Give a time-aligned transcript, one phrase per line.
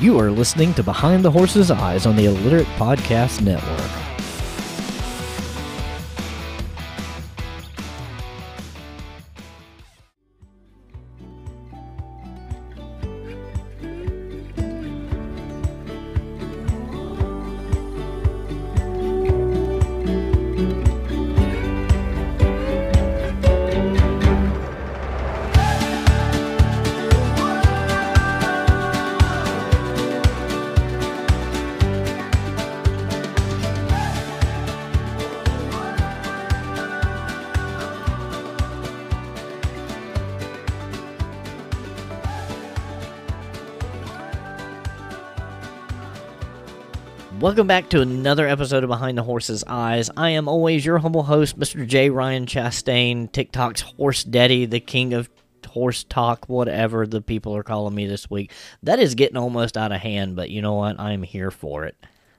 [0.00, 4.13] You are listening to Behind the Horse's Eyes on the Illiterate Podcast Network.
[47.54, 50.10] Welcome back to another episode of Behind the Horse's Eyes.
[50.16, 51.86] I am always your humble host, Mr.
[51.86, 52.10] J.
[52.10, 55.30] Ryan Chastain, TikTok's Horse Daddy, the king of
[55.64, 58.50] horse talk, whatever the people are calling me this week.
[58.82, 60.98] That is getting almost out of hand, but you know what?
[60.98, 61.94] I'm here for it.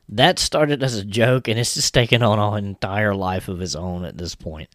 [0.10, 3.74] That started as a joke, and it's just taken on an entire life of its
[3.74, 4.68] own at this point.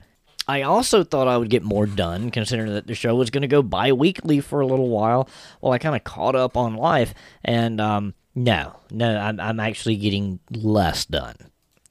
[0.49, 3.47] I also thought I would get more done, considering that the show was going to
[3.47, 5.29] go bi weekly for a little while.
[5.61, 7.13] Well, I kind of caught up on life,
[7.45, 11.37] and um, no, no, I'm, I'm actually getting less done.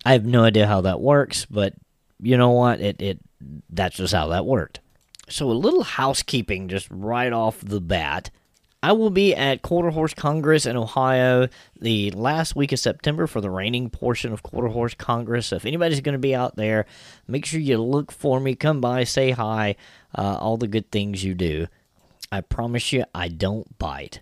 [0.06, 1.74] I have no idea how that works, but
[2.22, 2.80] you know what?
[2.82, 3.20] It, it
[3.70, 4.80] that's just how that worked.
[5.30, 8.32] So a little housekeeping just right off the bat.
[8.82, 13.42] I will be at Quarter Horse Congress in Ohio the last week of September for
[13.42, 15.48] the reining portion of Quarter Horse Congress.
[15.48, 16.86] So if anybody's going to be out there,
[17.28, 18.56] make sure you look for me.
[18.56, 19.76] Come by, say hi,
[20.18, 21.68] uh, all the good things you do.
[22.32, 24.22] I promise you, I don't bite.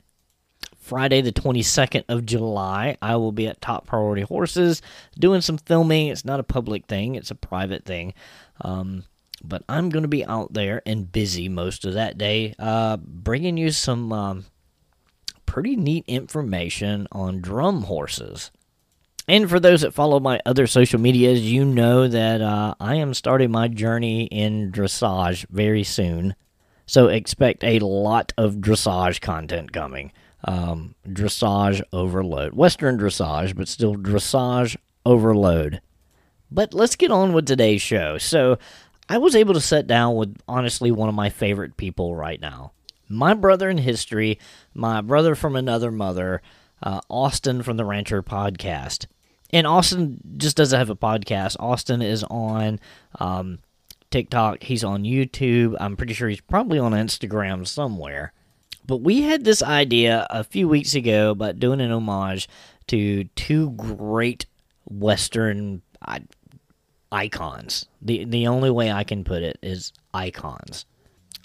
[0.88, 4.82] Friday, the 22nd of July, I will be at Top Priority Horses
[5.20, 6.08] doing some filming.
[6.08, 8.14] It's not a public thing, it's a private thing.
[8.62, 9.04] Um,
[9.44, 13.58] but I'm going to be out there and busy most of that day, uh, bringing
[13.58, 14.46] you some um,
[15.46, 18.50] pretty neat information on drum horses.
[19.28, 23.14] And for those that follow my other social medias, you know that uh, I am
[23.14, 26.34] starting my journey in dressage very soon.
[26.86, 30.14] So expect a lot of dressage content coming
[30.46, 32.53] um, dressage overload.
[32.53, 35.81] Western dressage, but still dressage overload.
[36.50, 38.18] But let's get on with today's show.
[38.18, 38.58] So,
[39.09, 42.74] I was able to sit down with honestly one of my favorite people right now.
[43.08, 44.38] My brother in history,
[44.74, 46.42] my brother from another mother,
[46.84, 49.06] uh, Austin from the Rancher podcast.
[49.53, 51.56] And Austin just doesn't have a podcast.
[51.58, 52.81] Austin is on
[53.18, 53.59] um,
[54.12, 55.78] TikTok, he's on YouTube.
[55.80, 58.34] I'm pretty sure he's probably on Instagram somewhere.
[58.88, 62.48] But we had this idea a few weeks ago about doing an homage
[62.88, 64.46] to two great
[64.86, 65.81] Western
[67.12, 67.86] icons.
[68.02, 70.86] The the only way I can put it is icons.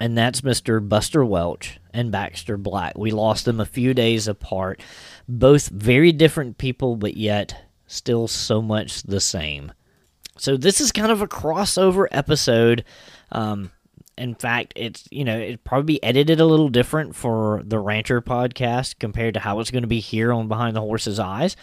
[0.00, 0.86] And that's Mr.
[0.86, 2.96] Buster Welch and Baxter Black.
[2.96, 4.80] We lost them a few days apart.
[5.28, 9.72] Both very different people, but yet still so much the same.
[10.38, 12.84] So this is kind of a crossover episode.
[13.30, 13.70] Um,
[14.18, 18.20] in fact, it's you know it probably be edited a little different for the Rancher
[18.20, 21.56] podcast compared to how it's going to be here on Behind the Horse's Eyes.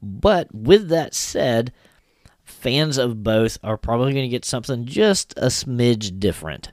[0.00, 1.72] But with that said,
[2.44, 6.72] fans of both are probably going to get something just a smidge different.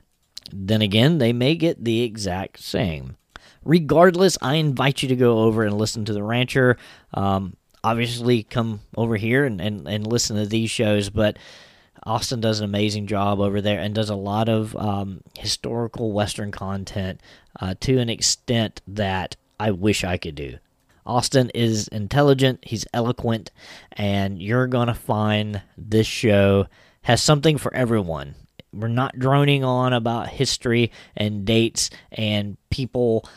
[0.52, 3.16] Then again, they may get the exact same.
[3.64, 6.76] Regardless, I invite you to go over and listen to the Rancher.
[7.14, 11.38] Um, obviously, come over here and, and, and listen to these shows, but
[12.04, 16.50] Austin does an amazing job over there and does a lot of um, historical Western
[16.50, 17.20] content
[17.60, 20.58] uh, to an extent that I wish I could do.
[21.04, 23.50] Austin is intelligent, he's eloquent,
[23.92, 26.66] and you're going to find this show
[27.02, 28.34] has something for everyone.
[28.72, 33.28] We're not droning on about history and dates and people.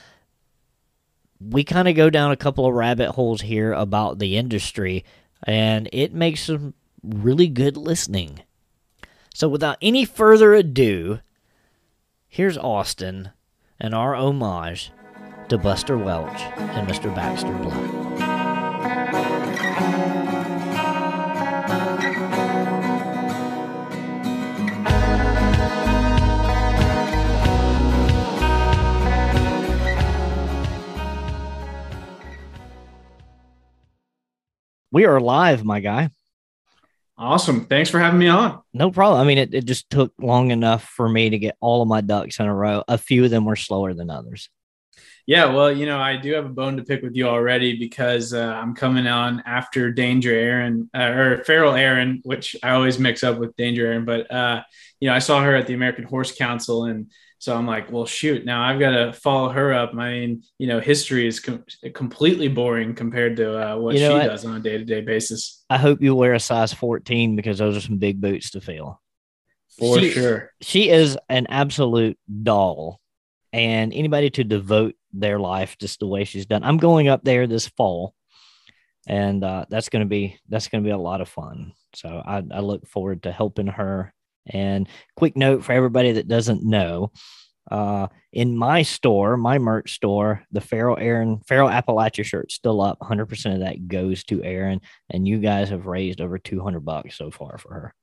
[1.41, 5.03] We kind of go down a couple of rabbit holes here about the industry,
[5.43, 8.39] and it makes some really good listening.
[9.35, 11.19] So, without any further ado,
[12.25, 13.31] here's Austin
[13.77, 14.93] and our homage
[15.49, 17.13] to Buster Welch and Mr.
[17.13, 17.75] Baxter Black.
[34.93, 36.11] We are live, my guy.
[37.17, 37.65] Awesome.
[37.65, 38.61] Thanks for having me on.
[38.73, 39.21] No problem.
[39.21, 42.01] I mean, it, it just took long enough for me to get all of my
[42.01, 42.83] ducks in a row.
[42.87, 44.49] A few of them were slower than others.
[45.27, 48.31] Yeah, well, you know, I do have a bone to pick with you already because
[48.31, 53.23] uh, I'm coming on after Danger Erin uh, or Feral Erin, which I always mix
[53.23, 54.05] up with Danger Erin.
[54.05, 54.61] But uh,
[54.99, 58.05] you know, I saw her at the American Horse Council, and So I'm like, well,
[58.05, 59.91] shoot, now I've got to follow her up.
[59.93, 64.09] I mean, you know, history is com- completely boring compared to uh, what you know
[64.09, 64.27] she what?
[64.27, 65.63] does on a day to day basis.
[65.69, 69.01] I hope you wear a size 14 because those are some big boots to fill.
[69.77, 70.51] For she, sure.
[70.61, 72.99] She is an absolute doll.
[73.51, 76.63] And anybody to devote their life just the way she's done.
[76.63, 78.13] I'm going up there this fall,
[79.07, 81.73] and uh, that's going to be that's going to be a lot of fun.
[81.93, 84.13] So I, I look forward to helping her.
[84.47, 87.11] And quick note for everybody that doesn't know,
[87.71, 92.99] uh, in my store, my merch store, the Feral Erin Feral Appalachia shirt still up.
[92.99, 97.31] 100% of that goes to Erin, and you guys have raised over 200 bucks so
[97.31, 97.93] far for her.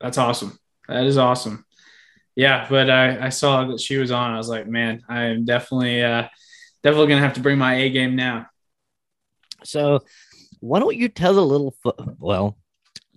[0.00, 0.58] That's awesome.
[0.88, 1.64] That is awesome.
[2.36, 4.32] Yeah, but I, I saw that she was on.
[4.32, 6.28] I was like, man, I am definitely uh,
[6.82, 8.46] definitely gonna have to bring my A game now.
[9.62, 10.00] So,
[10.60, 12.58] why don't you tell the little fo- well,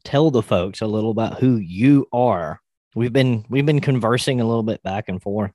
[0.08, 2.62] tell the folks a little about who you are?
[2.96, 5.52] We've been we've been conversing a little bit back and forth,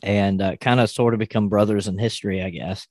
[0.00, 2.86] and uh, kind of sort of become brothers in history, I guess.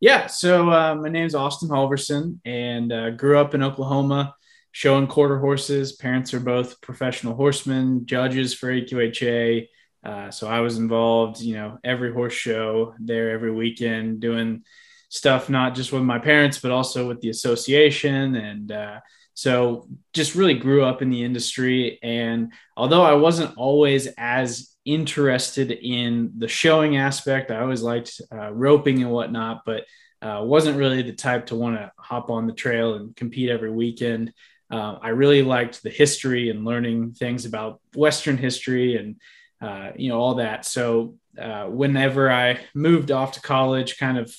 [0.00, 0.28] Yeah.
[0.28, 4.34] So uh, my name is Austin Halverson, and uh, grew up in Oklahoma
[4.72, 5.92] showing quarter horses.
[5.92, 9.66] Parents are both professional horsemen, judges for AQHA.
[10.02, 14.62] Uh, so I was involved, you know, every horse show there every weekend, doing
[15.10, 18.36] stuff not just with my parents, but also with the association.
[18.36, 19.00] And uh,
[19.34, 21.98] so just really grew up in the industry.
[22.02, 28.52] And although I wasn't always as interested in the showing aspect, I always liked uh,
[28.52, 29.84] roping and whatnot, but
[30.22, 33.70] uh, wasn't really the type to want to hop on the trail and compete every
[33.70, 34.32] weekend.
[34.70, 39.16] Uh, I really liked the history and learning things about Western history and
[39.60, 40.64] uh, you know all that.
[40.64, 44.34] So uh, whenever I moved off to college, kind of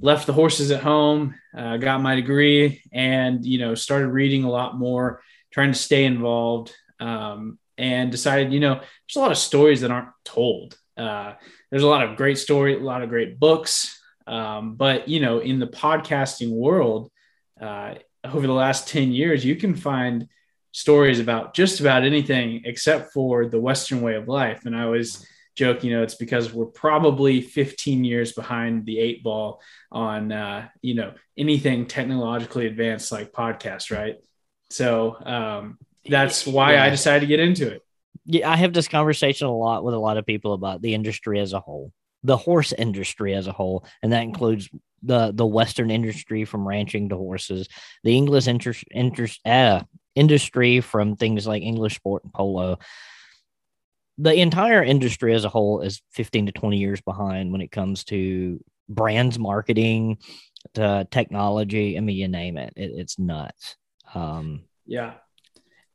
[0.00, 4.50] left the horses at home, uh, got my degree, and you know started reading a
[4.50, 9.38] lot more, trying to stay involved, um, and decided you know there's a lot of
[9.38, 10.78] stories that aren't told.
[10.96, 11.34] Uh,
[11.70, 15.38] there's a lot of great story, a lot of great books, um, but you know
[15.38, 17.10] in the podcasting world.
[17.60, 17.94] Uh,
[18.24, 20.28] over the last 10 years, you can find
[20.72, 24.64] stories about just about anything except for the Western way of life.
[24.64, 25.26] And I was
[25.58, 29.60] joking, you know, it's because we're probably 15 years behind the eight ball
[29.90, 34.16] on, uh, you know, anything technologically advanced like podcast, right?
[34.70, 35.78] So um,
[36.08, 36.84] that's why yeah.
[36.84, 37.82] I decided to get into it.
[38.24, 41.40] Yeah, I have this conversation a lot with a lot of people about the industry
[41.40, 44.68] as a whole, the horse industry as a whole, and that includes
[45.02, 47.68] the the Western industry from ranching to horses,
[48.04, 49.82] the English interest, interest uh,
[50.14, 52.78] industry from things like English sport and polo.
[54.18, 58.04] The entire industry as a whole is 15 to 20 years behind when it comes
[58.04, 60.18] to brands marketing,
[60.74, 61.96] to technology.
[61.96, 63.76] I mean, you name it, it it's nuts.
[64.14, 65.14] Um, yeah,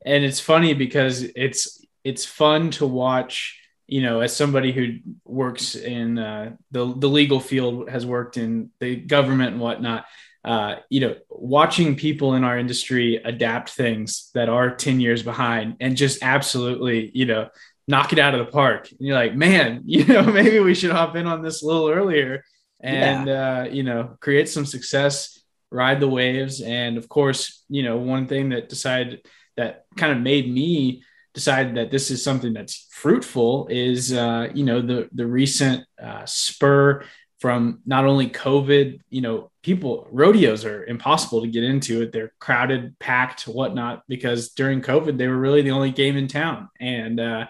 [0.05, 5.75] and it's funny because it's it's fun to watch you know, as somebody who works
[5.75, 10.05] in uh, the the legal field, has worked in the government and whatnot,
[10.45, 15.77] uh, you know, watching people in our industry adapt things that are ten years behind
[15.79, 17.49] and just absolutely, you know,
[17.87, 18.89] knock it out of the park.
[18.91, 21.89] And you're like, man, you know, maybe we should hop in on this a little
[21.89, 22.43] earlier
[22.79, 23.59] and yeah.
[23.59, 25.41] uh, you know, create some success,
[25.71, 29.25] ride the waves, and of course, you know, one thing that decided
[29.55, 31.03] that kind of made me
[31.33, 36.25] decide that this is something that's fruitful is uh, you know the the recent uh,
[36.25, 37.03] spur
[37.39, 42.13] from not only COVID, you know, people rodeos are impossible to get into it.
[42.13, 46.69] They're crowded, packed, whatnot, because during COVID they were really the only game in town.
[46.79, 47.47] And uh,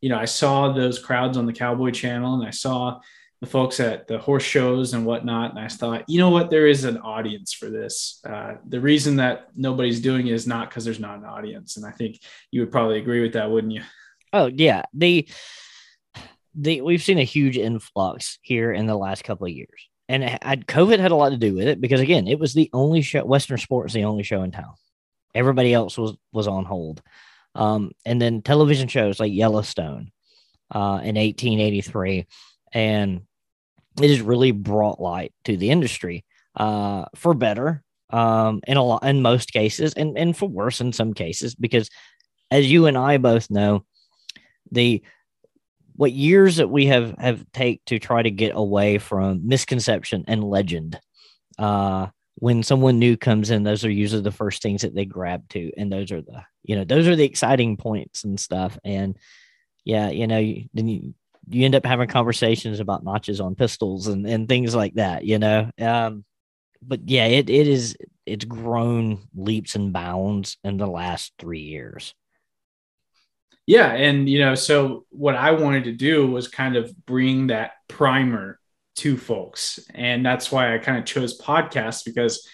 [0.00, 3.00] you know, I saw those crowds on the Cowboy Channel, and I saw
[3.40, 5.50] the folks at the horse shows and whatnot.
[5.50, 8.20] And I thought, you know what, there is an audience for this.
[8.28, 11.76] Uh, the reason that nobody's doing it is not because there's not an audience.
[11.76, 13.82] And I think you would probably agree with that, wouldn't you?
[14.32, 15.28] Oh yeah, the
[16.54, 20.40] the we've seen a huge influx here in the last couple of years, and it,
[20.42, 23.24] COVID had a lot to do with it because again, it was the only show.
[23.24, 24.74] Western Sports the only show in town.
[25.34, 27.02] Everybody else was was on hold.
[27.56, 30.12] Um, and then television shows like Yellowstone
[30.70, 32.26] uh, in 1883
[32.72, 33.22] and
[34.00, 36.24] it has really brought light to the industry
[36.56, 40.92] uh, for better um, in a lot in most cases, and and for worse in
[40.92, 41.90] some cases, because
[42.50, 43.84] as you and I both know,
[44.70, 45.02] the
[45.94, 50.44] what years that we have have take to try to get away from misconception and
[50.44, 51.00] legend.
[51.58, 55.48] Uh, when someone new comes in, those are usually the first things that they grab
[55.50, 58.78] to, and those are the you know those are the exciting points and stuff.
[58.84, 59.16] And
[59.84, 60.40] yeah, you know,
[60.74, 61.14] then you
[61.48, 65.38] you end up having conversations about notches on pistols and, and things like that, you
[65.38, 65.70] know.
[65.80, 66.24] Um,
[66.82, 72.14] but yeah, it, it is it's grown leaps and bounds in the last three years.
[73.66, 77.72] Yeah, and you know, so what I wanted to do was kind of bring that
[77.88, 78.60] primer
[78.96, 82.46] to folks, and that's why I kind of chose podcasts because,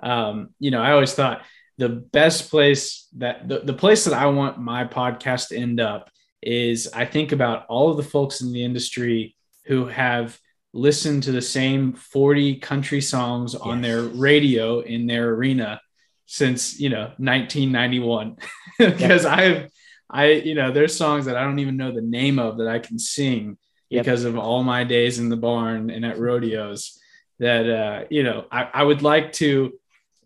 [0.00, 1.42] um, you know, I always thought
[1.78, 6.10] the best place that the, the place that I want my podcast to end up
[6.42, 10.38] is I think about all of the folks in the industry who have
[10.72, 13.62] listened to the same 40 country songs yes.
[13.62, 15.80] on their radio in their arena
[16.26, 18.36] since you know 1991
[18.78, 19.24] because.
[19.26, 19.70] I've
[20.10, 22.80] I you know there's songs that I don't even know the name of that I
[22.80, 23.56] can sing
[23.90, 24.04] yep.
[24.04, 26.98] because of all my days in the barn and at rodeos
[27.38, 29.72] that uh you know I, I would like to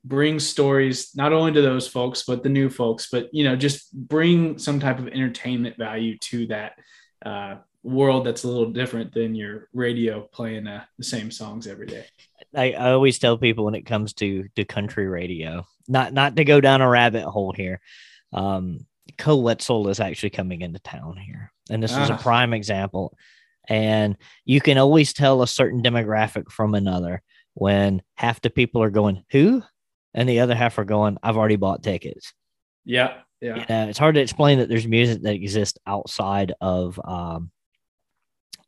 [0.05, 3.93] bring stories not only to those folks but the new folks but you know just
[3.93, 6.79] bring some type of entertainment value to that
[7.25, 11.87] uh, world that's a little different than your radio playing uh, the same songs every
[11.87, 12.05] day
[12.55, 16.45] I, I always tell people when it comes to to country radio not not to
[16.45, 17.81] go down a rabbit hole here
[18.33, 18.87] um
[19.27, 22.19] Wetzel is actually coming into town here and this is a ah.
[22.19, 23.17] prime example
[23.69, 27.23] and you can always tell a certain demographic from another
[27.55, 29.63] when half the people are going who
[30.13, 32.33] and the other half are going, I've already bought tickets.
[32.85, 33.19] Yeah.
[33.41, 33.57] Yeah.
[33.57, 37.51] You know, it's hard to explain that there's music that exists outside of um,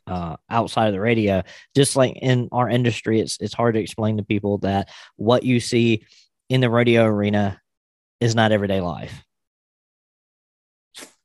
[0.06, 1.42] uh, outside of the radio.
[1.74, 5.60] Just like in our industry, it's it's hard to explain to people that what you
[5.60, 6.04] see
[6.48, 7.60] in the radio arena
[8.20, 9.24] is not everyday life.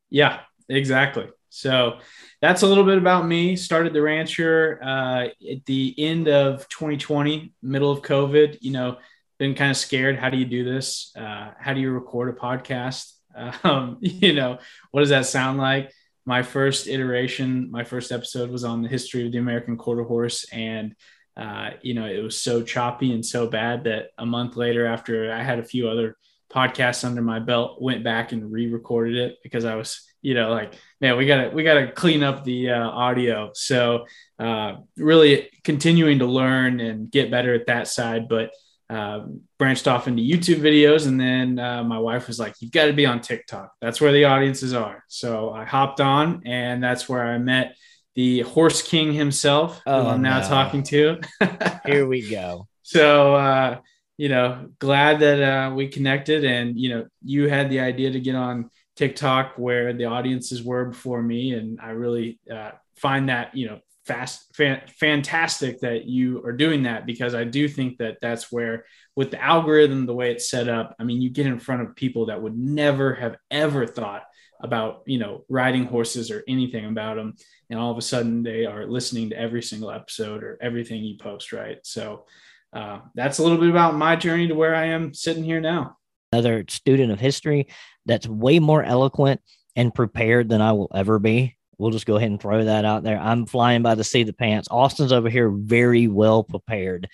[0.10, 1.30] Yeah, exactly.
[1.54, 1.98] So
[2.42, 3.58] that's a little bit about me.
[3.58, 8.60] Started the rancher uh, at the end of 2020, middle of COVID.
[8.62, 8.98] You know,
[9.38, 10.18] been kind of scared.
[10.18, 11.12] How do you do this?
[11.16, 13.12] Uh, how do you record a podcast?
[13.64, 14.60] Um, you know,
[14.92, 15.94] what does that sound like?
[16.26, 20.46] My first iteration, my first episode was on the history of the American quarter horse.
[20.52, 20.96] And,
[21.38, 25.32] uh, you know, it was so choppy and so bad that a month later, after
[25.32, 26.18] I had a few other
[26.52, 30.52] podcasts under my belt, went back and re recorded it because I was, you know,
[30.52, 33.52] like, man, we gotta, we gotta clean up the uh, audio.
[33.54, 34.06] So,
[34.40, 38.28] uh, really continuing to learn and get better at that side.
[38.28, 38.52] But,
[38.92, 39.26] uh,
[39.58, 41.08] branched off into YouTube videos.
[41.08, 43.72] And then uh, my wife was like, You've got to be on TikTok.
[43.80, 45.04] That's where the audiences are.
[45.08, 47.76] So I hopped on, and that's where I met
[48.16, 50.48] the horse king himself, oh, who I'm now no.
[50.48, 51.22] talking to.
[51.86, 52.68] Here we go.
[52.84, 53.80] So, uh,
[54.18, 56.44] you know, glad that uh, we connected.
[56.44, 60.86] And, you know, you had the idea to get on TikTok where the audiences were
[60.86, 61.54] before me.
[61.54, 66.84] And I really uh, find that, you know, fast fan, fantastic that you are doing
[66.84, 70.68] that because I do think that that's where with the algorithm the way it's set
[70.68, 74.24] up I mean you get in front of people that would never have ever thought
[74.60, 77.36] about you know riding horses or anything about them
[77.70, 81.18] and all of a sudden they are listening to every single episode or everything you
[81.18, 81.78] post right?
[81.84, 82.26] So
[82.74, 85.98] uh, that's a little bit about my journey to where I am sitting here now.
[86.32, 87.68] Another student of history
[88.06, 89.42] that's way more eloquent
[89.76, 93.02] and prepared than I will ever be We'll just go ahead and throw that out
[93.02, 93.18] there.
[93.18, 94.68] I'm flying by the seat of the pants.
[94.70, 97.10] Austin's over here very well prepared.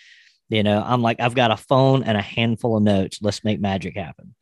[0.50, 3.20] You know, I'm like, I've got a phone and a handful of notes.
[3.22, 4.36] Let's make magic happen.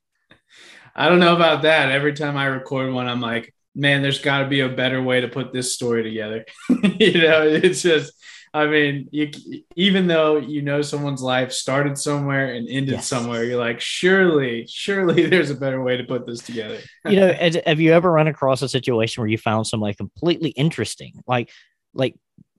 [0.95, 1.91] I don't know about that.
[1.91, 5.22] Every time I record one, I'm like, man, there's got to be a better way
[5.22, 6.46] to put this story together.
[6.70, 8.13] you know, it's just
[8.55, 9.32] I mean, you,
[9.75, 13.08] even though you know someone's life started somewhere and ended yes.
[13.08, 16.79] somewhere, you're like, surely, surely there's a better way to put this together.
[17.05, 17.34] you know,
[17.65, 21.50] have you ever run across a situation where you found somebody completely interesting, like,
[21.94, 22.15] like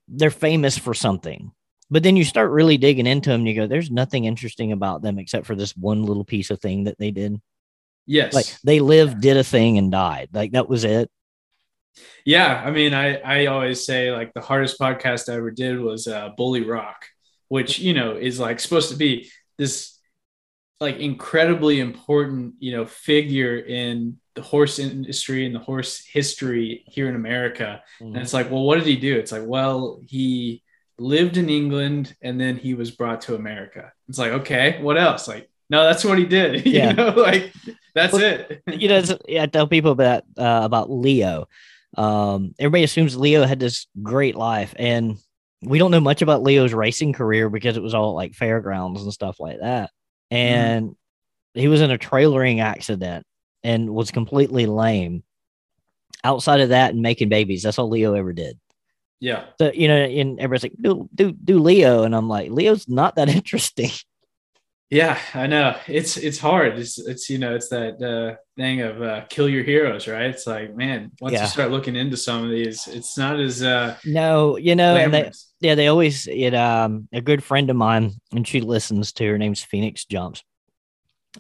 [0.06, 1.50] they're famous for something,
[1.90, 5.00] but then you start really digging into them and you go, there's nothing interesting about
[5.00, 7.40] them except for this one little piece of thing that they did.
[8.06, 8.34] Yes.
[8.34, 10.30] Like they lived, did a thing, and died.
[10.32, 11.10] Like that was it.
[12.25, 16.06] Yeah, I mean, I I always say like the hardest podcast I ever did was
[16.06, 17.06] uh, Bulle Rock,
[17.48, 19.98] which you know is like supposed to be this
[20.78, 27.08] like incredibly important you know figure in the horse industry and the horse history here
[27.08, 27.82] in America.
[28.00, 28.14] Mm-hmm.
[28.14, 29.16] And it's like, well, what did he do?
[29.18, 30.62] It's like, well, he
[30.98, 33.92] lived in England and then he was brought to America.
[34.08, 35.26] It's like, okay, what else?
[35.26, 36.66] Like, no, that's what he did.
[36.66, 36.90] Yeah.
[36.90, 37.52] you know, like
[37.96, 38.62] that's well, it.
[38.68, 39.02] you know,
[39.40, 41.48] I tell people about uh, about Leo
[41.96, 45.18] um, everybody assumes Leo had this great life, and
[45.62, 49.12] we don't know much about Leo's racing career because it was all like fairgrounds and
[49.12, 49.90] stuff like that.
[50.32, 50.36] Mm-hmm.
[50.36, 50.96] And mm.
[51.54, 53.26] he was in a trailering accident
[53.64, 55.22] and was completely lame.
[56.24, 58.58] Outside of that and making babies, that's all Leo ever did.
[59.20, 59.44] Yeah.
[59.58, 63.16] So you know, and everybody's like, do do do Leo, and I'm like, Leo's not
[63.16, 63.90] that interesting.
[64.88, 65.76] Yeah, I know.
[65.88, 66.78] It's it's hard.
[66.78, 70.26] It's it's you know, it's that uh, thing of uh, kill your heroes, right?
[70.26, 71.42] It's like, man, once yeah.
[71.42, 75.12] you start looking into some of these, it's not as uh No, you know, and
[75.12, 79.26] they, yeah, they always it um a good friend of mine and she listens to
[79.26, 80.44] her name's Phoenix Jumps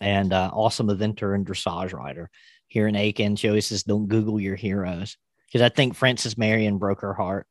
[0.00, 2.30] and uh awesome eventer and dressage rider
[2.66, 3.36] here in Aiken.
[3.36, 7.46] She always says, "Don't Google your heroes," because I think Francis Marion broke her heart.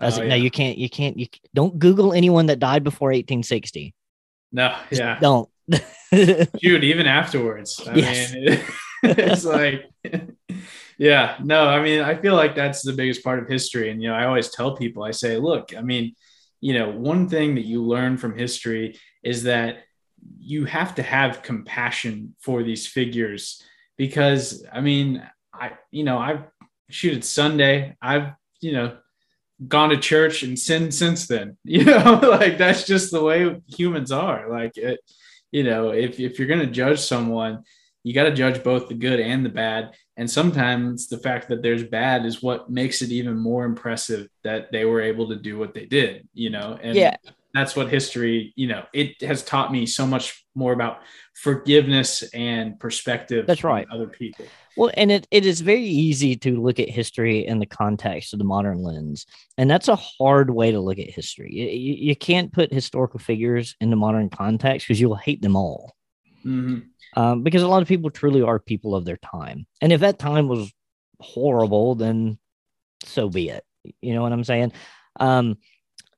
[0.00, 2.84] I was Oh, like, no, you can't, you can't, you don't Google anyone that died
[2.84, 3.94] before 1860.
[4.52, 5.18] No, Just yeah.
[5.20, 5.48] don't.
[6.12, 7.80] Dude, even afterwards.
[7.86, 8.32] I Yes.
[8.32, 8.60] mean,
[9.02, 9.84] it's like,
[10.98, 13.90] yeah, no, I mean, I feel like that's the biggest part of history.
[13.90, 16.14] And, you know, I always tell people, I say, look, I mean,
[16.60, 19.78] you know, one thing that you learn from history is that
[20.40, 23.62] you have to have compassion for these figures
[23.96, 25.22] because, I mean,
[25.52, 26.44] I, you know, I've
[26.88, 27.96] shoot it's Sunday.
[28.00, 28.96] I've, you know,
[29.66, 34.12] gone to church and sinned since then, you know, like that's just the way humans
[34.12, 34.50] are.
[34.50, 35.00] Like it,
[35.52, 37.62] you know, if, if you're going to judge someone,
[38.02, 39.94] you got to judge both the good and the bad.
[40.16, 44.70] And sometimes the fact that there's bad is what makes it even more impressive that
[44.70, 46.78] they were able to do what they did, you know?
[46.80, 47.16] And Yeah.
[47.52, 51.00] that's what history, you know, it has taught me so much more about
[51.34, 53.46] forgiveness and perspective.
[53.46, 53.86] That's right.
[53.92, 54.46] Other people.
[54.76, 58.38] Well, and it, it is very easy to look at history in the context of
[58.38, 59.24] the modern lens.
[59.56, 61.50] And that's a hard way to look at history.
[61.52, 65.94] You, you- can't put historical figures in the modern context because you'll hate them all.
[66.44, 66.86] Mhm.
[67.14, 69.66] Um, because a lot of people truly are people of their time.
[69.80, 70.72] And if that time was
[71.20, 72.38] horrible, then
[73.04, 73.64] so be it.
[74.02, 74.72] You know what I'm saying?
[75.20, 75.56] Um,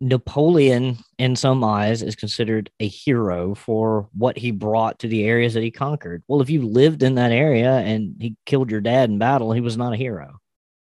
[0.01, 5.55] Napoleon, in some eyes, is considered a hero for what he brought to the areas
[5.55, 6.23] that he conquered.
[6.29, 9.61] Well, if you lived in that area and he killed your dad in battle, he
[9.61, 10.39] was not a hero.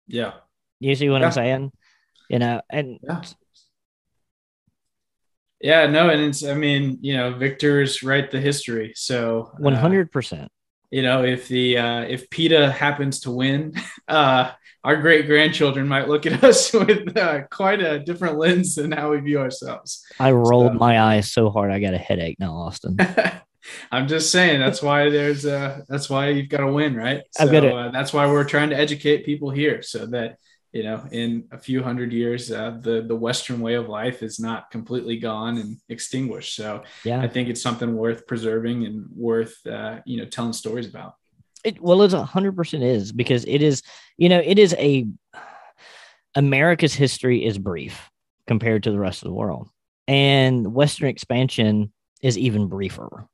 [0.08, 0.32] Yeah.
[0.80, 1.26] You see what Yeah.
[1.26, 1.72] I'm saying?
[2.28, 3.22] You know, and Yeah.
[5.60, 8.92] Yeah, no, and it's I mean, you know, victors write the history.
[8.96, 10.48] So uh, 100%.
[10.90, 13.74] you know, if the uh if PETA happens to win,
[14.08, 14.50] uh
[14.84, 19.10] our great grandchildren might look at us with uh, quite a different lens than how
[19.12, 20.04] we view ourselves.
[20.20, 22.96] I rolled So- my eyes so hard I got a headache now, Austin.
[23.90, 27.22] I'm just saying that's why there's uh that's why you've got to win, right?
[27.30, 27.44] So
[27.78, 30.36] uh, that's why we're trying to educate people here so that
[30.72, 34.38] you know in a few hundred years uh, the the western way of life is
[34.38, 36.54] not completely gone and extinguished.
[36.56, 37.22] So Yeah.
[37.22, 41.14] I think it's something worth preserving and worth uh, you know telling stories about.
[41.64, 43.82] It well, it's a hundred percent is because it is,
[44.18, 45.06] you know, it is a
[46.34, 48.10] America's history is brief
[48.46, 49.68] compared to the rest of the world,
[50.06, 53.26] and Western expansion is even briefer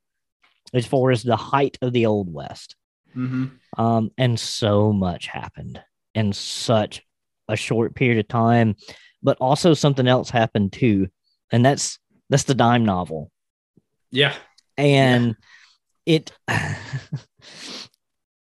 [0.73, 2.77] as far as the height of the Old West.
[3.13, 5.81] hmm Um, and so much happened
[6.15, 7.03] in such
[7.49, 8.77] a short period of time,
[9.23, 11.09] but also something else happened too,
[11.51, 13.31] and that's that's the dime novel.
[14.11, 14.35] Yeah,
[14.77, 15.37] and
[16.07, 16.33] it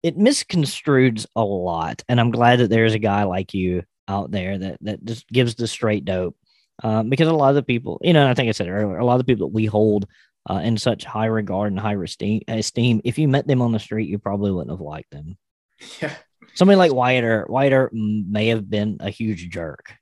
[0.04, 4.58] it misconstrues a lot and i'm glad that there's a guy like you out there
[4.58, 6.36] that that just gives the straight dope
[6.84, 9.06] um, because a lot of the people you know i think i said earlier a
[9.06, 10.06] lot of the people that we hold
[10.50, 13.80] uh, in such high regard and high esteem, esteem if you met them on the
[13.80, 15.38] street you probably wouldn't have liked them
[16.02, 16.14] yeah,
[16.56, 19.94] somebody like wyatt earp wyatt earp may have been a huge jerk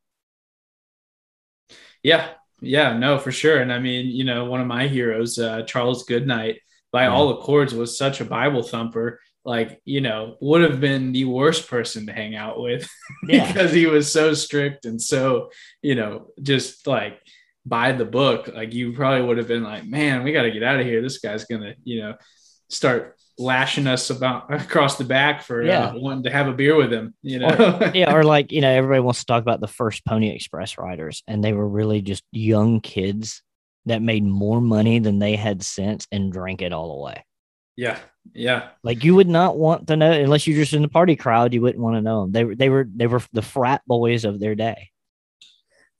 [2.04, 2.30] yeah,
[2.62, 2.96] yeah.
[2.96, 3.60] No, for sure.
[3.62, 6.60] And I mean, you know, one of my heroes, uh, Charles Goodnight,
[6.92, 7.12] by Yeah.
[7.12, 9.20] all accords, was such a Bible thumper.
[9.46, 12.90] Like, you know, would have been the worst person to hang out with
[13.28, 13.46] Yeah.
[13.48, 15.52] because he was so strict and so,
[15.84, 17.20] you know, just like
[17.66, 18.50] by the book.
[18.54, 21.02] Like, you probably would have been like, man, we got to get out of here.
[21.02, 22.16] This guy's gonna, you know,
[22.70, 25.88] start lashing us about across the back for Yeah.
[25.90, 27.14] uh, wanting to have a beer with him.
[27.22, 30.30] You know, yeah, or like you know, everybody wants to talk about the first Pony
[30.30, 33.44] Express riders, and they were really just young kids
[33.86, 37.24] that made more money than they had sense and drank it all away.
[37.76, 37.98] Yeah,
[38.34, 38.70] yeah.
[38.84, 41.54] Like you would not want to know unless you're just in the party crowd.
[41.54, 42.32] You wouldn't want to know them.
[42.32, 44.92] They were they were they were the frat boys of their day.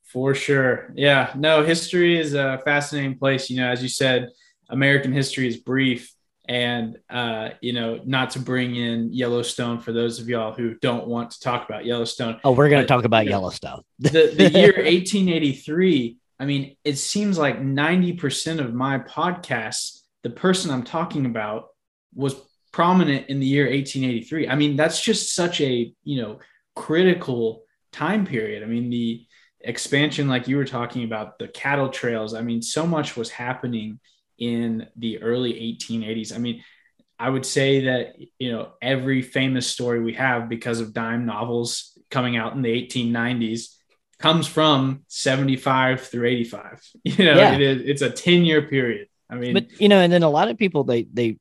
[0.04, 0.94] For sure.
[0.96, 1.34] Yeah.
[1.36, 3.50] No, history is a fascinating place.
[3.50, 4.30] You know, as you said,
[4.70, 6.12] American history is brief.
[6.48, 11.08] And, uh, you know, not to bring in Yellowstone for those of y'all who don't
[11.08, 12.40] want to talk about Yellowstone.
[12.44, 13.82] Oh, we're going to But, talk about you know, Yellowstone.
[13.98, 20.72] The, the year 1883, I mean, it seems like 90% of my podcasts, the person
[20.72, 21.68] I'm talking about
[22.16, 22.34] was
[22.74, 24.48] prominent in the year 1883.
[24.48, 26.40] I mean, that's just such a, you know,
[26.76, 27.62] critical
[27.92, 28.64] time period.
[28.64, 29.24] I mean, the
[29.60, 34.00] expansion, like you were talking about, the cattle trails, I mean, so much was happening
[34.40, 36.34] in the early 1880s.
[36.34, 36.64] I mean,
[37.20, 41.96] I would say that, you know, every famous story we have because of dime novels
[42.10, 43.76] coming out in the 1890s
[44.18, 46.82] comes from 75 through 85.
[47.04, 47.54] You know, Yeah.
[47.54, 49.08] it is, it's a 10 year period.
[49.30, 51.38] I mean, But you know, and then a lot of people they they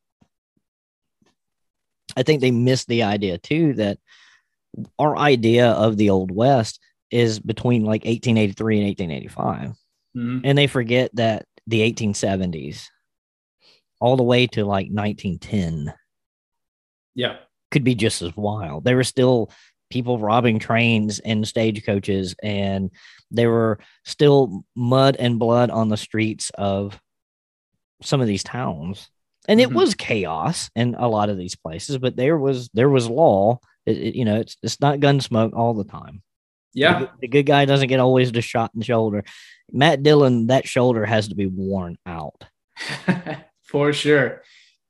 [2.17, 3.99] I think they miss the idea too that
[4.99, 9.77] our idea of the old west is between like 1883 and 1885
[10.17, 10.41] mhm.
[10.43, 12.89] and they forget that the 1870s
[14.01, 15.95] all the way to like 1910
[17.15, 17.37] yeah,
[17.71, 18.85] could be just as wild.
[18.85, 19.51] There were still
[19.91, 22.91] people robbing trains and stagecoaches, and
[23.31, 27.01] there were still mud and blood on the streets of
[28.05, 29.09] some of these towns.
[29.49, 29.75] And it Mhm.
[29.75, 33.59] was chaos in a lot of these places, but there was there was law.
[33.87, 36.23] It, it- you know, it's it's not gun smoke all the time.
[36.73, 37.01] Yeah.
[37.01, 39.23] good- the good guy doesn't get always the shot in the shoulder.
[39.71, 42.45] Matt Dillon, that shoulder has to be worn out.
[43.63, 44.43] For sure.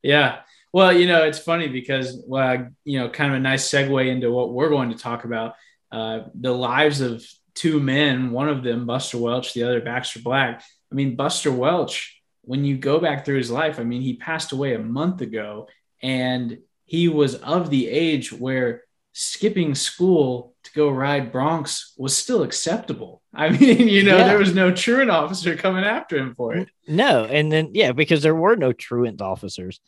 [0.03, 0.41] Yeah.
[0.73, 4.31] Well, you know, it's funny because, well, you know, kind of a nice segue into
[4.33, 5.55] what we're going to talk about.
[5.93, 7.25] Uh, the lives of
[7.55, 10.63] two men, one of them, Buster Welch, the other, Baxter Black.
[10.91, 12.14] I mean, Buster Welch,
[12.47, 15.69] when you go back through his life, I mean, he passed away a month ago
[16.03, 22.43] and he was of the age where skipping school to go ride broncs was still
[22.43, 23.23] acceptable.
[23.35, 24.25] I mean, you know, Yeah.
[24.29, 26.69] there was no truant officer coming after him for it.
[26.89, 29.81] No, and then yeah, because there were no truant officers.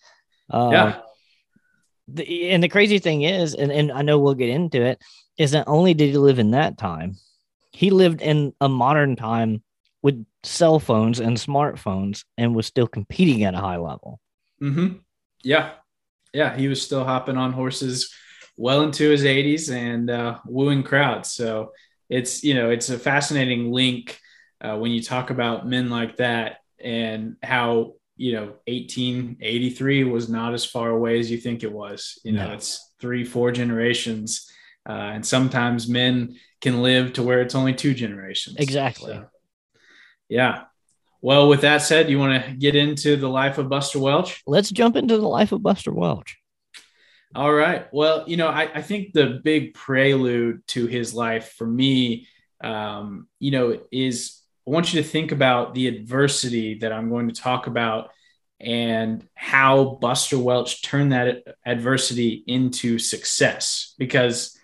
[0.51, 1.01] Uh, Yeah.
[2.09, 5.03] the, and the crazy thing is, and, and I know we'll get into it,
[5.39, 7.17] is that only did he live in that time,
[7.73, 9.63] he lived in a modern time
[10.03, 14.21] with cell phones and smartphones and was still competing at a high level.
[14.59, 14.89] hmm
[15.43, 15.73] Yeah.
[16.33, 16.57] Yeah.
[16.57, 18.13] He was still hopping on horses
[18.57, 21.33] well into his 80s and uh, wooing crowds.
[21.33, 21.73] So
[22.09, 24.19] it's, you know, it's a fascinating link
[24.61, 30.55] uh, when you talk about men like that and how, you know, 1883 was not
[30.55, 32.19] as far away as you think it was.
[32.25, 32.55] You know, No.
[32.55, 34.51] it's three, four generations.
[34.89, 38.57] Uh, and sometimes men can live to where it's only two generations.
[38.59, 39.13] Exactly.
[39.13, 39.27] So,
[40.29, 40.65] yeah.
[41.23, 44.43] Well, with that said, you want to get into the life of Buster Welch?
[44.47, 46.39] Let's jump into the life of Buster Welch.
[47.35, 47.87] All right.
[47.93, 52.29] Well, you know, I, I think the big prelude to his life for me,
[52.63, 57.29] um, you know, is I want you to think about the adversity that I'm going
[57.29, 58.11] to talk about
[58.59, 63.95] and how Buster Welch turned that adversity into success.
[63.99, 64.56] Because,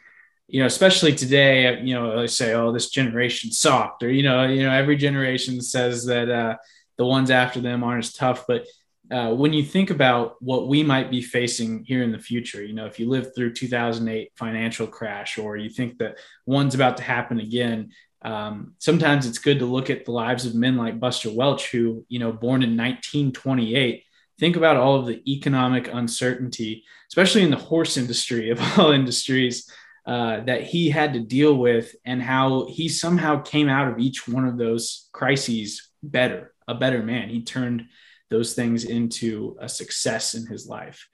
[0.52, 4.44] you know, especially today, you know, they say, "Oh, this generation sucked," or you know,
[4.44, 6.56] you know, every generation says that uh,
[6.98, 8.66] the ones after them aren't as tough, but
[9.10, 12.74] uh, when you think about what we might be facing here in the future, you
[12.74, 17.02] know, if you lived through 2008 financial crash, or you think that one's about to
[17.02, 21.30] happen again, um, sometimes it's good to look at the lives of men like Buster
[21.32, 24.04] Welch, who, you know, born in 1928.
[24.38, 29.70] Think about all of the economic uncertainty, especially in the horse industry of all industries,
[30.06, 34.26] uh, that he had to deal with, and how he somehow came out of each
[34.26, 37.28] one of those crises better, a better man.
[37.28, 37.86] He turned
[38.30, 41.06] those things into a success in his life.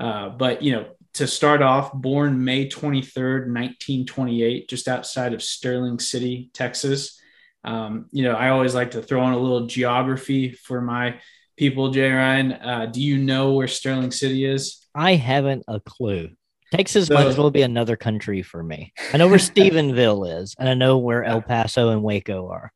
[0.00, 5.98] Uh, but, you know, to start off, born May 23rd, 1928, just outside of Sterling
[5.98, 7.20] City, Texas.
[7.64, 11.20] Um, you know, I always like to throw in a little geography for my
[11.56, 12.52] people, Jay Ryan.
[12.52, 14.86] Uh, do you know where Sterling City is?
[14.94, 16.30] I haven't a clue.
[16.72, 18.92] Texas So- might as well be another country for me.
[19.12, 22.72] I know where Stephenville is, and I know where El Paso and Waco are.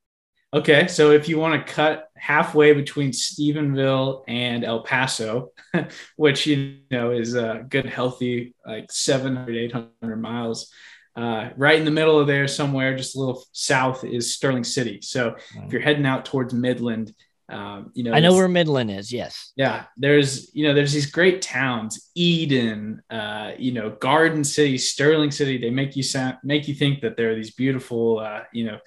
[0.55, 5.51] Okay, so if you want to cut halfway between Stephenville and El Paso,
[6.17, 10.71] which you know is a good, healthy like 700, 800 miles,
[11.17, 15.01] uh, right in the middle of there somewhere, just a little south, is Sterling City.
[15.03, 17.13] So if you're heading out towards Midland,
[17.49, 19.13] um, you know, I know where Midland is.
[19.13, 19.53] Yes.
[19.57, 25.31] yeah there's you know there's these great towns eden uh you know garden city sterling
[25.31, 28.65] city they make you sound make you think that there are these beautiful uh you
[28.65, 28.79] know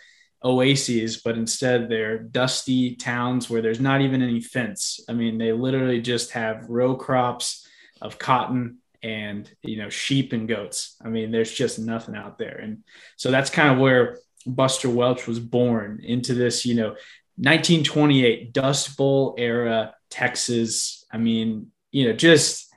[0.43, 5.51] oases but instead they're dusty towns where there's not even any fence i mean they
[5.51, 7.67] literally just have row crops
[8.01, 12.57] of cotton and you know sheep and goats i mean there's just nothing out there
[12.57, 12.83] and
[13.17, 16.95] so that's kind of where buster welch was born into this you know
[17.39, 21.05] 1928 Dust Bowl era Texas.
[21.11, 22.69] I mean, you know, just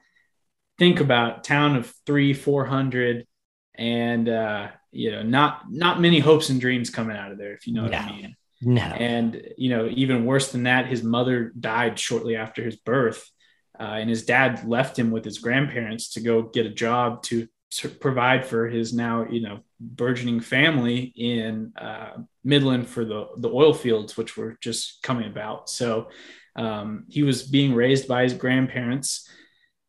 [0.78, 3.26] think about town of three, four hundred,
[3.74, 7.66] and uh, you know, not not many hopes and dreams coming out of there, if
[7.66, 8.36] you know what I mean.
[8.60, 8.82] No.
[8.82, 13.28] And you know, even worse than that, his mother died shortly after his birth,
[13.80, 17.48] uh, and his dad left him with his grandparents to go get a job to
[18.00, 23.74] provide for his now you know burgeoning family in uh, Midland for the the oil
[23.74, 25.68] fields, which were just coming about.
[25.68, 26.08] So
[26.56, 29.28] um, he was being raised by his grandparents.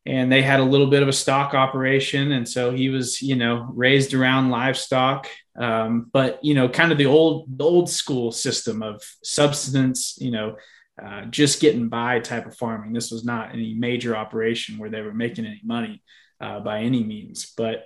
[0.06, 3.36] And they had a little bit of a stock operation, and so he was, you
[3.36, 8.32] know, raised around livestock um, but you know, kind of the old the old school
[8.32, 10.56] system of subsistence, you know,
[11.02, 12.92] uh, just getting by type of farming.
[12.92, 16.02] This was not any major operation where they were making any money
[16.44, 17.52] uh, by any means.
[17.56, 17.84] But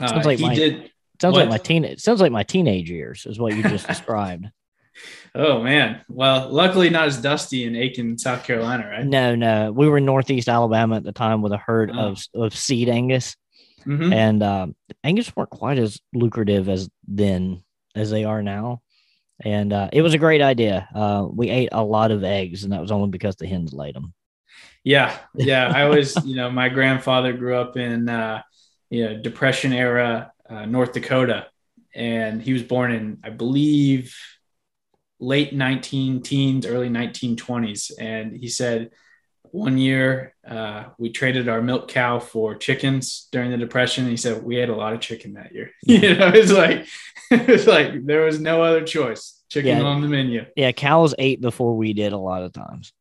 [0.00, 0.90] uh, sounds like he my did.
[1.20, 1.50] sounds like what?
[1.50, 1.84] my teen.
[1.84, 4.46] It sounds like my teenage years is what you just described.
[5.34, 9.06] Oh man, well, luckily not as dusty in Aiken, South Carolina, right?
[9.06, 11.98] No, no, we were in Northeast Alabama at the time with a herd Oh.
[12.08, 13.36] of of seed Angus.
[13.86, 14.12] Mhm.
[14.12, 17.62] and um, Angus weren't quite as lucrative as then
[17.94, 18.82] as they are now.
[19.40, 20.88] And uh, it was a great idea.
[20.92, 23.94] Uh, we ate a lot of eggs, and that was only because the hens laid
[23.94, 24.12] them.
[24.88, 25.70] Yeah, yeah.
[25.74, 28.40] I was, you know, my grandfather grew up in, uh,
[28.88, 31.46] you know, Depression era uh, North Dakota,
[31.94, 34.16] and he was born in, I believe,
[35.20, 37.92] late 19 teens, early 1920s.
[38.00, 38.90] And he said
[39.42, 44.04] one year uh, we traded our milk cow for chickens during the Depression.
[44.04, 45.70] And he said we ate a lot of chicken that year.
[45.82, 46.86] you know, it's like
[47.30, 49.34] it's like there was no other choice.
[49.50, 49.84] Chicken Yeah.
[49.84, 50.44] on the menu.
[50.56, 52.92] Yeah, cows ate before we did a lot of times.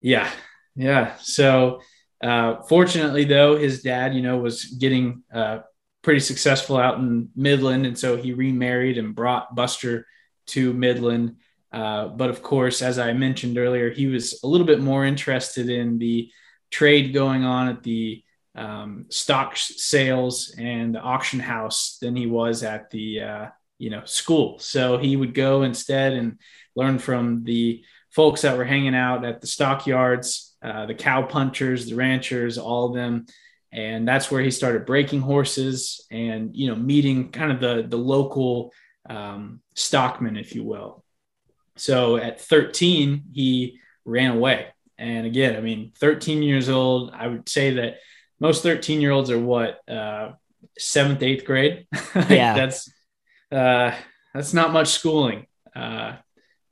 [0.00, 0.30] Yeah,
[0.76, 1.16] yeah.
[1.20, 1.80] So,
[2.22, 5.60] uh, fortunately, though, his dad, you know, was getting uh,
[6.02, 10.06] pretty successful out in Midland, and so he remarried and brought Buster
[10.46, 11.36] to Midland.
[11.72, 15.68] Uh, but of course, as I mentioned earlier, he was a little bit more interested
[15.68, 16.30] in the
[16.70, 18.22] trade going on at the
[18.54, 23.46] um, stock sales and the auction house than he was at the uh,
[23.78, 24.58] you know school.
[24.58, 26.38] So he would go instead and
[26.76, 31.86] learn from the folks that were hanging out at the stockyards, uh, the cow punchers,
[31.86, 33.26] the ranchers, all of them.
[33.70, 37.98] And that's where he started breaking horses and, you know, meeting kind of the, the
[37.98, 38.72] local
[39.08, 41.04] um, stockmen, if you will.
[41.76, 44.68] So at 13, he ran away.
[44.96, 47.96] And again, I mean, 13 years old, I would say that
[48.40, 50.32] most 13 year olds are what, uh,
[50.78, 51.86] seventh, eighth grade.
[52.14, 52.54] Yeah.
[52.54, 52.90] that's,
[53.52, 53.92] uh,
[54.32, 55.46] that's not much schooling.
[55.76, 56.14] Uh,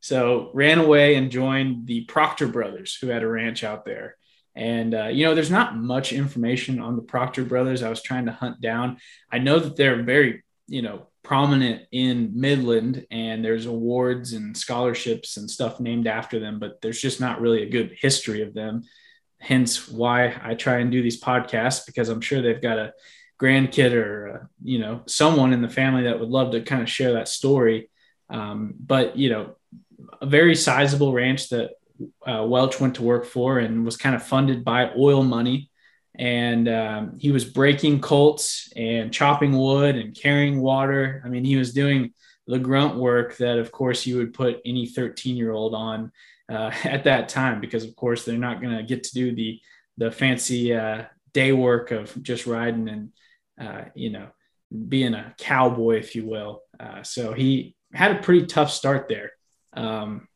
[0.03, 4.17] so ran away and joined the Proctor brothers, who had a ranch out there.
[4.55, 7.83] And uh, you know, there's not much information on the Proctor brothers.
[7.83, 8.99] I was trying to hunt down.
[9.31, 15.37] I know that they're very, you know, prominent in Midland, and there's awards and scholarships
[15.37, 16.59] and stuff named after them.
[16.59, 18.83] But there's just not really a good history of them.
[19.41, 22.93] Hence, why I try and do these podcasts because I'm sure they've got a
[23.41, 26.91] grandkid or uh, you know someone in the family that would love to kind of
[26.91, 27.88] share that story.
[28.29, 29.55] Um, but you know,
[30.22, 31.72] a very sizable ranch that
[32.26, 35.68] uh, Welch went to work for and was kind of funded by oil money.
[36.14, 41.22] And um, he was breaking colts and chopping wood and carrying water.
[41.24, 42.12] I mean, he was doing
[42.46, 46.12] the grunt work that, of course, you would put any 13 year old on
[46.50, 49.61] uh, at that time, because, of course, they're not going to get to do the
[49.98, 51.04] the fancy uh,
[51.35, 53.12] day work of just riding and
[53.61, 54.28] uh, you know
[54.88, 56.62] being a cowboy, if you will.
[56.80, 59.32] Uh, so he had a pretty tough start there.
[59.74, 60.28] Um,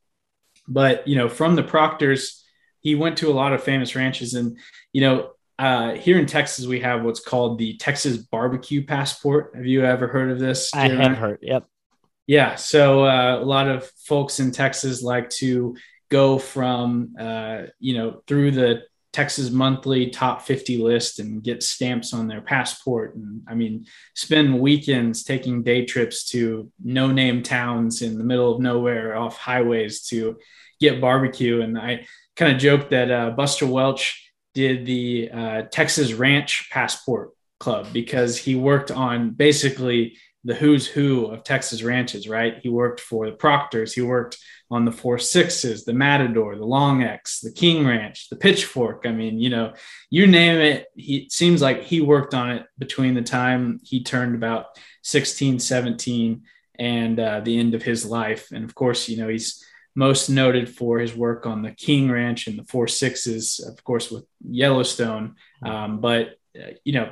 [0.68, 2.44] but you know, from the Proctors,
[2.81, 4.59] he went to a lot of famous ranches, and
[4.92, 9.53] you know, uh, here in Texas, we have what's called the Texas Barbecue Passport.
[9.55, 10.70] Have you ever heard of this?
[10.75, 11.05] I Jeremy?
[11.05, 11.38] have heard.
[11.42, 11.66] Yep.
[12.27, 12.57] Yeah.
[12.57, 15.77] So uh, a lot of folks in Texas like to
[16.11, 18.83] go from, uh, you know, through the
[19.17, 23.17] Texas monthly top 50 list and get stamps on their passport.
[23.17, 28.55] And I mean, spend weekends taking day trips to no name towns in the middle
[28.55, 30.37] of nowhere off highways to
[30.81, 31.63] get barbecue.
[31.63, 37.31] And I kind of joked that uh, Buster Welch did the uh, Texas Ranch Passport
[37.59, 42.59] Club because he worked on basically the who's who of Texas ranches, right?
[42.63, 44.39] He worked for the Proctors, he worked
[44.71, 49.05] on the Four Sixes, the Matador, the Long X, the King Ranch, the Pitchfork.
[49.07, 49.75] I mean, you know,
[50.09, 54.03] you name it, he it seems like he worked on it between the time he
[54.03, 54.67] turned about
[55.03, 56.43] 16, 17
[56.79, 58.53] and uh, the end of his life.
[58.53, 59.65] And of course, you know, he's
[59.97, 64.13] most noted for his work on the King Ranch and the Four Sixes, of course,
[64.13, 65.35] with Yellowstone.
[65.65, 67.11] Um, but, uh, you know,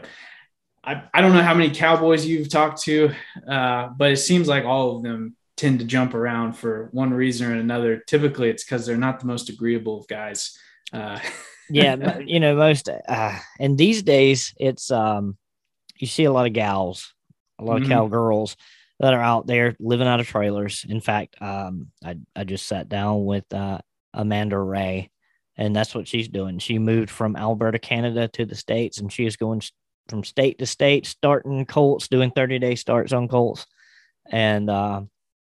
[0.86, 3.12] I, I don't know how many cowboys you've talked to,
[3.48, 7.50] uh, but it seems like all of them tend to jump around for one reason
[7.50, 7.98] or another.
[8.06, 10.58] Typically, it's because they're not the most agreeable of guys.
[10.92, 11.18] Uh,
[11.70, 15.36] yeah, you know, most uh, and these days it's um
[15.96, 17.14] you see a lot of gals,
[17.58, 17.84] a lot Mhm.
[17.84, 18.56] of cowgirls
[19.00, 20.84] that are out there living out of trailers.
[20.88, 23.78] In fact, um I I just sat down with uh
[24.12, 25.10] Amanda Ray
[25.56, 26.58] and that's what she's doing.
[26.58, 29.62] She moved from Alberta, Canada to the States and she is going
[30.08, 33.66] from state to state starting colts, doing 30-day starts on colts.
[34.30, 35.02] And uh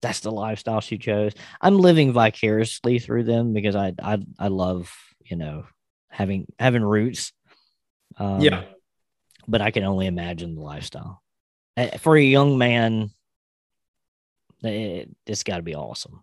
[0.02, 1.32] that's the lifestyle she chose.
[1.62, 5.64] I'm living vicariously through them because I I I love, you know,
[6.08, 7.32] having having roots.
[8.18, 8.64] Um, Yeah.
[9.48, 11.22] but I can only imagine the lifestyle
[11.76, 13.10] Uh, for a young man.
[14.62, 16.22] It, it's got to be awesome.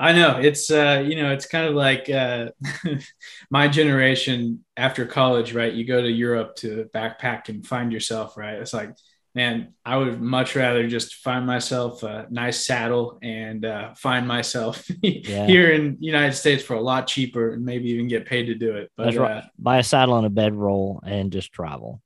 [0.00, 2.50] I know it's uh, you know it's kind of like uh,
[3.50, 5.72] my generation after college, right?
[5.72, 8.54] You go to Europe to backpack and find yourself, right?
[8.54, 8.94] It's like,
[9.34, 14.88] man, I would much rather just find myself a nice saddle and uh, find myself
[15.02, 18.76] here in United States for a lot cheaper and maybe even get paid to do
[18.76, 18.90] it.
[18.96, 19.36] But That's right.
[19.38, 22.00] uh, Buy a saddle and a bedroll and just travel.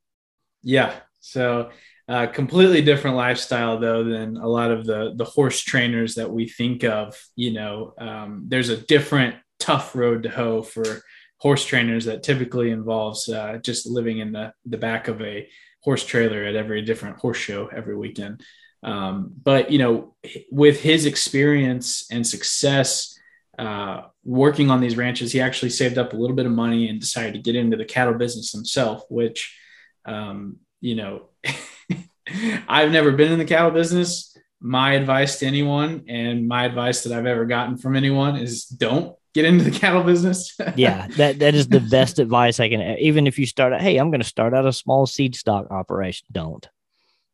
[0.62, 1.70] yeah, So
[2.08, 6.48] uh, completely different lifestyle though than a lot of the the horse trainers that we
[6.48, 7.16] think of.
[7.36, 11.02] You know, um, there's a different tough road to hoe for
[11.38, 15.48] horse trainers that typically involves uh, just living in the the back of a
[15.80, 18.42] horse trailer at every different horse show every weekend.
[18.82, 20.14] Um, but you know,
[20.50, 23.18] with his experience and success
[23.58, 27.00] uh, working on these ranches, he actually saved up a little bit of money and
[27.00, 29.58] decided to get into the cattle business himself, which
[30.04, 31.28] um, you know
[32.68, 34.36] I've never been in the cattle business.
[34.60, 39.14] My advice to anyone and my advice that I've ever gotten from anyone is don't
[39.34, 40.56] get into the cattle business.
[40.76, 42.98] yeah, that that is the best advice I can.
[42.98, 45.70] Even if you start out, hey, I'm going to start out a small seed stock
[45.70, 46.26] operation.
[46.32, 46.66] Don't.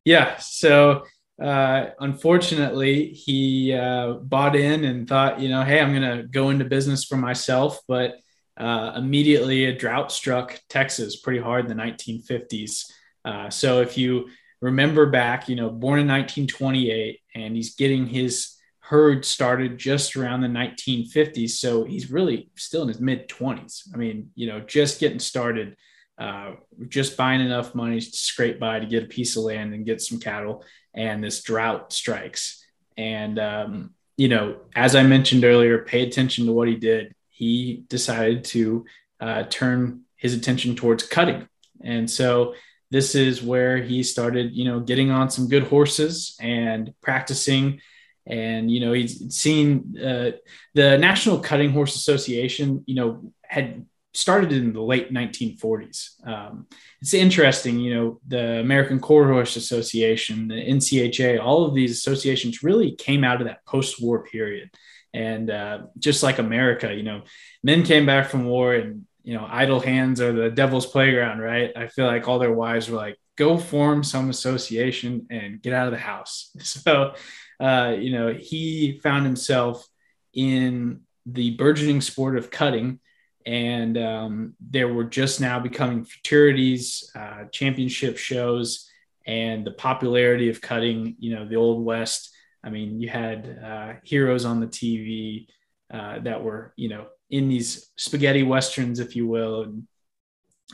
[0.04, 0.38] Yeah.
[0.38, 1.04] So
[1.40, 6.50] uh, unfortunately, he uh, bought in and thought, you know, hey, I'm going to go
[6.50, 7.80] into business for myself.
[7.88, 8.16] But
[8.56, 12.90] uh, immediately, a drought struck Texas pretty hard in the 1950s.
[13.24, 14.28] Uh, so if you
[14.60, 18.56] remember back, you know, born in 1928, and he's getting his
[18.90, 21.50] herd started just around the 1950s.
[21.50, 23.88] So he's really still in his mid 20s.
[23.94, 25.76] I mean, you know, just getting started,
[26.18, 26.54] uh,
[26.88, 30.02] just buying enough money to scrape by to get a piece of land and get
[30.02, 30.64] some cattle.
[30.92, 32.66] And this drought strikes.
[32.96, 37.14] And, um, you know, as I mentioned earlier, pay attention to what he did.
[37.28, 38.84] He decided to
[39.20, 41.48] uh, turn his attention towards cutting.
[41.80, 42.54] And so
[42.90, 47.80] this is where he started, you know, getting on some good horses and practicing.
[48.26, 50.32] And you know, he's seen uh,
[50.74, 52.84] the National Cutting Horse Association.
[52.86, 56.26] You know, had started in the late 1940s.
[56.26, 56.66] Um,
[57.00, 62.62] it's interesting, you know, the American Quarter Horse Association, the NCHA, all of these associations
[62.62, 64.70] really came out of that post-war period.
[65.14, 67.22] And uh, just like America, you know,
[67.62, 71.70] men came back from war and you know, idle hands are the devil's playground, right?
[71.76, 75.86] I feel like all their wives were like, go form some association and get out
[75.86, 76.50] of the house.
[76.64, 77.14] So,
[77.60, 79.86] uh, you know, he found himself
[80.34, 82.98] in the burgeoning sport of cutting.
[83.46, 88.90] And um, there were just now becoming fraternities, uh, championship shows,
[89.28, 92.34] and the popularity of cutting, you know, the Old West.
[92.64, 95.46] I mean, you had uh, heroes on the TV
[95.94, 99.62] uh, that were, you know, in these spaghetti westerns, if you will.
[99.62, 99.86] And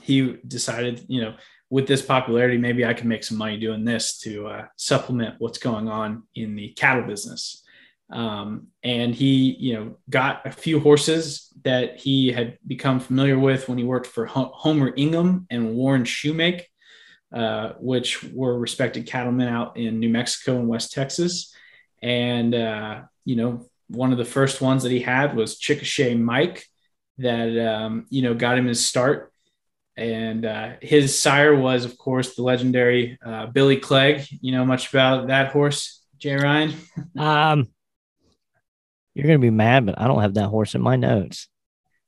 [0.03, 1.35] he decided, you know,
[1.69, 5.59] with this popularity, maybe I can make some money doing this to uh, supplement what's
[5.59, 7.63] going on in the cattle business.
[8.09, 13.69] Um, and he, you know, got a few horses that he had become familiar with
[13.69, 16.63] when he worked for Homer Ingham and Warren Shoemake,
[17.35, 21.53] uh, which were respected cattlemen out in New Mexico and West Texas.
[22.01, 26.65] And, uh, you know, one of the first ones that he had was Chickasha Mike,
[27.19, 29.33] that um, you know got him his start.
[29.99, 34.27] And uh, his sire was, of course, the legendary uh, Billy Clegg.
[34.43, 36.75] You know much about that horse, Jay Ryan?
[37.19, 37.69] um,
[39.15, 41.49] you're gonna be mad, but I don't have that horse in my notes.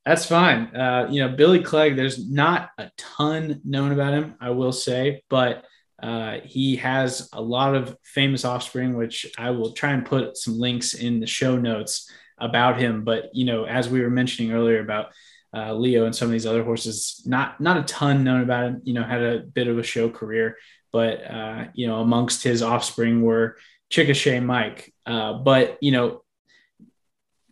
[0.05, 0.75] That's fine.
[0.75, 1.95] Uh, you know, Billy Clegg.
[1.95, 5.65] There's not a ton known about him, I will say, but
[6.01, 10.59] uh, he has a lot of famous offspring, which I will try and put some
[10.59, 13.03] links in the show notes about him.
[13.03, 15.11] But you know, as we were mentioning earlier about
[15.55, 18.81] uh, Leo and some of these other horses, not not a ton known about him.
[18.83, 20.57] You know, had a bit of a show career,
[20.91, 23.57] but uh, you know, amongst his offspring were
[23.91, 24.93] Chickasha Mike.
[25.05, 26.23] Uh, but you know,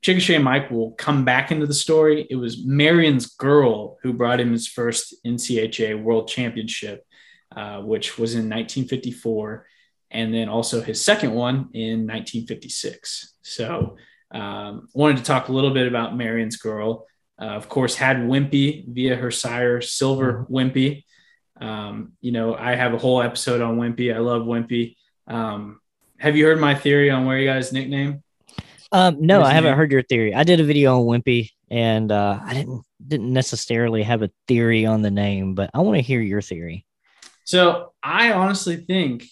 [0.01, 2.27] Chickasha Mike will come back into the story.
[2.29, 7.03] It was Marion's girl who brought him his first NCHA World Championship
[7.55, 9.65] uh, which was in 1954,
[10.11, 13.33] and then also his second one in 1956.
[13.41, 13.97] So,
[14.31, 17.05] um, wanted to talk a little bit about Marion's Girl.
[17.39, 20.55] Uh, of course, had Wimpy via her sire, Silver mm-hmm.
[20.55, 21.03] Wimpy.
[21.59, 24.13] Um, you know, I have a whole episode on Wimpy.
[24.13, 24.95] I love Wimpy.
[25.27, 25.79] Um,
[26.19, 28.23] have you heard my theory on where he got his nickname?
[28.91, 29.77] Um, no, I haven't name?
[29.77, 30.33] heard your theory.
[30.33, 34.85] I did a video on Wimpy, and uh, I didn't didn't necessarily have a theory
[34.85, 36.85] on the name, but I want to hear your theory.
[37.47, 39.23] So I honestly think,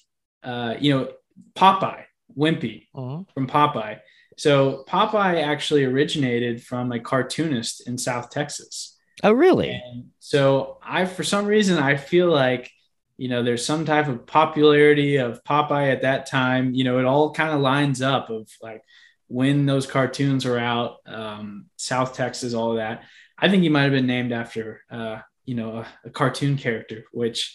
[0.42, 1.12] uh, you know,
[1.54, 2.06] Popeye,
[2.38, 3.24] Wimpy uh-huh.
[3.34, 4.00] from Popeye.
[4.38, 8.98] So Popeye actually originated from a cartoonist in South Texas.
[9.22, 9.70] Oh, really?
[9.72, 12.72] And so I, for some reason, I feel like,
[13.18, 16.74] you know, there's some type of popularity of Popeye at that time.
[16.74, 18.82] You know, it all kind of lines up of like
[19.28, 23.04] when those cartoons were out, um, South Texas, all of that.
[23.38, 27.04] I think he might have been named after, uh, you know, a, a cartoon character,
[27.12, 27.54] which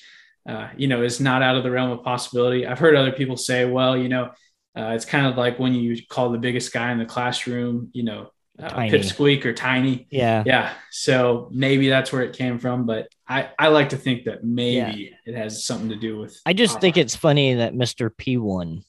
[0.49, 2.67] uh, you know, is not out of the realm of possibility.
[2.67, 4.31] I've heard other people say, well, you know,
[4.77, 8.05] uh, it's kind of like when you call the biggest guy in the classroom, you
[8.05, 8.69] know, uh.
[8.75, 10.07] Pipsqueak or Tiny.
[10.11, 10.43] Yeah.
[10.47, 14.45] Yeah, so maybe that's where it came from, but I I like to think that
[14.45, 16.39] maybe it has something to do with.
[16.45, 18.11] I just think it's funny that Mr.
[18.11, 18.83] P1,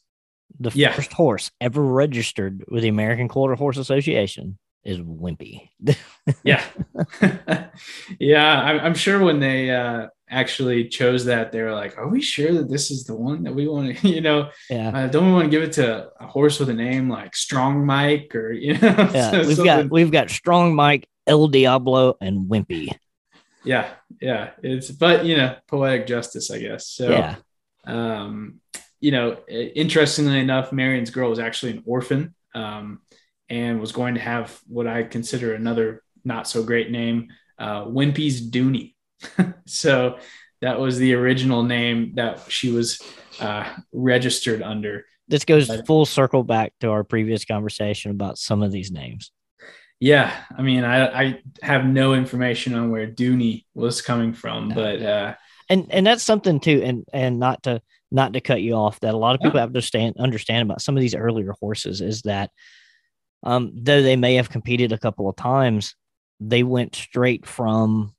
[0.60, 0.92] the Yeah.
[0.92, 5.70] first horse ever registered with the American Quarter Horse Association, is Wimpy.
[6.44, 6.64] yeah,
[8.20, 8.62] yeah.
[8.62, 12.52] I'm, I'm sure when they uh, actually chose that, they were like, "Are we sure
[12.54, 14.90] that this is the one that we want to?" You know, yeah.
[14.90, 17.86] uh, don't we want to give it to a horse with a name like Strong
[17.86, 19.10] Mike or you know?
[19.14, 19.32] Yeah.
[19.32, 22.90] We've something- got we've got Strong Mike, El Diablo, and Wimpy.
[23.64, 23.90] yeah,
[24.22, 24.52] yeah.
[24.64, 26.88] It's but you know, poetic justice, I guess.
[26.88, 27.36] So Yeah.
[27.86, 28.60] um,
[29.00, 33.00] you know, interestingly enough, Marion's girl was actually an orphan um,
[33.52, 37.28] and was going to have what I consider another not so great name,
[37.60, 38.96] uh, Wimpy's Dooney.
[39.68, 40.18] so
[40.62, 43.02] that was the original name that she was
[43.40, 45.06] uh, registered under.
[45.28, 49.32] This goes But- full circle back to our previous conversation about some of these names.
[50.00, 54.76] Yeah, I mean, I, I have no information on where Dooney was coming from, No.
[54.76, 55.36] but uh,
[55.70, 57.82] and and that's something too and and not to
[58.12, 59.62] not to cut you off that a lot of people Yeah.
[59.62, 62.50] have to understand understand about some of these earlier horses is that
[63.44, 65.96] um though they may have competed a couple of times
[66.40, 68.14] they went straight from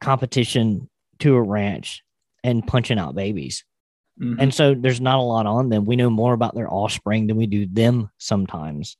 [0.00, 0.88] competition
[1.18, 2.02] to a ranch
[2.42, 3.64] and punching out babies
[4.20, 4.36] mhm.
[4.38, 7.36] and so there's not a lot on them we know more about their offspring than
[7.36, 8.96] we do them sometimes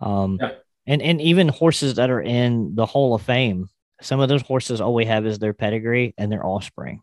[0.00, 0.52] um Yeah.
[0.86, 3.68] and and even horses that are in the hall of fame
[4.00, 7.02] some of those horses all we have is their pedigree and their offspring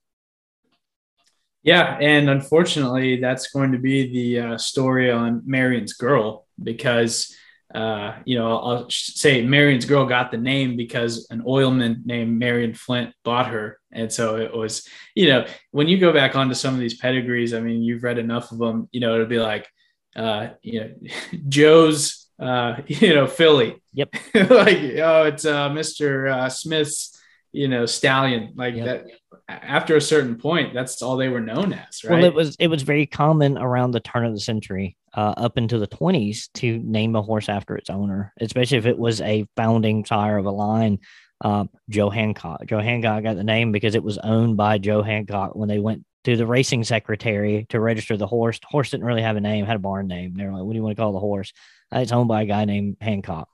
[1.63, 7.35] Yeah, and unfortunately, that's going to be the uh, story on Marion's Girl because,
[7.77, 12.73] uh, you know, I'll say Marion's Girl got the name because an oilman named Marion
[12.73, 16.73] Flint bought her, and so it was, you know, when you go back onto some
[16.73, 19.67] of these pedigrees, I mean, you've read enough of them, you know, it'll be like,
[20.15, 20.89] uh, you know,
[21.47, 24.09] Joe's, uh, you know, Philly, Yep.
[24.49, 27.15] like, oh, it's uh, Mister uh, Smith's,
[27.51, 28.85] you know, stallion, like Yep.
[28.85, 29.05] that
[29.49, 32.13] after a certain point, that's all they were known as, right?
[32.13, 35.57] Well, it was it was very common around the turn of the century, uh, up
[35.57, 39.45] into the twenties, to name a horse after its owner, especially if it was a
[39.55, 40.99] founding sire of a line.
[41.39, 42.65] Uh, Joe Hancock.
[42.65, 46.03] Joe Hancock got the name because it was owned by Joe Hancock when they went
[46.23, 48.59] to the racing secretary to register the horse.
[48.59, 50.33] The horse didn't really have a name; had a barn name.
[50.35, 51.53] They were like, "What do you want to call the horse?"
[51.95, 53.47] Uh, it's owned by a guy named Hancock.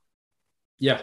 [0.79, 1.01] yeah.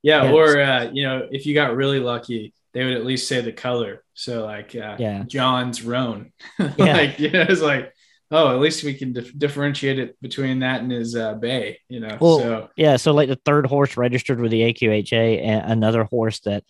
[0.00, 0.32] Yeah, Yes.
[0.32, 3.52] or uh, you know, if you got really lucky, they would at least say the
[3.52, 4.02] color.
[4.14, 5.24] So like uh, Yeah.
[5.26, 6.32] John's Roan.
[6.58, 6.96] Yeah.
[6.96, 7.92] like you know, it's like,
[8.30, 12.00] oh, at least we can dif- differentiate it between that and his uh, bay, you
[12.00, 12.16] know.
[12.20, 16.40] Well, so Yeah, so like the third horse registered with the AQHA, and another horse
[16.40, 16.64] that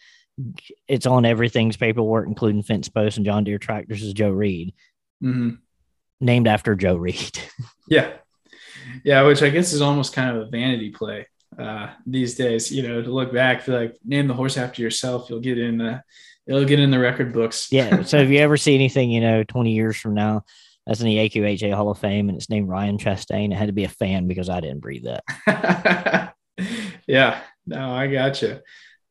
[0.86, 4.72] it's on everything's paperwork, including fence posts and John Deere tractors, is Joe Reed,
[5.22, 5.58] mhm.
[6.20, 7.38] named after Joe Reed.
[7.88, 8.12] yeah.
[9.04, 11.26] Yeah, which I guess is almost kind of a vanity play
[11.58, 15.28] uh, these days, you know, to look back, feel like name the horse after yourself,
[15.28, 16.02] you'll get in the
[16.46, 17.68] it'll get in the record books.
[17.70, 18.02] yeah.
[18.04, 20.44] So if you ever see anything, you know, 20 years from now,
[20.86, 23.52] that's in the AQHA Hall of Fame, and it's named Ryan Chastain.
[23.52, 26.34] It had to be a fan because I didn't breathe that.
[27.06, 28.62] yeah, no, I gotcha.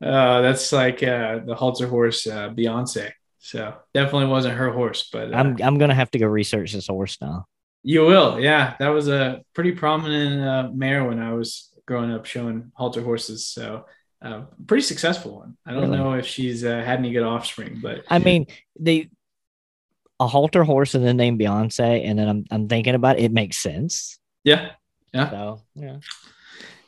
[0.04, 3.12] Uh, that's like uh, the halter horse uh, Beyonce.
[3.40, 6.88] So definitely wasn't her horse, but uh, I'm I'm gonna have to go research this
[6.88, 7.46] horse now.
[7.84, 8.40] you will.
[8.40, 13.02] Yeah, that was a pretty prominent uh, mare when I was growing up, showing halter
[13.02, 13.48] horses.
[13.48, 13.86] So
[14.22, 15.58] uh, pretty successful one.
[15.66, 15.98] I don't Really?
[15.98, 18.46] know if she's uh, had any good offspring, but I mean,
[18.80, 19.10] the
[20.20, 23.32] a halter horse and then name Beyonce, and then I'm I'm thinking about it, it
[23.32, 24.20] makes sense.
[24.44, 24.72] yeah,
[25.14, 25.98] So yeah.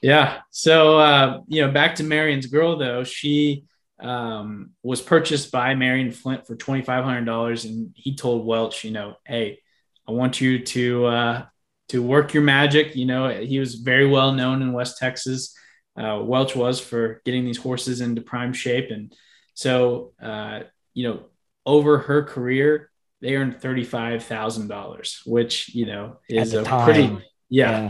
[0.02, 0.40] Yeah.
[0.50, 3.66] So, uh, you know, back to Marion's girl, though, she
[4.00, 7.66] um, was purchased by Marion Flint for $2,500.
[7.66, 9.60] And he told Welch, you know, hey,
[10.08, 11.46] I want you to, uh,
[11.90, 12.96] to work your magic.
[12.96, 15.56] You know, he was very well known in West Texas.
[15.98, 18.90] Uh, Welch was for getting these horses into prime shape.
[18.92, 19.14] And
[19.54, 20.62] so, uh,
[20.94, 21.24] you know,
[21.66, 22.90] over her career,
[23.22, 26.86] they earned $35,000, which, you know, is a time.
[26.86, 27.90] pretty, yeah,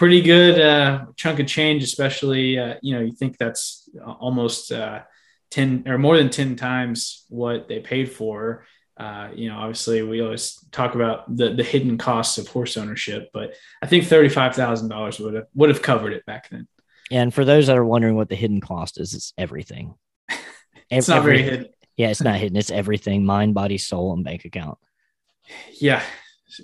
[0.00, 3.86] pretty good uh, chunk of change, especially uh, you know you think that's
[4.18, 5.02] almost uh,
[5.50, 8.64] ten or more than ten times what they paid for.
[9.00, 13.30] Uh, you know, obviously we always talk about the the hidden costs of horse ownership,
[13.32, 16.68] but I think thirty five thousand dollars would have would have covered it back then.
[17.10, 19.94] And for those that are wondering what the hidden cost is, it's everything.
[20.90, 21.68] It's Ev- not very hidden.
[21.96, 22.56] Yeah, it's not hidden.
[22.56, 24.76] It's everything: mind, body, soul, and bank account.
[25.74, 26.02] Yeah.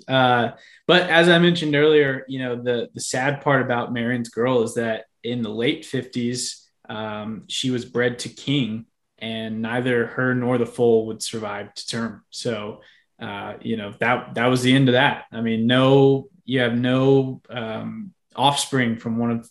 [0.05, 0.49] Uh,
[0.85, 4.75] but as I mentioned earlier, you know, the the sad part about Marion's girl is
[4.75, 8.85] that in the late 50s, um, she was bred to king,
[9.19, 12.23] and neither her nor the foal would survive to term.
[12.29, 12.81] So,
[13.19, 15.25] uh, you know, that that was the end of that.
[15.31, 19.49] I mean, no, you have no um, offspring from one of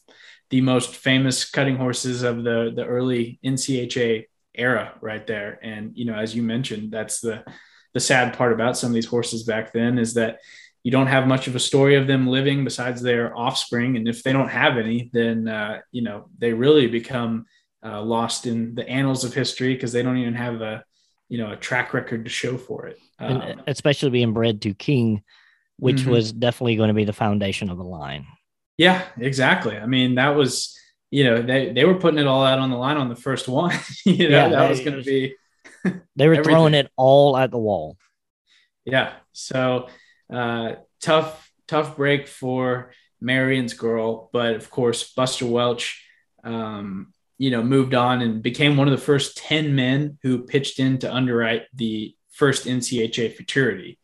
[0.51, 5.59] the most famous cutting horses of the the early NCHA era right there.
[5.63, 7.45] And you know, as you mentioned, that's the
[7.95, 10.39] the sad part about some of these horses back then is that
[10.83, 14.23] you don't have much of a story of them living besides their offspring, and if
[14.23, 17.47] they don't have any, then uh, you know they really become
[17.87, 20.85] uh, lost in the annals of history because they don't even have a
[21.29, 22.99] you know a track record to show for it.
[23.19, 25.23] Um, especially being bred to King,
[25.79, 26.11] which mm-hmm.
[26.11, 28.27] was definitely going to be the foundation of the line.
[28.77, 29.77] Yeah, exactly.
[29.77, 30.77] I mean, that was
[31.11, 33.49] you know they they were putting it all out on the line on the first
[33.49, 33.79] one.
[34.05, 35.35] you know yeah, that was going to be.
[36.17, 37.97] they were throwing it all at the wall.
[38.85, 39.13] Yeah.
[39.33, 39.89] So
[40.33, 46.03] uh, tough tough break for Marion's girl, but of course Buster Welch.
[46.45, 50.79] Um, you know, moved on and became one of the first 10 men who pitched
[50.79, 53.99] in to underwrite the first NCHA futurity,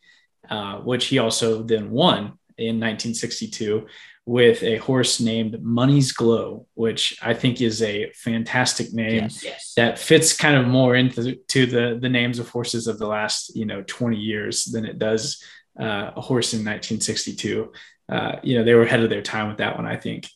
[0.49, 3.87] uh, which he also then won in 1962
[4.25, 9.73] with a horse named Money's Glow, which I think is a fantastic name yes, yes.
[9.77, 13.57] that fits kind of more into to the the names of horses of the last
[13.57, 15.43] you know 20 years than it does
[15.79, 17.73] uh, a horse in 1962.
[18.09, 20.29] Uh, you know, they were ahead of their time with that one, I think.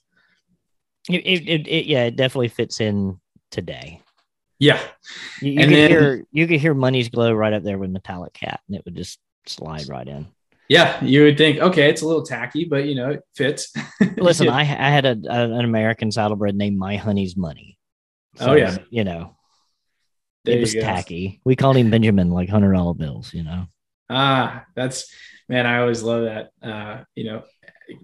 [1.08, 4.02] It, it, it, yeah, it definitely fits in today.
[4.58, 4.80] Yeah,
[5.42, 8.32] you, you could then, hear you could hear Money's Glow right up there with Metallic
[8.32, 10.28] Cat, and it would just slide right in.
[10.68, 13.72] Yeah, you would think, okay, it's a little tacky, but you know, it fits.
[14.16, 17.78] Listen, I, I had a, a, an American saddlebred named My Honey's Money.
[18.36, 19.36] So, oh yeah, you know,
[20.44, 21.40] there it was tacky.
[21.44, 23.32] We called him Benjamin, like hundred dollar bills.
[23.32, 23.66] You know.
[24.08, 25.12] Ah, that's
[25.48, 25.66] man.
[25.66, 26.50] I always love that.
[26.62, 27.42] Uh, you know,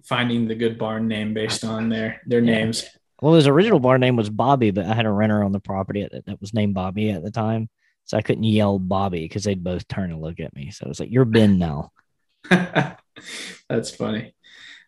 [0.04, 2.52] finding the good barn name based on their their yeah.
[2.52, 2.84] names.
[3.20, 6.06] Well, his original barn name was Bobby, but I had a renter on the property
[6.10, 7.68] that, that was named Bobby at the time,
[8.04, 10.70] so I couldn't yell Bobby because they'd both turn and look at me.
[10.70, 11.92] So it was like, "You're Ben now."
[12.50, 14.34] That's funny.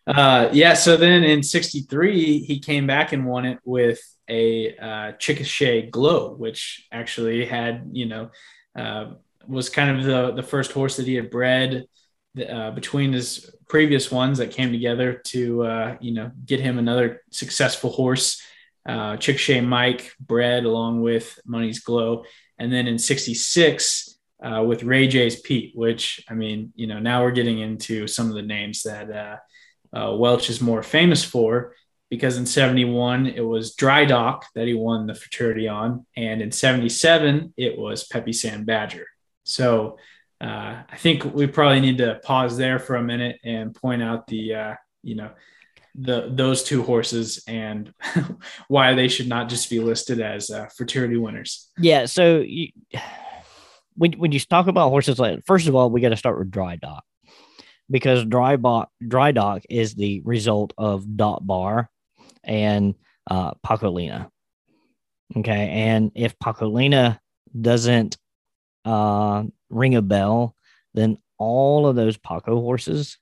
[0.05, 0.73] Uh, yeah.
[0.73, 6.33] So then in '63, he came back and won it with a uh, Chickasha Glow,
[6.33, 8.29] which actually had, you know,
[8.77, 9.11] uh,
[9.47, 11.85] was kind of the the first horse that he had bred
[12.49, 17.21] uh, between his previous ones that came together to, uh, you know, get him another
[17.31, 18.41] successful horse.
[18.87, 22.23] Uh, Chickasha Mike bred along with Money's Glow,
[22.59, 27.23] and then in '66 uh, with Rey Jay's Pete, which I mean, you know, now
[27.23, 29.37] we're getting into some of the names that uh,
[29.97, 31.73] uh, Welch is more famous for
[32.09, 36.51] because in 71 it was Dry Doc that he won the futurity on, and in
[36.51, 39.07] 77 it was Peppy San Badger.
[39.43, 39.97] So
[40.41, 44.27] uh, I think we probably need to pause there for a minute and point out
[44.27, 45.31] the, uh, you know,
[45.97, 47.93] the those two horses and
[48.67, 51.71] why they should not just be listed as uh, futurity winners.
[51.77, 52.05] Yeah.
[52.05, 52.69] So you
[53.95, 56.51] when when you talk about horses, like first of all, we got to start with
[56.51, 57.03] Dry Doc
[57.89, 61.89] because Dry Doc Dry Doc is the result of Doc Bar
[62.43, 62.95] and
[63.29, 64.29] uh, Poco Lena.
[65.35, 67.19] Okay, and if Poco Lena
[67.59, 68.17] doesn't
[68.83, 70.55] uh, ring a bell,
[70.93, 73.17] then all of those Poco horses,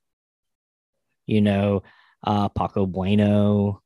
[1.26, 1.84] you know,
[2.24, 3.82] uh, Poco Bueno,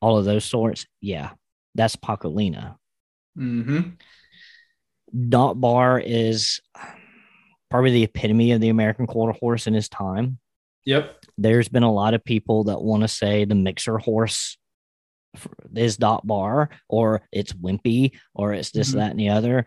[0.00, 1.30] all of those sorts, yeah,
[1.74, 2.78] that's Poco Lena.
[3.38, 3.90] Mm-hmm.
[5.28, 6.60] Doc Bar is
[7.70, 10.38] probably the epitome of the American quarter horse in his time.
[10.84, 11.24] Yep.
[11.36, 14.56] There's been a lot of people that want to say the mixer horse
[15.74, 18.98] is Doc Bar or it's Wimpy or it's this, mm-hmm.
[18.98, 19.66] that, and the other.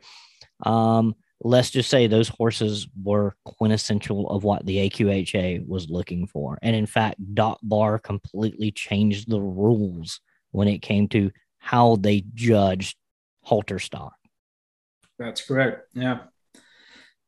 [0.66, 6.58] Um, let's just say those horses were quintessential of what the AQHA was looking for.
[6.62, 10.20] And in fact, Doc Bar completely changed the rules
[10.52, 12.98] when it came to how they judged
[13.44, 14.14] halter stock.
[15.18, 15.90] That's correct.
[15.94, 16.20] Yeah.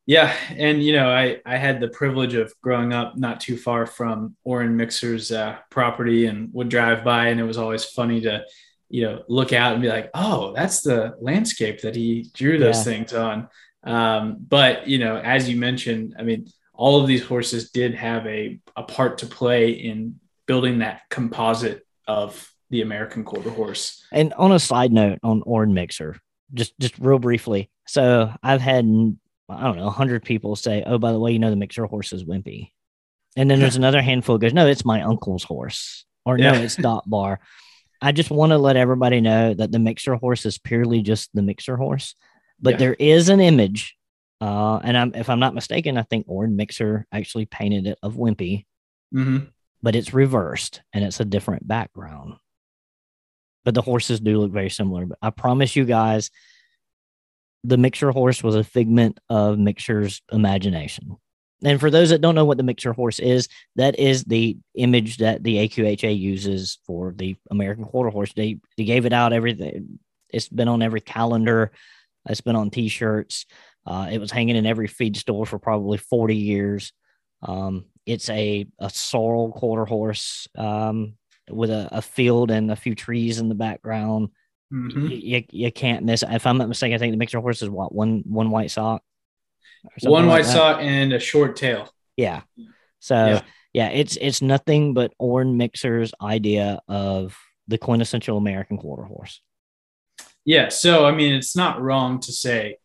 [0.05, 0.34] Yeah.
[0.49, 4.36] And, you know, I, I had the privilege of growing up not too far from
[4.45, 7.28] Orren Mixer's uh, property and would drive by.
[7.28, 8.43] And it was always funny to,
[8.89, 12.78] you know, look out and be like, oh, that's the landscape that he drew those
[12.78, 12.84] yeah.
[12.84, 13.47] things on.
[13.84, 18.26] Um, but, you know, as you mentioned, I mean, all of these horses did have
[18.28, 24.04] a, a part to play in building that composite of the American quarter horse.
[24.12, 26.18] And on a side note on Orren Mixer,
[26.54, 27.70] just just real briefly.
[27.88, 28.86] So I've had
[29.50, 32.14] I don't know hundred people say, "Oh, by the way, you know the mixer horse
[32.14, 32.72] is wimpy,"
[33.36, 37.04] and then there's another handful goes, "No, it's my uncle's horse," or "No, it's Doc
[37.06, 37.40] Bar."
[38.02, 41.44] I just want to let everybody know that the mixer horse is purely just the
[41.44, 42.16] mixer horse,
[42.62, 42.78] but yeah.
[42.78, 43.95] there is an image,
[44.39, 48.16] uh, and I'm if I'm not mistaken, I think Orren Mixer actually painted it of
[48.16, 48.66] Wimpy,
[49.14, 49.45] mm-hmm.
[49.82, 52.36] but it's reversed and it's a different background
[53.64, 55.05] but the horses do look very similar.
[55.05, 56.32] But I promise you guys,
[57.64, 61.18] the mixer horse was a figment of mixer's imagination.
[61.64, 65.18] and for those that don't know what the mixer horse is, that is the image
[65.18, 68.34] that the AQHA uses for the American quarter horse.
[68.34, 69.99] They they gave it out everything.
[70.30, 71.72] It's been on every calendar.
[72.30, 73.46] It's been on T-shirts.
[73.86, 76.94] Uh, it was hanging in every feed store for probably 40 years.
[77.42, 81.14] Um, it's a, a sorrel quarter horse um,
[81.50, 84.30] with a, a, field and a few trees in the background.
[84.72, 85.08] Mm-hmm.
[85.08, 86.24] You, you can't miss.
[86.28, 89.04] If I'm not mistaken, I think the mixer horse is what one one white sock.
[90.04, 91.90] One white like sock and a short tail.
[92.16, 92.42] Yeah.
[93.00, 93.42] So yeah.
[93.74, 97.36] yeah, it's it's nothing but Orren Mixer's idea of
[97.68, 99.42] the quintessential American quarter horse.
[100.46, 100.70] Yeah.
[100.70, 102.78] So I mean, it's not wrong to say,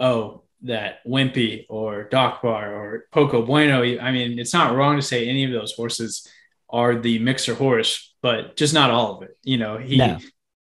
[0.00, 3.82] oh, that Wimpy or Doc Bar or Poco Bueno.
[3.82, 6.26] I mean, it's not wrong to say any of those horses
[6.70, 9.36] are the mixer horse, but just not all of it.
[9.42, 10.18] You know, he, no.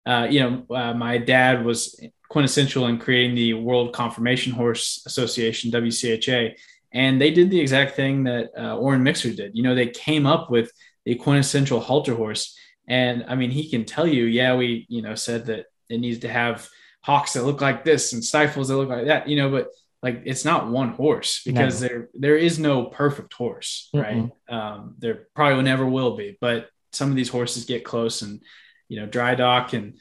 [0.06, 5.70] uh, you know, uh, my dad was quintessential in creating the World Conformation Horse Association,
[5.70, 6.54] WCHA,
[6.92, 9.54] and they did the exact thing that uh, Orren Mixer did.
[9.54, 10.72] You know, they came up with
[11.04, 12.56] the quintessential halter horse,
[12.88, 16.20] and I mean, he can tell you, yeah, we, you know, said that it needs
[16.20, 16.68] to have
[17.02, 19.68] hocks that look like this and stifles that look like that, you know, but
[20.02, 21.88] like it's not one horse because no.
[21.88, 24.16] there there is no perfect horse, right?
[24.16, 24.54] Mm-hmm.
[24.54, 28.42] Um, there probably never will be, but some of these horses get close, and
[28.88, 29.98] you know, Dry Doc and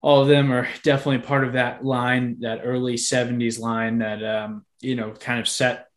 [0.00, 4.64] all of them are definitely part of that line, that early '70s line that um,
[4.80, 5.88] you know kind of set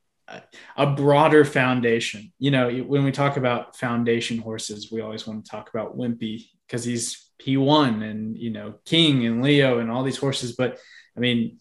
[0.76, 2.34] a broader foundation.
[2.40, 6.48] You know, when we talk about foundation horses, we always want to talk about Wimpy
[6.68, 10.54] because he's he won, and you know, King and Leo and all these horses.
[10.54, 10.80] But
[11.16, 11.60] I mean,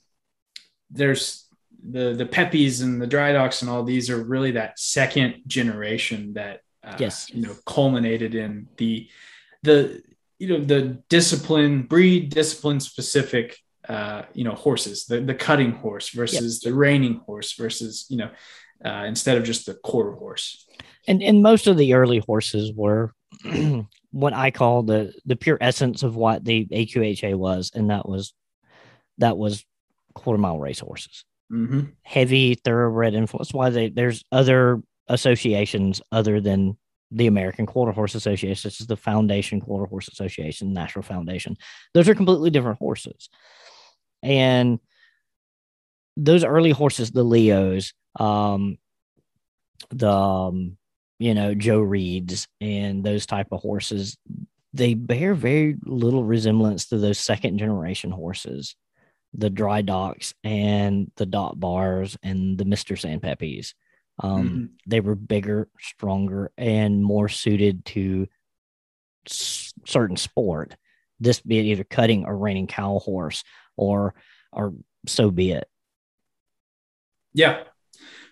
[0.91, 1.47] there's
[1.87, 6.35] the the Peppies and the Dry Docs and all these are really that second generation
[6.35, 9.09] that uh, yes you know culminated in the
[9.63, 10.03] the
[10.39, 13.59] you know the discipline breed discipline specific
[13.89, 16.71] uh, you know horses the the cutting horse versus yep.
[16.71, 18.31] the reining horse versus you know
[18.85, 20.67] uh, instead of just the quarter horse
[21.07, 23.13] and and most of the early horses were
[24.15, 28.33] what I call the the pure essence of what the AQHA was, and that was
[29.19, 29.65] that was
[30.15, 31.81] quarter mile race horses mm-hmm.
[32.03, 33.53] heavy thoroughbred influence.
[33.53, 36.77] Why they there's other associations other than
[37.11, 41.57] the American Quarter Horse Association, such as the Foundation Quarter Horse Association, National Foundation.
[41.93, 43.29] Those are completely different horses,
[44.23, 44.79] and
[46.17, 48.79] those early horses, the Leos, um,
[49.91, 50.77] the um,
[51.19, 54.17] you know Joe Reeds, and those type of horses,
[54.73, 58.77] they bear very little resemblance to those second generation horses
[59.37, 62.99] the Dry Docs and the Doc Bars and the Mr.
[62.99, 63.75] San Peppys.
[64.21, 64.65] Um, mm-hmm.
[64.87, 68.29] They were bigger, stronger, and more suited to
[69.29, 70.77] s- certain sport.
[71.19, 73.43] This be it either cutting or reining cow horse,
[73.77, 74.15] or
[74.53, 74.75] or
[75.07, 75.69] so be it.
[77.33, 77.65] Yeah,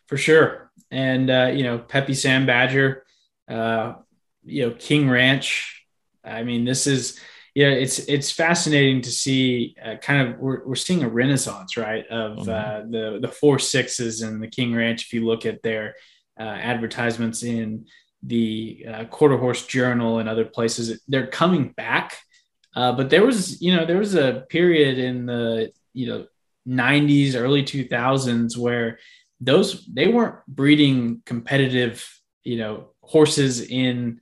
[0.07, 0.71] for sure.
[0.93, 3.05] And uh, you know, Peppy San Badger,
[3.49, 3.95] uh,
[4.45, 5.85] you know, King Ranch.
[6.23, 7.19] I mean, this is
[7.55, 12.07] yeah, it's it's fascinating to see uh, kind of we're, we're seeing a renaissance, right,
[12.07, 12.51] of mm-hmm.
[12.51, 15.05] uh, the the four sixes and the King Ranch.
[15.05, 15.95] If you look at their
[16.39, 17.87] uh, advertisements in
[18.23, 22.17] the uh, Quarter Horse Journal and other places, they're coming back.
[22.75, 26.27] Uh, but there was, you know, there was a period in the you know
[26.67, 28.99] 90s, early 2000s where
[29.43, 32.09] those they weren't breeding competitive,
[32.45, 34.21] you know, horses in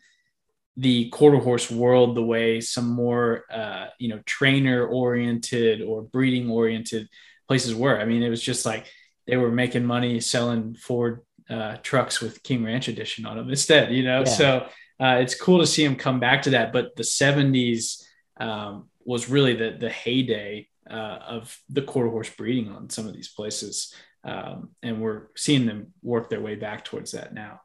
[0.76, 6.50] the quarter horse world the way some more uh, you know trainer oriented or breeding
[6.50, 7.08] oriented
[7.46, 8.00] places were.
[8.00, 8.86] I mean, it was just like
[9.26, 13.92] they were making money selling Ford uh, trucks with King Ranch Edition on them instead.
[13.92, 14.24] You know, yeah.
[14.24, 14.66] so
[14.98, 16.72] uh, it's cool to see them come back to that.
[16.72, 18.02] But the '70s
[18.38, 23.12] um, was really the the heyday uh, of the quarter horse breeding on some of
[23.12, 23.94] these places,
[24.24, 27.60] um, and we're seeing them work their way back towards that now.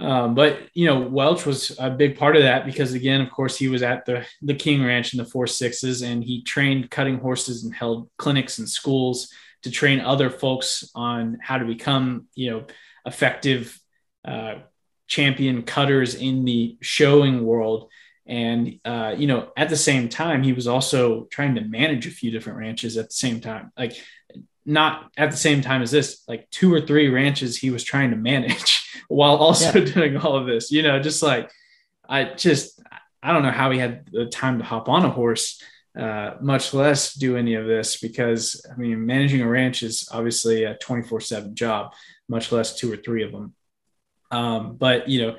[0.00, 3.56] Um, but you know, Welch was a big part of that because again, of course,
[3.56, 7.18] he was at the the King Ranch in the four sixes, and he trained cutting
[7.18, 9.32] horses and held clinics and schools
[9.62, 12.64] to train other folks on how to become you know
[13.06, 13.80] effective
[14.24, 14.56] uh,
[15.06, 17.88] champion cutters in the showing world.
[18.26, 22.10] And uh, you know, at the same time, he was also trying to manage a
[22.10, 23.70] few different ranches at the same time.
[23.78, 23.96] Like
[24.66, 28.10] not at the same time as this, like two or three ranches he was trying
[28.10, 29.92] to manage while also yeah.
[29.92, 30.70] doing all of this.
[30.70, 31.50] You know, just like
[32.08, 32.80] I just
[33.22, 35.62] I don't know how he had the time to hop on a horse,
[35.98, 40.64] uh, much less do any of this because I mean managing a ranch is obviously
[40.64, 41.94] a 24/7 job,
[42.28, 43.54] much less two or three of them.
[44.30, 45.36] Um, but you know,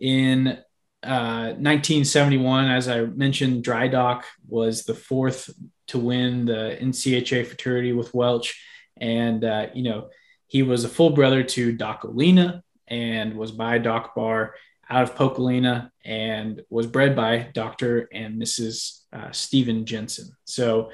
[0.00, 0.58] in
[1.04, 5.50] uh, 1971, as I mentioned, Dry Doc was the fourth
[5.88, 8.60] to win the NCHA Futurity with Welch.
[8.96, 10.08] And, uh, you know,
[10.46, 14.54] he was a full brother to Doc O'Lena and was by Doc Bar
[14.88, 18.08] out of Poco Lena and was bred by Dr.
[18.12, 19.00] and Mrs.
[19.12, 20.28] Uh, Stephen Jensen.
[20.44, 20.90] So,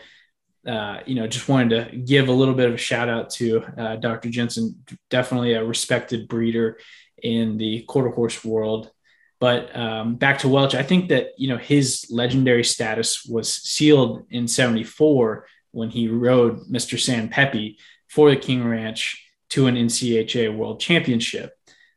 [0.67, 3.65] uh, you know, just wanted to give a little bit of a shout out to
[3.79, 4.29] uh, Dr.
[4.29, 6.79] Jensen, definitely a respected breeder
[7.23, 8.91] in the quarter horse world.
[9.41, 14.27] But um, back to Welch, I think that, you know, his legendary status was sealed
[14.31, 17.01] in 74 when he rode Mr.
[17.01, 17.79] San Peppy
[18.09, 21.53] for the King Ranch to an NCHA World Championship.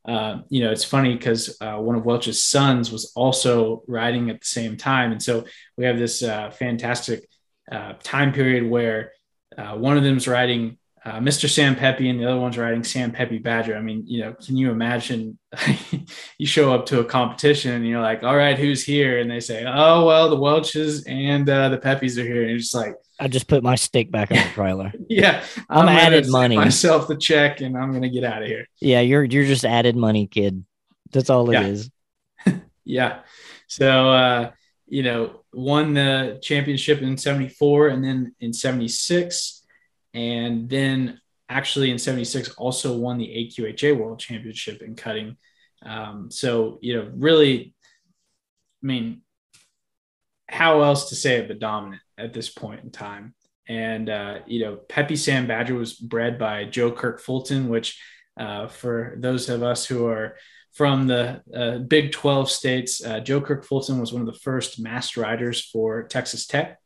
[0.05, 4.41] Uh, you know, it's funny because uh, one of Welch's sons was also riding at
[4.41, 5.45] the same time, and so
[5.77, 7.27] we have this uh, fantastic
[7.71, 9.13] uh, time period where
[9.57, 11.49] uh, one of them's riding uh, Mr.
[11.49, 13.75] San Peppy and the other one's riding Sam Pepe Badger.
[13.75, 15.37] I mean, you know, can you imagine
[16.37, 19.19] you show up to a competition and you're like, all right, who's here?
[19.19, 22.41] And they say, oh, well, the Welches and uh, the Pepes are here.
[22.41, 24.93] And you're just like, I just put my stick back on the trailer.
[25.09, 25.43] yeah.
[25.69, 26.55] I'm, I'm added money.
[26.55, 28.67] Myself the check and I'm going to get out of here.
[28.79, 29.01] Yeah.
[29.01, 30.63] You're, you're just added money, kid.
[31.11, 31.65] That's all it yeah.
[31.65, 31.91] is.
[32.85, 33.19] yeah.
[33.67, 34.51] So, uh,
[34.87, 39.62] you know, won the championship in 74 and then in 76
[40.13, 45.37] and then actually in 76 also won the AQHA World Championship in cutting.
[45.85, 47.73] Um, so, you know, really,
[48.83, 49.21] I mean,
[50.47, 53.33] how else to say it but dominant at this point in time?
[53.67, 57.99] And, uh, you know, Peppy San Badger was bred by Joe Kirk Fulton, which
[58.37, 60.35] uh, for those of us who are
[60.73, 64.79] from the uh, Big 12 states, uh, Joe Kirk Fulton was one of the first
[64.79, 66.79] masked riders for Texas Tech.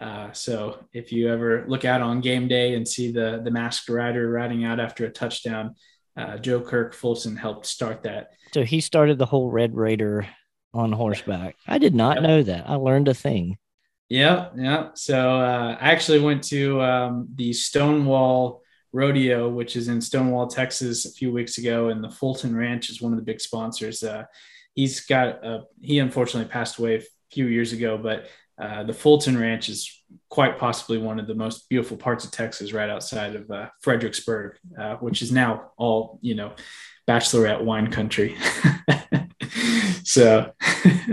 [0.00, 3.88] Uh, so if you ever look out on game day and see the the masked
[3.88, 5.74] rider riding out after a touchdown,
[6.16, 8.32] uh, Joe Kirk Fulton helped start that.
[8.52, 10.26] So he started the whole Red Raider
[10.72, 11.56] on horseback.
[11.66, 12.22] I did not yep.
[12.24, 12.68] know that.
[12.68, 13.56] I learned a thing.
[14.08, 14.90] Yeah, yeah.
[14.94, 21.04] So uh, I actually went to um, the Stonewall Rodeo, which is in Stonewall, Texas,
[21.04, 24.02] a few weeks ago, and the Fulton Ranch is one of the big sponsors.
[24.02, 24.24] Uh,
[24.74, 28.26] he's got a, he unfortunately passed away a few years ago, but
[28.58, 32.72] uh, the Fulton Ranch is quite possibly one of the most beautiful parts of Texas,
[32.72, 36.52] right outside of uh, Fredericksburg, uh, which is now all you know,
[37.08, 38.36] bachelorette wine country.
[40.04, 40.52] so,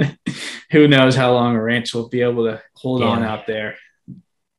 [0.71, 3.07] who knows how long a ranch will be able to hold yeah.
[3.07, 3.75] on out there?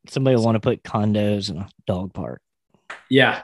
[0.07, 2.41] Somebody will want to put condos in a dog park.
[3.09, 3.43] Yeah.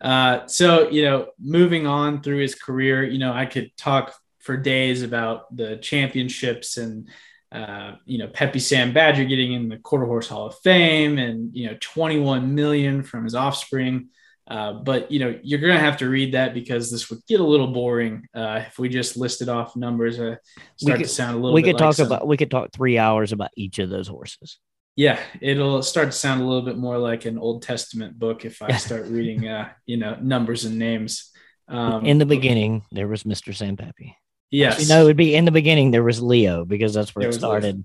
[0.00, 4.56] Uh, so you know, moving on through his career, you know, I could talk for
[4.56, 7.08] days about the championships and
[7.54, 11.54] uh, you know, Peppy San Badger getting in the Quarter Horse Hall of Fame and,
[11.54, 14.08] you know, 21 million from his offspring.
[14.48, 17.38] Uh, but, you know, you're going to have to read that because this would get
[17.38, 20.18] a little boring uh, if we just listed off numbers.
[20.18, 20.34] Uh,
[20.76, 22.70] start could, to sound a little we could like talk some, about, we could talk
[22.72, 24.58] three hours about each of those horses.
[24.96, 28.62] Yeah, it'll start to sound a little bit more like an Old Testament book if
[28.62, 31.30] I start reading, uh, you know, numbers and names.
[31.68, 33.54] Um, in the beginning, there was Mr.
[33.54, 34.16] San Peppy.
[34.54, 34.82] Yes.
[34.82, 37.30] You know, it would be in the beginning, there was Leo because that's where there
[37.30, 37.76] it started.
[37.76, 37.84] Leo.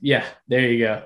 [0.00, 1.02] Yeah, there you go.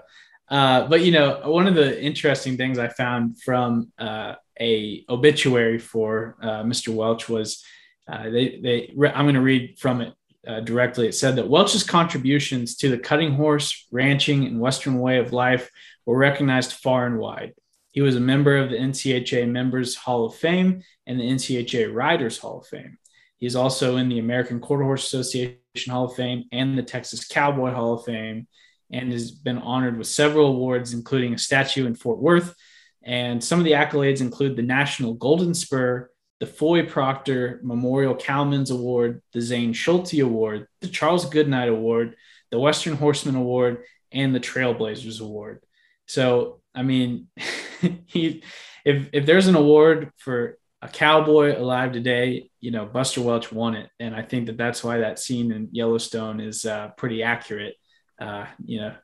[0.49, 5.79] Uh, but you know, one of the interesting things I found from uh, a obituary
[5.79, 6.89] for uh, Mr.
[6.89, 7.63] Welch was
[8.11, 10.15] uh, they they I'm going to read from it
[10.49, 11.07] uh, directly.
[11.07, 15.71] It said that Welch's contributions to the cutting horse, ranching, and Western way of life
[16.07, 17.53] were recognized far and wide.
[17.93, 22.39] He was a member of the NCHA Members Hall of Fame and the NCHA Riders
[22.39, 22.97] Hall of Fame.
[23.41, 25.57] He's also in the American Quarter Horse Association
[25.89, 28.47] Hall of Fame and the Texas Cowboy Hall of Fame,
[28.93, 32.55] and has been honored with several awards, including a statue in Fort Worth.
[33.03, 38.71] And some of the accolades include the National Golden Spur, the Foy Proctor Memorial Cowman's
[38.71, 42.17] Award, the Zane Schulte Award, the Charles Goodnight Award,
[42.51, 45.63] the Western Horseman Award, and the Trailblazers Award.
[46.07, 47.29] So, I mean,
[48.07, 48.43] he,
[48.85, 53.75] if if there's an award for a cowboy alive today, you know, Buster Welch won
[53.75, 53.91] it.
[53.99, 57.75] And I think that that's why that scene in Yellowstone is uh, pretty accurate.
[58.19, 58.95] Uh, you know,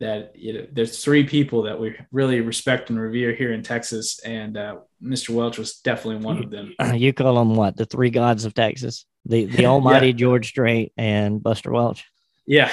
[0.00, 4.20] that you know, there's three people that we really respect and revere here in Texas.
[4.20, 5.30] And uh, Mr.
[5.30, 6.74] Welch was definitely one of them.
[6.94, 7.76] You call them what?
[7.76, 10.12] The three gods of Texas, the, the almighty yeah.
[10.12, 12.04] George Strait and Buster Welch.
[12.46, 12.70] Yeah,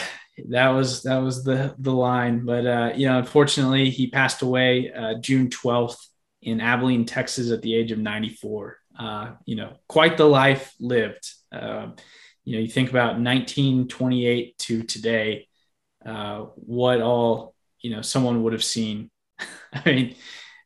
[0.49, 2.45] that was, that was the, the line.
[2.45, 5.97] But, uh, you know, unfortunately he passed away uh, June 12th
[6.41, 8.77] in Abilene, Texas, at the age of 94.
[8.97, 11.31] Uh, you know, quite the life lived.
[11.51, 11.89] Uh,
[12.43, 15.47] you know, you think about 1928 to today,
[16.05, 19.09] uh, what all you know someone would have seen.
[19.73, 20.15] I mean,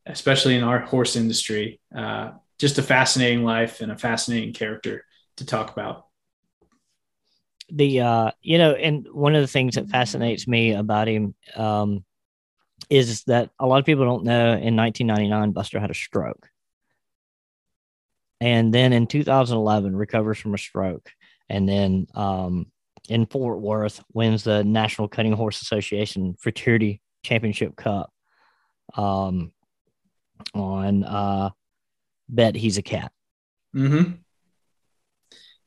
[0.06, 5.04] especially in our horse industry, uh, just a fascinating life and a fascinating character
[5.38, 6.06] to talk about.
[7.70, 12.06] The uh, you know, and one of the things that fascinates me about him um,
[12.90, 16.50] is that a lot of people don't know in 1999 Buster had a stroke.
[18.42, 21.10] and then in 2011 recovers from a stroke,
[21.50, 22.68] and then um,
[23.10, 28.12] in Fort Worth wins the National Cutting Horse Association Futurity Championship Cup.
[28.96, 29.52] Um,
[30.54, 31.50] on uh,
[32.28, 33.12] Bet Hesa Cat.
[33.76, 34.12] Mm-hmm.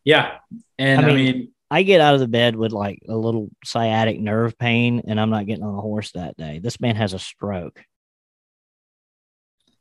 [0.05, 0.37] Yeah,
[0.79, 3.51] and I I mean, mean- I get out of the bed with like a little
[3.64, 6.61] sciatic nerve pain, and I'm not getting on a horse that day.
[6.61, 7.83] This man has a stroke.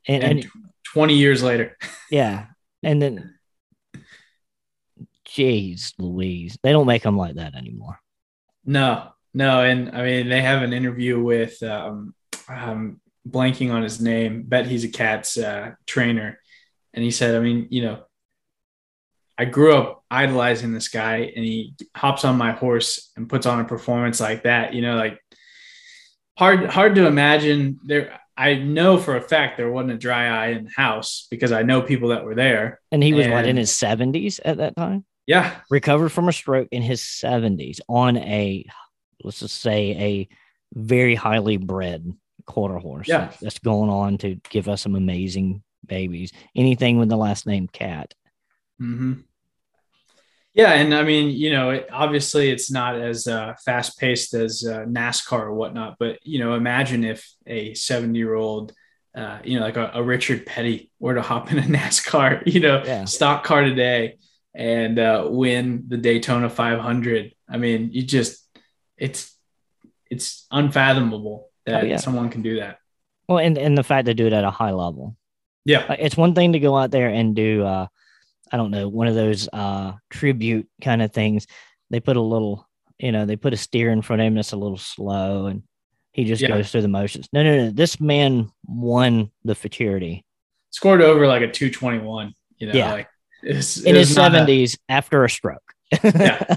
[0.06, 0.50] And, and, and
[0.92, 1.76] twenty years later,
[2.10, 2.46] yeah,
[2.82, 3.34] and then,
[5.26, 7.98] jeez, Louise, they don't make them like that anymore.
[8.64, 12.14] no, no, and I mean they have an interview with um,
[12.48, 14.44] um blanking on his name.
[14.46, 16.38] Bet Hesa Cat's uh, trainer,
[16.94, 18.02] and he said, I mean, you know,
[19.38, 23.60] I grew up idolizing this guy, and he hops on my horse and puts on
[23.60, 24.74] a performance like that.
[24.74, 25.20] You know, like
[26.36, 28.18] hard hard to imagine there.
[28.36, 31.62] I know for a fact there wasn't a dry eye in the house because I
[31.62, 32.80] know people that were there.
[32.92, 35.04] And he was what in his 70s at that time?
[35.26, 38.64] Yeah, recovered from a stroke in his 70s on a
[39.24, 40.28] let's just say a
[40.74, 42.12] very highly bred
[42.46, 43.26] quarter horse Yeah.
[43.40, 48.14] that's- going on to give us some amazing babies anything with the last name cat
[48.78, 49.14] hmm
[50.58, 54.66] Yeah, and I mean, you know, it, obviously it's not as uh, fast paced as
[54.68, 58.72] uh, NASCAR or whatnot, but you know, imagine if a seventy year old,
[59.16, 62.58] uh, you know, like a, a Richard Petty were to hop in a NASCAR, you
[62.58, 63.04] know, Yeah.
[63.04, 64.18] stock car today
[64.52, 67.32] and uh, win the Daytona 500.
[67.48, 68.44] I mean, you just
[68.96, 69.32] it's
[70.10, 71.96] it's unfathomable that Oh, yeah.
[71.98, 72.78] someone can do that.
[73.28, 75.16] well and, and the fact to do it at a high level
[75.64, 77.86] Yeah, like it's one thing to go out there and do uh
[78.52, 81.46] i don't know one of those uh tribute kind of things
[81.90, 82.66] they put a little
[82.98, 85.62] you know they put a steer in front of him that's a little slow and
[86.12, 86.48] he just Yeah.
[86.48, 90.24] goes through the motions no no no this man won the futurity
[90.70, 92.34] scored over like a 221.
[92.58, 92.92] You know, Yeah.
[92.92, 93.08] like
[93.42, 95.72] it's, in his was not a- 70s after a stroke
[96.02, 96.56] Yeah.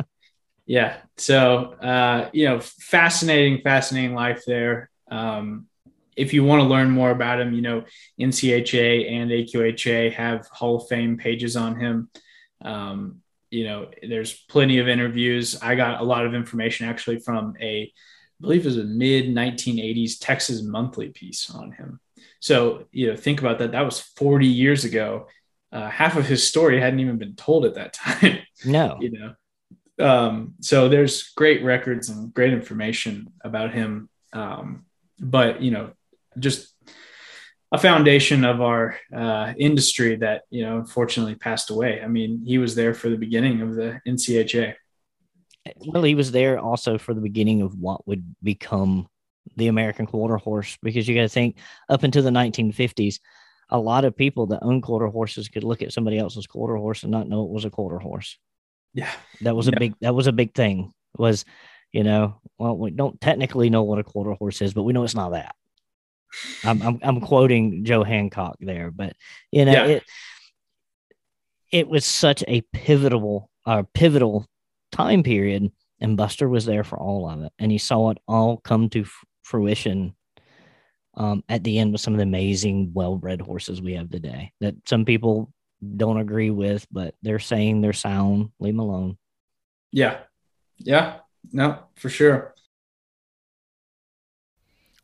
[0.66, 5.66] yeah so uh you know fascinating fascinating life there um
[6.16, 7.84] if you want to learn more about him you know
[8.20, 12.10] ncha and aqha have hall of fame pages on him.
[12.62, 15.62] Um you know there's plenty of interviews.
[15.62, 19.26] I got a lot of information actually from a i believe it was a mid
[19.26, 22.00] 1980s texas monthly piece on him.
[22.40, 23.72] So you know think about that.
[23.72, 25.28] That was 40 years ago.
[25.72, 28.38] Uh, half of his story hadn't even been told at that time.
[28.64, 28.98] No.
[29.00, 29.34] You know?
[29.98, 34.08] Um so there's great records and great information about him.
[34.32, 34.86] Um
[35.18, 35.92] but you know
[36.38, 36.74] just
[37.72, 42.00] a foundation of our uh industry that you know unfortunately passed away.
[42.02, 44.74] I mean he was there for the beginning of the ncha
[45.86, 49.08] well he was there also for the beginning of what would become
[49.56, 51.56] the american quarter horse because you got to think
[51.88, 53.18] up until the 1950s
[53.70, 57.02] a lot of people that own quarter horses could look at somebody else's quarter horse
[57.02, 58.38] and not know it was a quarter horse.
[58.94, 59.10] Yeah.
[59.40, 59.78] That was a Yeah.
[59.80, 61.44] big that was a big thing was
[61.92, 65.02] you know well we don't technically know what a quarter horse is but we know
[65.02, 65.56] it's not that
[66.64, 69.14] i'm i'm, I'm quoting joe hancock there but
[69.50, 69.84] you know Yeah.
[69.86, 70.02] it
[71.72, 74.46] it was such a pivotal uh, pivotal
[74.92, 75.70] time period
[76.00, 79.00] and buster was there for all of it and he saw it all come to
[79.02, 80.14] f- fruition
[81.14, 84.74] um, at the end with some of the amazing well-bred horses we have today that
[84.86, 85.52] some people
[85.96, 89.16] don't agree with but they're saying they're sound leave them alone
[89.92, 90.18] yeah.
[90.78, 91.18] Yeah.
[91.52, 92.54] No for sure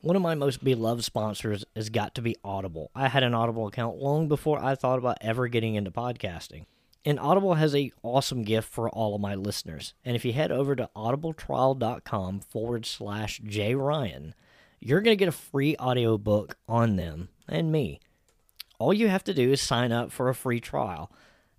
[0.02, 2.90] One of my most beloved sponsors has got to be Audible.
[2.92, 6.64] I had an Audible account long before I thought about ever getting into podcasting.
[7.04, 9.94] And Audible has a awesome gift for all of my listeners.
[10.04, 14.34] And if you head over to audibletrial.com forward slash J Ryan,
[14.80, 18.00] you're going to get a free audiobook on them and me.
[18.80, 21.12] All you have to do is sign up for a free trial.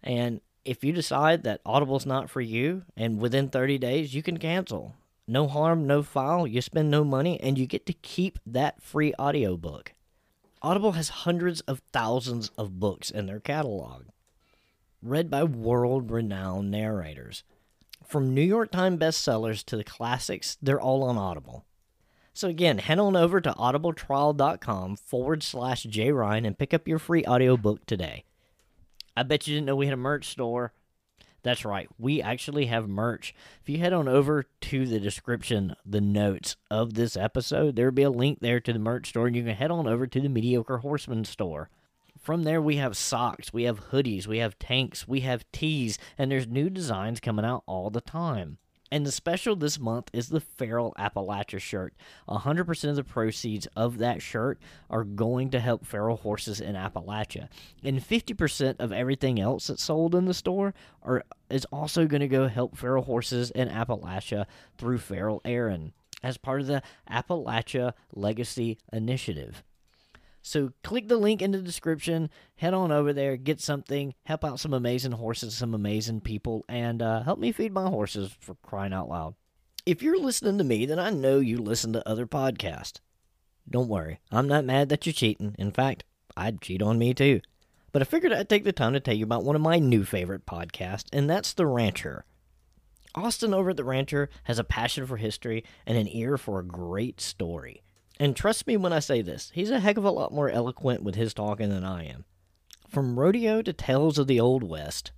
[0.03, 4.37] And if you decide that Audible's not for you, and within 30 days, you can
[4.37, 4.95] cancel.
[5.27, 6.45] No harm, no foul.
[6.45, 9.93] You spend no money, and you get to keep that free audiobook.
[10.61, 14.05] Audible has hundreds of thousands of books in their catalog,
[15.01, 17.43] read by world renowned narrators.
[18.05, 21.65] From New York Times bestsellers to the classics, they're all on Audible.
[22.33, 27.23] So again, head on over to audibletrial.com forward slash jryan and pick up your free
[27.25, 28.25] audiobook today.
[29.15, 30.73] I bet you didn't know we had a merch store.
[31.43, 33.35] That's right, we actually have merch.
[33.61, 38.03] If you head on over to the description, the notes of this episode, there'll be
[38.03, 40.29] a link there to the merch store, and you can head on over to the
[40.29, 41.69] Mediocre Horseman store.
[42.17, 46.31] From there, we have socks, we have hoodies, we have tanks, we have tees, and
[46.31, 48.57] there's new designs coming out all the time.
[48.93, 51.95] And the special this month is the Feral Appalachia shirt.
[52.29, 57.47] 100% of the proceeds of that shirt are going to help feral horses in Appalachia.
[57.83, 62.27] And 50% of everything else that's sold in the store are, is also going to
[62.27, 64.45] go help feral horses in Appalachia
[64.77, 69.63] through Feral Erin as part of the Appalachia Legacy Initiative.
[70.45, 74.59] So click the link in the description, head on over there, get something, help out
[74.59, 78.91] some amazing horses, some amazing people, and uh, help me feed my horses for crying
[78.91, 79.35] out loud.
[79.85, 82.99] If you're listening to me, then I know you listen to other podcasts.
[83.69, 85.55] Don't worry, I'm not mad that you're cheating.
[85.57, 86.03] In fact,
[86.35, 87.39] I'd cheat on me too.
[87.93, 90.03] But I figured I'd take the time to tell you about one of my new
[90.03, 92.25] favorite podcasts, and that's The Rancher.
[93.15, 96.65] Austin over at The Rancher has a passion for history and an ear for a
[96.65, 97.82] great story.
[98.19, 101.03] And trust me when I say this, he's a heck of a lot more eloquent
[101.03, 102.25] with his talking than I am.
[102.87, 105.11] From rodeo to tales of the Old West,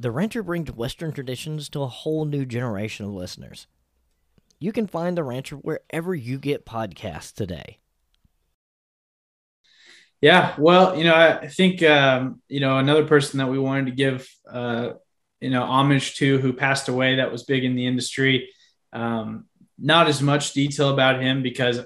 [0.00, 3.66] the Rancher brings Western traditions to a whole new generation of listeners.
[4.58, 7.78] You can find the Rancher wherever you get podcasts today.
[10.20, 13.92] Yeah, well, you know, I think um, you know another person that we wanted to
[13.92, 14.94] give uh,
[15.40, 18.50] you know homage to who passed away that was big in the industry.
[18.92, 19.44] Um,
[19.78, 21.80] not as much detail about him because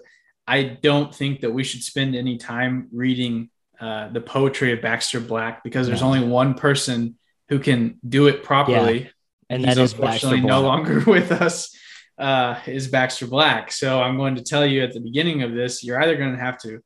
[0.47, 5.21] I don't think that we should spend any time reading uh, the poetry of Baxter
[5.21, 6.09] Black because there's no.
[6.09, 7.17] only one person
[7.49, 9.03] who can do it properly.
[9.03, 9.09] Yeah.
[9.51, 11.77] And he's unfortunately no longer with us.
[12.19, 13.73] Uh, is Baxter Black.
[13.73, 16.39] So I'm going to tell you at the beginning of this, you're either going to
[16.39, 16.81] have to,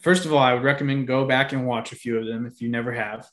[0.00, 2.62] first of all, I would recommend go back and watch a few of them if
[2.62, 3.28] you never have.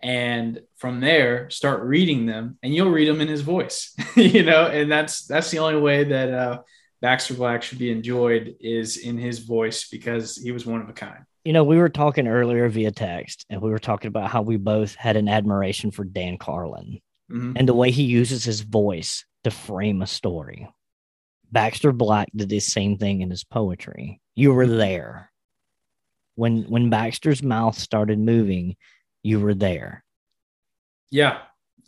[0.00, 4.66] And from there, start reading them, and you'll read them in his voice, you know.
[4.66, 6.58] And that's that's the only way that uh,
[7.00, 10.92] Baxter Black should be enjoyed is in his voice because he was one of a
[10.92, 11.24] kind.
[11.44, 14.56] You know, we were talking earlier via text, and we were talking about how we
[14.56, 17.52] both had an admiration for Dan Carlin mm-hmm.
[17.56, 20.68] and the way he uses his voice to frame a story.
[21.52, 24.20] Baxter Black did the same thing in his poetry.
[24.34, 25.30] You were there.
[26.34, 28.76] When when Baxter's mouth started moving,
[29.22, 30.04] you were there.
[31.10, 31.38] Yeah.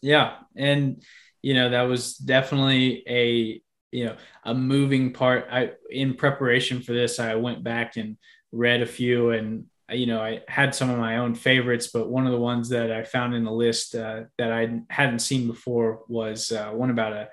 [0.00, 0.36] Yeah.
[0.56, 1.02] And
[1.42, 3.60] you know, that was definitely a
[3.90, 5.46] you know a moving part.
[5.50, 8.16] I in preparation for this i went back and
[8.52, 12.26] read a few and you know i had some of my own favorites but one
[12.26, 16.02] of the ones that i found in the list uh, that i hadn't seen before
[16.08, 17.28] was uh, one about a,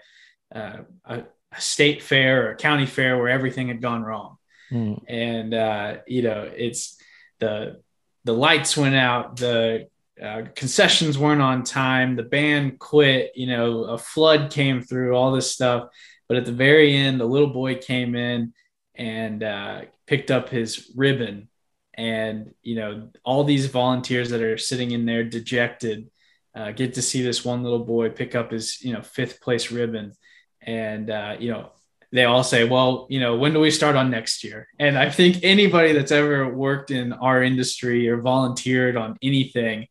[0.57, 4.37] uh, a, a state fair or a county fair where everything had gone wrong.
[4.71, 5.03] Mm.
[5.07, 6.97] and uh, you know it's
[7.39, 7.81] the
[8.23, 9.87] the lights went out the
[10.21, 15.33] uh, concessions weren't on time the band quit you know a flood came through all
[15.33, 15.89] this stuff
[16.27, 18.53] but at the very end, the little boy came in
[18.95, 21.49] and uh, picked up his ribbon.
[21.93, 26.09] And, you know, all these volunteers that are sitting in there dejected
[26.55, 29.71] uh, get to see this one little boy pick up his, you know, fifth place
[29.71, 30.13] ribbon.
[30.61, 31.71] And, uh, you know,
[32.11, 34.67] they all say, well, you know, when do we start on next year?
[34.79, 39.87] And I think anybody that's ever worked in our industry or volunteered on anything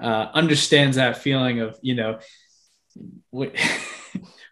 [0.00, 2.18] uh, understands that feeling of, you know,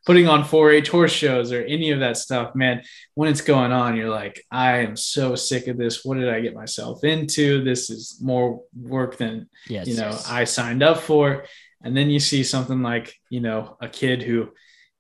[0.06, 2.82] putting on 4-H horse shows or any of that stuff, man,
[3.14, 6.04] when it's going on, you're like, I am so sick of this.
[6.04, 7.62] What did I get myself into?
[7.62, 10.28] This is more work than yes, you know yes.
[10.28, 11.44] I signed up for.
[11.82, 14.50] And then you see something like, you know, a kid who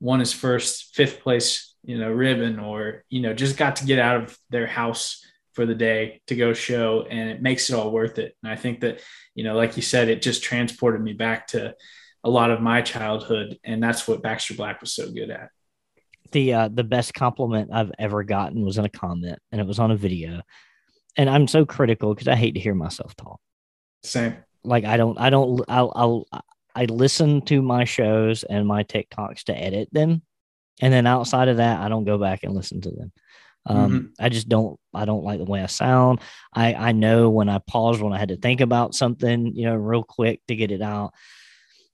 [0.00, 3.98] won his first fifth place, you know, ribbon or, you know, just got to get
[3.98, 7.90] out of their house for the day to go show and it makes it all
[7.90, 8.34] worth it.
[8.42, 9.00] And I think that,
[9.34, 11.74] you know, like you said, it just transported me back to
[12.22, 15.50] a lot of my childhood, and that's what Baxter Black was so good at.
[16.32, 19.78] The uh, the best compliment I've ever gotten was in a comment, and it was
[19.78, 20.42] on a video.
[21.16, 23.40] And I'm so critical because I hate to hear myself talk.
[24.04, 24.36] Same.
[24.62, 26.42] Like I don't, I don't, I'll, I'll,
[26.74, 30.22] I listen to my shows and my TikToks to edit them,
[30.80, 33.12] and then outside of that, I don't go back and listen to them.
[33.66, 34.24] Um, mm-hmm.
[34.24, 36.20] I just don't, I don't like the way I sound.
[36.54, 39.74] I, I know when I paused when I had to think about something, you know,
[39.74, 41.12] real quick to get it out.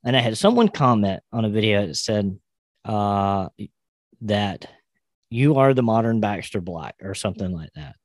[0.06, 2.38] And I had someone comment on a video that said
[2.84, 3.48] uh,
[4.20, 4.66] that
[5.30, 7.96] you are the modern Baxter Black or something like that.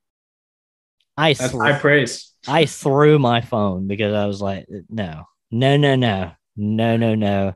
[1.15, 2.33] I That's high praise.
[2.47, 7.53] I threw my phone because I was like, no, no, no, no, no, no, no.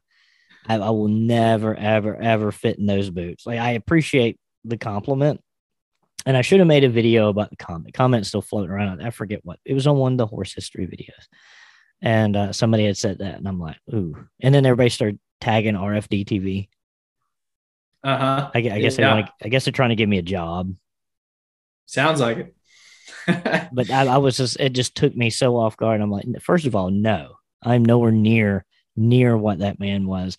[0.68, 3.48] I, I will never, ever, ever fit in those boots.
[3.48, 5.41] Like I appreciate the compliment,
[6.28, 7.96] and I should have made a video about the comment.
[7.96, 9.02] Comment still floating around.
[9.02, 11.26] I forget what it was on one of the horse history videos
[12.06, 14.16] and uh, somebody had said that, and I'm like, ooh.
[14.39, 16.70] And then everybody started tagging RFD TV.
[18.03, 18.51] Uh huh.
[18.53, 19.10] I, I, guess yeah.
[19.10, 19.30] they want.
[19.43, 20.72] I guess they're trying to give me a job.
[21.88, 22.56] Sounds like it.
[23.74, 24.60] but I, I, was just.
[24.60, 25.99] It just took me so off guard.
[25.99, 30.38] I'm like, first of all, no, I'm nowhere near near what that man was.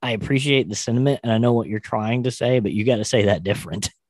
[0.00, 2.96] I appreciate the sentiment and I know what you're trying to say, but you got
[2.96, 3.90] to say that different.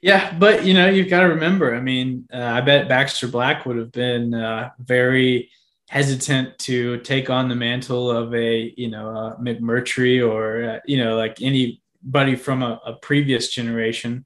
[0.00, 1.74] Yeah, but you know, you've got to remember.
[1.74, 5.50] I mean, uh, I bet Baxter Black would have been uh, very
[5.88, 10.98] hesitant to take on the mantle of a you know a McMurtry or uh, you
[10.98, 14.24] know like anybody from a, a previous generation.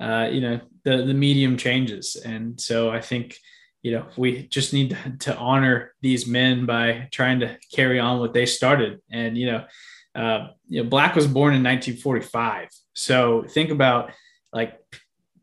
[0.00, 3.36] Uh, you know, the the medium changes, and so I think
[3.82, 8.18] you know we just need to, to honor these men by trying to carry on
[8.18, 9.00] what they started.
[9.10, 9.64] And you know,
[10.14, 14.12] uh, you know, Black was born in 1945, so think about
[14.52, 14.80] like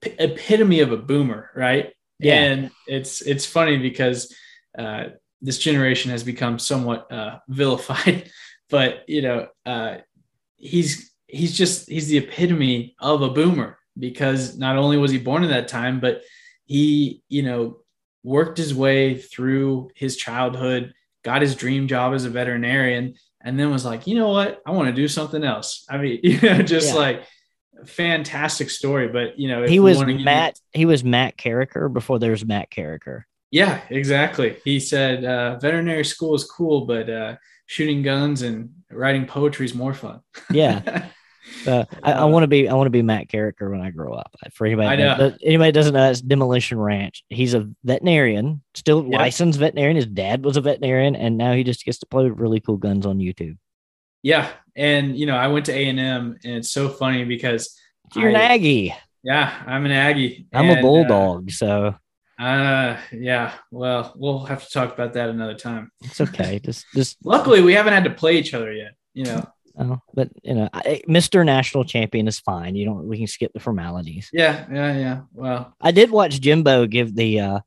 [0.02, 1.94] p- epitome of a boomer, right?
[2.20, 2.36] Yeah.
[2.36, 4.34] And it's it's funny because
[4.78, 5.10] uh,
[5.42, 8.30] this generation has become somewhat uh, vilified,
[8.70, 9.98] but you know, uh,
[10.56, 15.44] he's he's just he's the epitome of a boomer because not only was he born
[15.44, 16.22] in that time, but
[16.66, 17.80] he you know
[18.24, 23.72] worked his way through his childhood, got his dream job as a veterinarian, and then
[23.72, 25.86] was like, you know what, I want to do something else.
[25.90, 27.00] I mean, you know, just Yeah.
[27.00, 27.24] like
[27.86, 29.08] fantastic story.
[29.08, 30.60] But you know, he was Matt.
[30.74, 33.24] He was Matt Carriker before there was Matt Carriker.
[33.52, 34.58] Yeah, exactly.
[34.64, 37.36] He said uh, veterinary school is cool, but uh,
[37.66, 40.22] shooting guns and writing poetry is more fun.
[40.52, 41.08] Yeah.
[41.66, 44.14] Uh, I, I want to be I want to be Matt Carriker when I grow
[44.14, 44.36] up.
[44.54, 45.30] For anybody, I that- know.
[45.30, 47.24] that- anybody doesn't know, it's Demolition Ranch.
[47.30, 49.18] He's a veterinarian, still Yeah.
[49.20, 49.96] licensed veterinarian.
[49.96, 52.76] His dad was a veterinarian, and now he just gets to play with really cool
[52.76, 53.58] guns on YouTube.
[54.24, 57.80] yeah, and you know, I went to A and M, and it's so funny because
[58.14, 58.94] You're an Aggie.
[59.24, 60.48] yeah, I'm an Aggie.
[60.54, 61.96] I'm and, a bulldog, so
[62.40, 63.54] Uh, yeah.
[63.72, 65.92] Well, we'll have to talk about that another time.
[66.04, 66.60] it's okay.
[66.64, 68.92] just just Luckily, we haven't had to play each other yet.
[69.14, 69.44] You know.
[69.80, 71.44] oh, but you know, I, Mr.
[71.46, 72.76] National Champion is fine.
[72.76, 73.08] You don't.
[73.08, 74.30] We can skip the formalities.
[74.32, 75.22] Yeah, yeah, yeah.
[75.34, 77.60] Well, I did watch Jimbo give the uh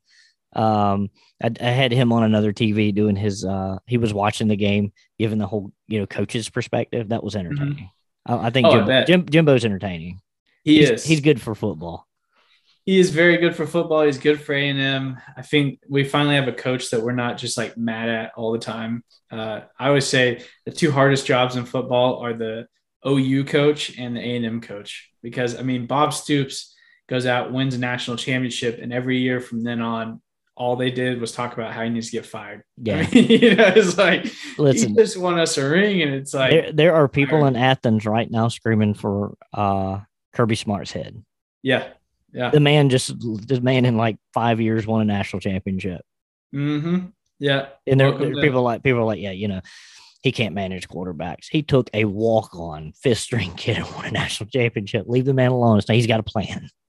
[0.53, 1.09] um
[1.41, 4.91] I, I had him on another TV doing his uh he was watching the game
[5.17, 7.89] giving the whole you know coach's perspective that was entertaining.
[8.25, 9.07] I, I think Oh, Jimbo, bet.
[9.07, 10.21] Jim, Jimbo's entertaining.
[10.63, 11.03] he he's, is.
[11.05, 12.07] he's good for football.
[12.85, 14.01] He is very good for football.
[14.03, 15.17] He's good for A and M.
[15.37, 18.51] I think we finally have a coach that we're not just like mad at all
[18.51, 19.03] the time.
[19.29, 22.67] Uh, I always say the two hardest jobs in football are the
[23.07, 26.75] OU coach and the A and M coach because I mean Bob Stoops
[27.09, 30.21] goes out wins a national championship and every year from then on
[30.55, 32.63] all they did was talk about how he needs to get fired.
[32.77, 32.97] Yeah.
[32.97, 34.25] I mean, you know, it's like
[34.57, 37.57] Listen, he just won us a ring, and it's like, there there are people Ireland.
[37.57, 39.99] in Athens right now screaming for uh
[40.33, 41.23] Kirby Smart's head.
[41.63, 41.87] yeah,
[42.33, 46.01] yeah, The man just the man in like five years won a national championship.
[46.53, 47.07] mm-hmm,
[47.39, 47.67] yeah.
[47.87, 49.61] And there, there people like people are like, yeah, you know,
[50.21, 51.47] he can't manage quarterbacks.
[51.49, 55.05] He took a walk on fifth string kid and won a national championship.
[55.07, 55.81] Leave the man alone.
[55.81, 56.69] So he's got a plan.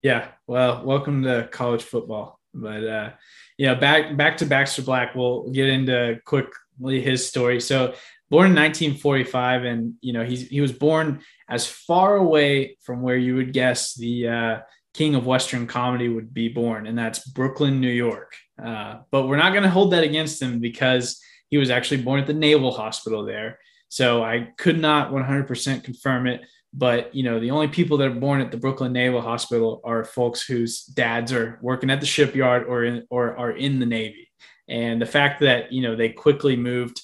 [0.00, 0.28] Yeah.
[0.46, 2.38] Well, welcome to college football.
[2.54, 3.10] But uh
[3.58, 5.16] yeah, back back to Baxter Black.
[5.16, 7.60] We'll get into quickly his story.
[7.60, 7.94] So
[8.30, 11.20] born in 1945, and you know, he's he was born
[11.50, 14.58] as far away from where you would guess the uh
[14.94, 18.34] king of Western comedy would be born, and that's Brooklyn, New York.
[18.62, 21.20] Uh, but we're not gonna hold that against him because
[21.50, 23.58] he was actually born at the Naval Hospital there.
[23.88, 28.14] So I could not 100% confirm it but you know the only people that are
[28.14, 32.66] born at the Brooklyn Naval Hospital are folks whose dads are working at the shipyard
[32.66, 34.30] or in, or are in the Navy.
[34.68, 37.00] And the fact that you know they quickly moved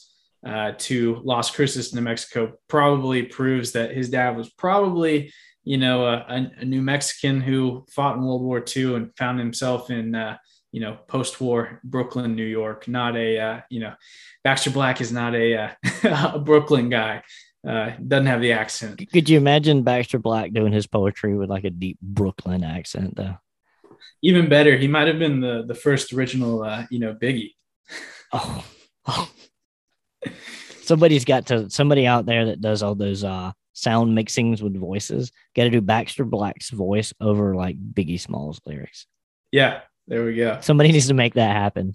[0.47, 5.33] uh, to Las Cruces, New Mexico, probably proves that his dad was probably
[5.65, 9.91] you know a, a, New Mexican who fought in World War II and found himself
[9.91, 10.37] in uh,
[10.73, 12.89] you know post-war Brooklyn, New York.
[12.89, 13.95] Not a uh, you know
[14.43, 15.71] Baxter Black is not a, uh,
[16.35, 17.23] a Brooklyn guy.
[17.67, 19.03] Uh, doesn't have the accent.
[19.11, 23.39] Could you imagine Baxter Black doing his poetry with like a deep Brooklyn accent though?
[24.25, 27.53] even better he might have been the the first original uh you know biggie
[28.33, 28.65] Oh,
[29.07, 29.31] oh.
[30.83, 35.31] somebody's got to somebody out there that does all those uh sound mixings with voices.
[35.55, 39.07] Got to do Baxter Black's voice over like Biggie Smalls lyrics.
[39.53, 41.95] yeah there we go Somebody needs to make that happen.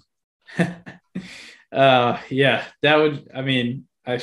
[1.72, 4.20] uh yeah that would i mean i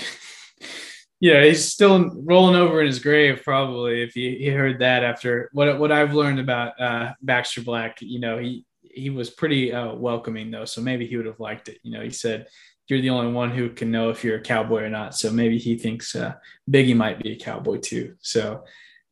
[1.21, 5.49] yeah he's still rolling over in his grave probably if he, he heard that after
[5.53, 9.93] what what i've learned about uh baxter black you know he he was pretty uh,
[9.93, 12.47] welcoming though so maybe he would have liked it you know he said
[12.87, 15.57] you're the only one who can know if you're a cowboy or not so maybe
[15.57, 16.33] he thinks uh,
[16.69, 18.63] biggie might be a cowboy too so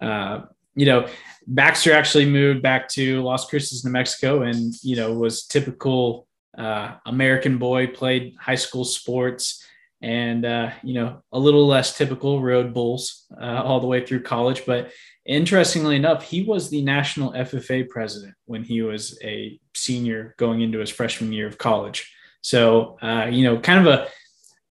[0.02, 0.42] uh
[0.76, 1.08] you know
[1.48, 6.28] baxter actually moved back to las cruces new mexico and you know was typical
[6.58, 9.66] uh, American boy, played high school sports,
[10.02, 14.22] and uh, you know a little less typical rode bulls uh, all the way through
[14.24, 14.66] college.
[14.66, 14.92] But
[15.26, 20.80] interestingly enough, he was the national FFA president when he was a senior going into
[20.80, 22.15] his freshman year of college.
[22.46, 24.08] So uh, you know, kind of a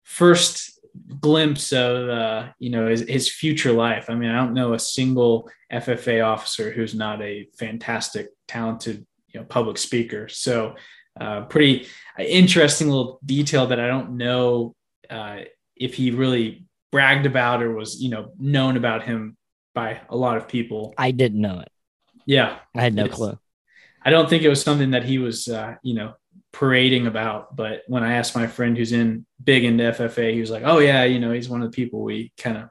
[0.05, 0.78] first
[1.20, 4.09] glimpse of uh, you know his, his future life.
[4.09, 9.40] I mean, I don't know a single FFA officer who's not a fantastic, talented, you
[9.40, 10.28] know, public speaker.
[10.28, 10.76] So,
[11.20, 14.76] uh, pretty interesting little detail that I don't know
[15.10, 15.38] uh,
[15.74, 19.36] if he really bragged about or was you know known about him
[19.74, 20.94] by a lot of people.
[20.96, 21.72] I didn't know it.
[22.24, 23.36] Yeah, I had no clue.
[24.05, 26.12] I don't think it was something that he was, uh, you know,
[26.55, 27.55] parading about.
[27.55, 30.78] But when I asked my friend who's in big into FFA, he was like, "Oh
[30.78, 32.68] yeah, you know, he's one of the people we kind of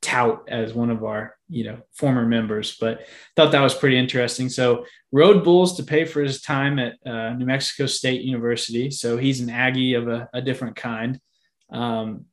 [0.00, 4.48] tout as one of our, you know, former members." But thought that was pretty interesting.
[4.48, 8.90] So rode bulls to pay for his time at uh, New Mexico State University.
[8.90, 11.18] So he's an Aggie of a, a different kind.
[11.70, 12.26] Um,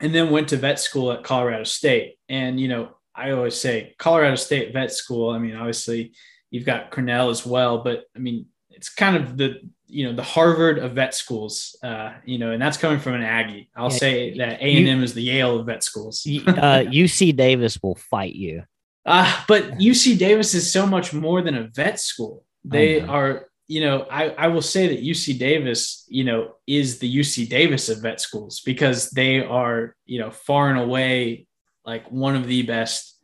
[0.00, 2.18] and then went to vet school at Colorado State.
[2.28, 5.30] And you know, I always say Colorado State vet school.
[5.30, 6.14] I mean, obviously
[6.50, 10.22] you've got Cornell as well, but I mean, it's kind of the you know the
[10.22, 13.70] Harvard of vet schools, uh, you know, and that's coming from an Aggie.
[13.76, 16.26] I'll yeah, say that A and M is the Yale of vet schools.
[16.26, 16.30] uh,
[16.90, 18.64] UC Davis will fight you.
[19.06, 22.44] Uh, but UC Davis is so much more than a vet school.
[22.64, 27.16] They are, you know, I, I will say that UC Davis, you know, is the
[27.16, 31.46] UC Davis of vet schools because they are, you know, far and away
[31.84, 33.18] like one of the best.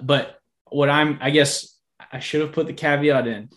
[0.00, 1.76] But what I'm, I guess
[2.10, 3.50] I should have put the caveat in.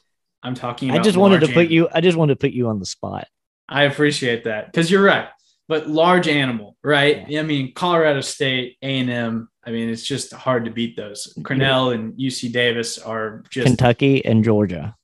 [0.43, 0.91] I'm talking.
[0.91, 1.71] I just wanted to put animal.
[1.73, 1.89] you.
[1.93, 3.27] I just wanted to put you on the spot.
[3.69, 5.27] I appreciate that because you're right.
[5.67, 7.29] But large animal, right?
[7.29, 7.39] Yeah.
[7.39, 9.49] I mean, Colorado State, A and M.
[9.65, 11.37] I mean, it's just hard to beat those.
[11.43, 14.95] Cornell and UC Davis are just Kentucky and Georgia.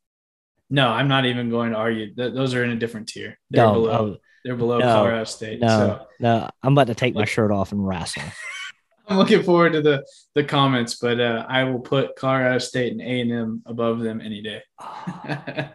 [0.70, 2.14] No, I'm not even going to argue.
[2.14, 3.40] Th- those are in a different tier.
[3.50, 3.92] They're no, below.
[3.92, 5.62] Oh, they're below no, Colorado State.
[5.62, 6.08] No, so.
[6.20, 8.24] no, I'm about to take my shirt off and wrestle.
[9.10, 10.06] I'm looking forward to the
[10.36, 14.20] the comments, but uh, I will put Colorado State and A and M above them
[14.20, 14.62] any day.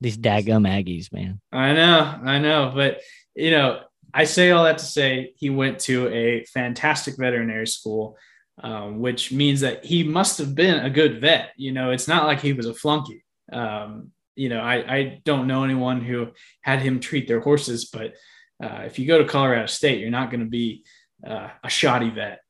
[0.00, 1.40] These daggum Aggies, man.
[1.52, 3.00] I know, I know, but
[3.36, 3.82] you know,
[4.12, 8.16] I say all that to say he went to a fantastic veterinary school,
[8.62, 11.50] um, which means that he must have been a good vet.
[11.56, 13.22] You know, it's not like he was a flunky.
[13.52, 16.28] Um, you know, I, I don't know anyone who
[16.62, 18.14] had him treat their horses, but
[18.62, 20.84] uh, if you go to Colorado State, you're not going to be
[21.26, 22.40] uh, a shoddy vet.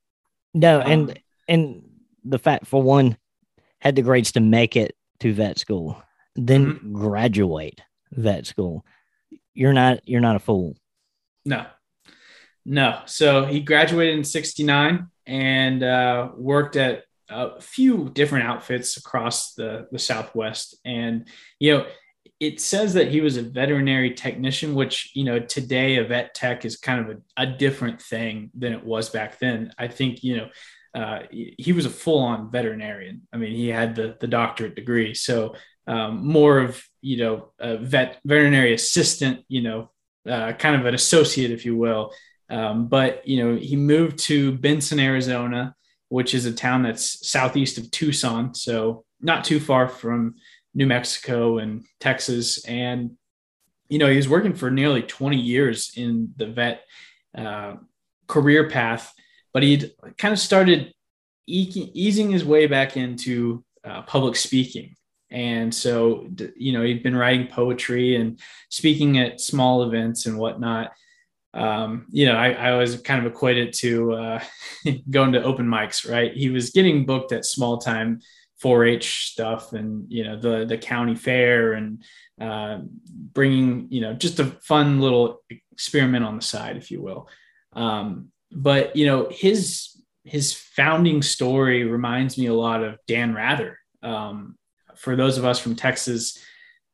[0.53, 1.83] No, um, and and
[2.23, 3.17] the fact for one
[3.79, 6.01] had the grades to make it to vet school,
[6.35, 6.93] then mm-hmm.
[6.93, 7.81] graduate
[8.11, 8.85] vet school.
[9.53, 10.75] You're not you're not a fool.
[11.45, 11.65] No,
[12.65, 13.01] no.
[13.05, 19.87] So he graduated in '69 and uh, worked at a few different outfits across the
[19.91, 21.27] the Southwest, and
[21.59, 21.85] you know
[22.39, 26.65] it says that he was a veterinary technician, which, you know, today a vet tech
[26.65, 29.71] is kind of a, a different thing than it was back then.
[29.77, 30.49] I think, you know,
[30.93, 33.27] uh, he was a full on veterinarian.
[33.31, 35.13] I mean, he had the, the doctorate degree.
[35.13, 35.55] So
[35.87, 39.91] um, more of, you know, a vet veterinary assistant, you know,
[40.27, 42.13] uh, kind of an associate, if you will.
[42.49, 45.75] Um, but, you know, he moved to Benson, Arizona,
[46.09, 48.53] which is a town that's southeast of Tucson.
[48.53, 50.35] So not too far from
[50.73, 52.65] New Mexico and Texas.
[52.65, 53.11] And,
[53.89, 56.83] you know, he was working for nearly 20 years in the vet
[57.37, 57.75] uh,
[58.27, 59.13] career path,
[59.53, 60.93] but he'd kind of started
[61.47, 64.95] easing his way back into uh, public speaking.
[65.29, 68.39] And so, you know, he'd been writing poetry and
[68.69, 70.91] speaking at small events and whatnot.
[71.53, 74.43] Um, you know, I, I always kind of equate it to uh,
[75.09, 76.33] going to open mics, right?
[76.33, 78.21] He was getting booked at small time
[78.61, 82.03] 4-H stuff and you know the the county fair and
[82.39, 87.27] uh, bringing you know just a fun little experiment on the side, if you will.
[87.73, 93.79] Um, but you know his his founding story reminds me a lot of Dan Rather.
[94.03, 94.57] Um,
[94.95, 96.37] for those of us from Texas,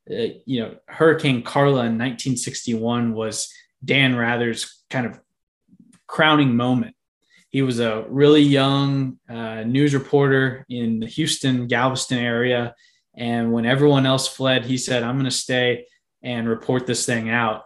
[0.10, 3.53] uh, you know Hurricane Carla in 1961 was
[3.84, 5.19] Dan Rather's kind of
[6.07, 6.95] crowning moment
[7.49, 12.76] he was a really young uh, news reporter in the Houston, Galveston area.
[13.15, 15.86] And when everyone else fled, he said, I'm going to stay
[16.22, 17.64] and report this thing out.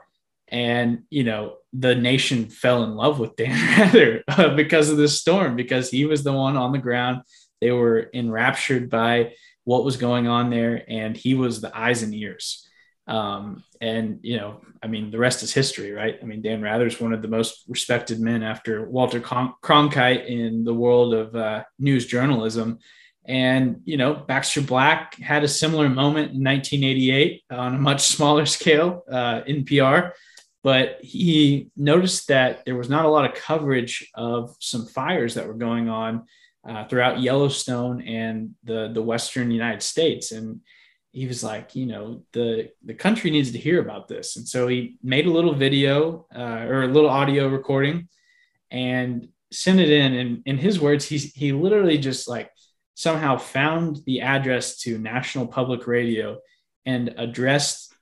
[0.47, 5.19] And, you know, the nation fell in love with Dan Rather uh, because of this
[5.19, 7.21] storm, because he was the one on the ground.
[7.59, 9.33] They were enraptured by
[9.63, 12.67] what was going on there, and he was the eyes and ears.
[13.07, 16.17] Um, and you know, I mean, the rest is history, right?
[16.21, 20.63] I mean, Dan Rather is one of the most respected men after Walter Cronkite in
[20.63, 22.79] the world of uh, news journalism.
[23.25, 28.45] And you know, Baxter Black had a similar moment in 1988 on a much smaller
[28.45, 30.11] scale, uh, NPR.
[30.63, 35.47] But he noticed that there was not a lot of coverage of some fires that
[35.47, 36.25] were going on
[36.67, 40.61] uh, throughout Yellowstone and the the Western United States, and
[41.11, 44.67] he was like, you know, the the country needs to hear about this, and so
[44.67, 48.07] he made a little video uh, or a little audio recording,
[48.69, 50.13] and sent it in.
[50.13, 52.49] And in his words, he he literally just like
[52.95, 56.39] somehow found the address to National Public Radio
[56.85, 57.93] and addressed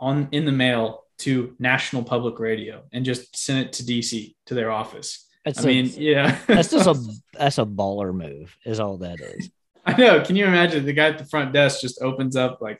[0.00, 4.54] on in the mail to National Public Radio and just sent it to DC to
[4.54, 5.26] their office.
[5.44, 6.94] That's I a, mean, yeah, that's just a
[7.38, 9.50] that's a baller move, is all that is.
[9.88, 10.22] I know.
[10.22, 12.78] Can you imagine the guy at the front desk just opens up like,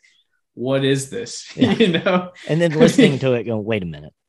[0.52, 1.72] "What is this?" Yeah.
[1.72, 4.12] you know, and then listening to it, going, "Wait a minute."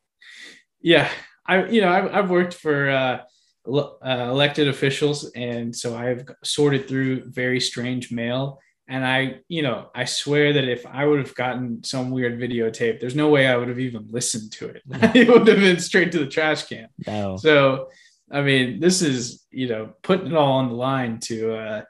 [0.82, 1.10] Yeah,
[1.46, 3.20] I you know I've, I've worked for uh,
[3.68, 3.92] uh,
[4.30, 8.60] elected officials, and so I've sorted through very strange mail.
[8.88, 13.02] And I, you know, I swear that if I would have gotten some weird videotape,
[13.02, 14.82] there's no way I would have even listened to it.
[15.16, 16.88] it would have been straight to the trash can.
[17.06, 17.36] No.
[17.36, 17.90] So,
[18.32, 21.82] I mean, this is, you know, putting it all on the line to uh,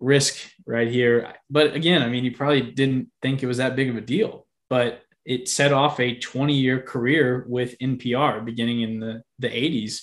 [0.00, 0.36] risk
[0.66, 1.34] right here.
[1.50, 4.46] But again, I mean, he probably didn't think it was that big of a deal,
[4.68, 10.02] but it set off a 20 year career with NPR beginning in the, the 80s.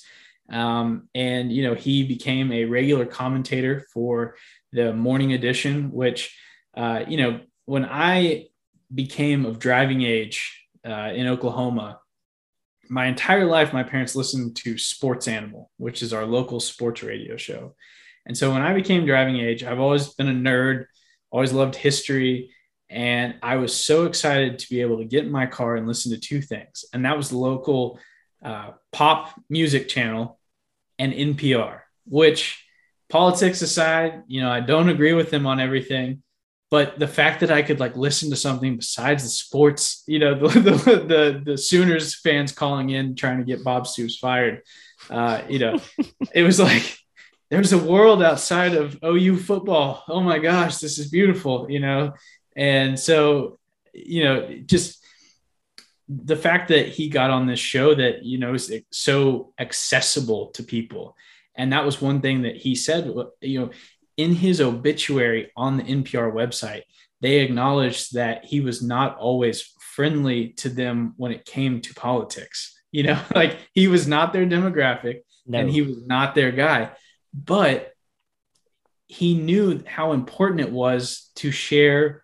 [0.51, 4.35] Um, and, you know, he became a regular commentator for
[4.73, 6.37] the morning edition, which,
[6.75, 8.47] uh, you know, when I
[8.93, 11.99] became of driving age uh, in Oklahoma,
[12.89, 17.37] my entire life, my parents listened to Sports Animal, which is our local sports radio
[17.37, 17.75] show.
[18.25, 20.85] And so when I became driving age, I've always been a nerd,
[21.31, 22.51] always loved history.
[22.89, 26.11] And I was so excited to be able to get in my car and listen
[26.11, 26.85] to two things.
[26.93, 27.99] And that was the local
[28.43, 30.39] uh, pop music channel
[30.99, 32.63] and NPR, which
[33.09, 36.23] politics aside, you know, I don't agree with them on everything.
[36.69, 40.33] But the fact that I could like listen to something besides the sports, you know,
[40.47, 44.61] the the, the, the Sooners fans calling in trying to get Bob Stoops fired,
[45.09, 45.79] uh, you know,
[46.33, 46.97] it was like
[47.53, 50.03] there's a world outside of OU football.
[50.07, 52.13] Oh my gosh, this is beautiful, you know?
[52.55, 53.59] And so,
[53.93, 55.05] you know, just
[56.09, 60.63] the fact that he got on this show that, you know, is so accessible to
[60.63, 61.15] people.
[61.53, 63.69] And that was one thing that he said, you know,
[64.17, 66.81] in his obituary on the NPR website,
[67.21, 72.75] they acknowledged that he was not always friendly to them when it came to politics.
[72.91, 75.59] You know, like he was not their demographic no.
[75.59, 76.89] and he was not their guy
[77.33, 77.93] but
[79.07, 82.23] he knew how important it was to share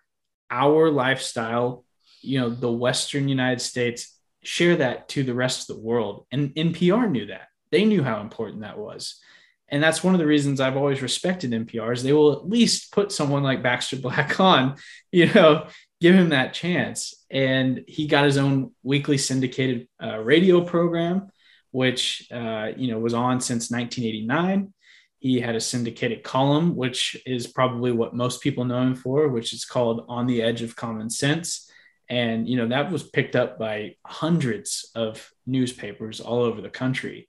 [0.50, 1.84] our lifestyle,
[2.20, 6.26] you know, the Western United States, share that to the rest of the world.
[6.32, 7.48] And NPR knew that.
[7.70, 9.20] They knew how important that was.
[9.68, 12.02] And that's one of the reasons I've always respected NPRs.
[12.02, 14.76] They will at least put someone like Baxter Black on,
[15.12, 15.68] you know,
[16.00, 17.14] give him that chance.
[17.30, 21.30] And he got his own weekly syndicated uh, radio program,
[21.70, 24.72] which, uh, you know, was on since 1989.
[25.20, 29.52] He had a syndicated column, which is probably what most people know him for, which
[29.52, 31.70] is called On the Edge of Common Sense.
[32.08, 37.28] And, you know, that was picked up by hundreds of newspapers all over the country.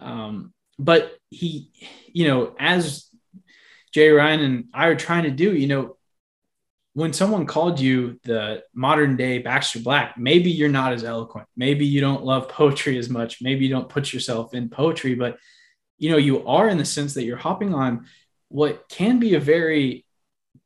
[0.00, 1.70] Um, but he,
[2.12, 3.08] you know, as
[3.92, 5.96] Jay Ryan and I are trying to do, you know,
[6.92, 11.46] when someone called you the modern day Baxter Black, maybe you're not as eloquent.
[11.56, 13.40] Maybe you don't love poetry as much.
[13.40, 15.38] Maybe you don't put yourself in poetry, but
[16.00, 18.06] you know you are in the sense that you're hopping on
[18.48, 20.04] what can be a very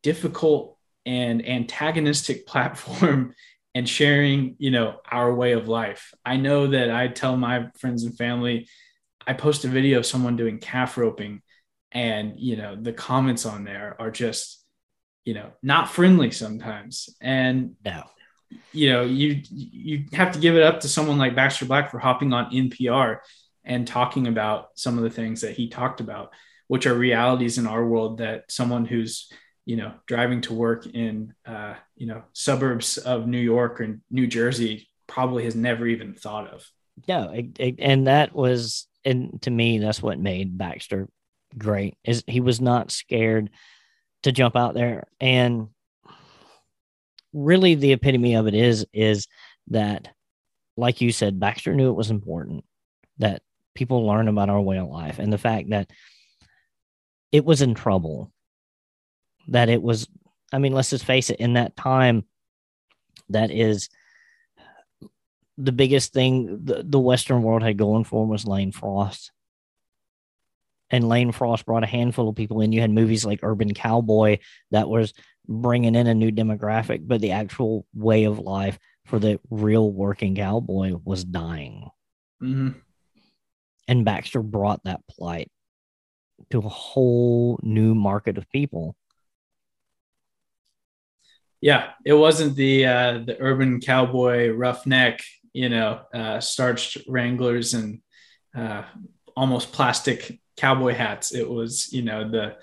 [0.01, 3.35] difficult and antagonistic platform
[3.75, 6.13] and sharing you know our way of life.
[6.25, 8.67] I know that i tell my friends and family
[9.27, 11.41] i post a video of someone doing calf roping
[11.91, 14.65] and you know the comments on there are just
[15.25, 17.09] you know not friendly sometimes.
[17.19, 18.03] And no.
[18.71, 21.99] you know you you have to give it up to someone like baxter black for
[21.99, 23.19] hopping on npr
[23.65, 26.31] and talking about some of the things that he talked about,
[26.67, 29.31] which are realities in our world that someone who's
[29.65, 34.27] you know driving to work in uh, you know suburbs of New York or New
[34.27, 36.69] Jersey probably has never even thought of.
[37.07, 41.09] No, it, it, and that was and to me that's what made Baxter
[41.57, 43.49] great is he was not scared
[44.23, 45.67] to jump out there and
[47.31, 49.27] really the epitome of it is is
[49.67, 50.09] that
[50.75, 52.65] like you said Baxter knew it was important
[53.19, 53.41] that
[53.75, 55.91] people learn about our way of life and the fact that
[57.31, 58.31] it was in trouble.
[59.49, 60.07] That it was
[60.51, 62.23] i mean let's just face it in that time
[63.29, 63.89] that is
[65.57, 69.31] the biggest thing the, the western world had going for was lane frost.
[70.91, 72.71] And lane frost brought a handful of people in.
[72.71, 74.37] You had movies like urban cowboy
[74.71, 75.13] that was
[75.47, 80.35] bringing in a new demographic but the actual way of life for the real working
[80.35, 81.89] cowboy was dying.
[82.41, 82.79] Mm-hmm.
[83.87, 85.51] And Baxter brought that plight
[86.49, 88.95] to a whole new market of people.
[91.61, 95.21] Yeah, it wasn't the uh, the urban cowboy roughneck,
[95.53, 98.01] you know, uh, starched Wranglers and
[98.55, 98.83] uh,
[99.35, 101.33] almost plastic cowboy hats.
[101.33, 102.57] It was, you know, the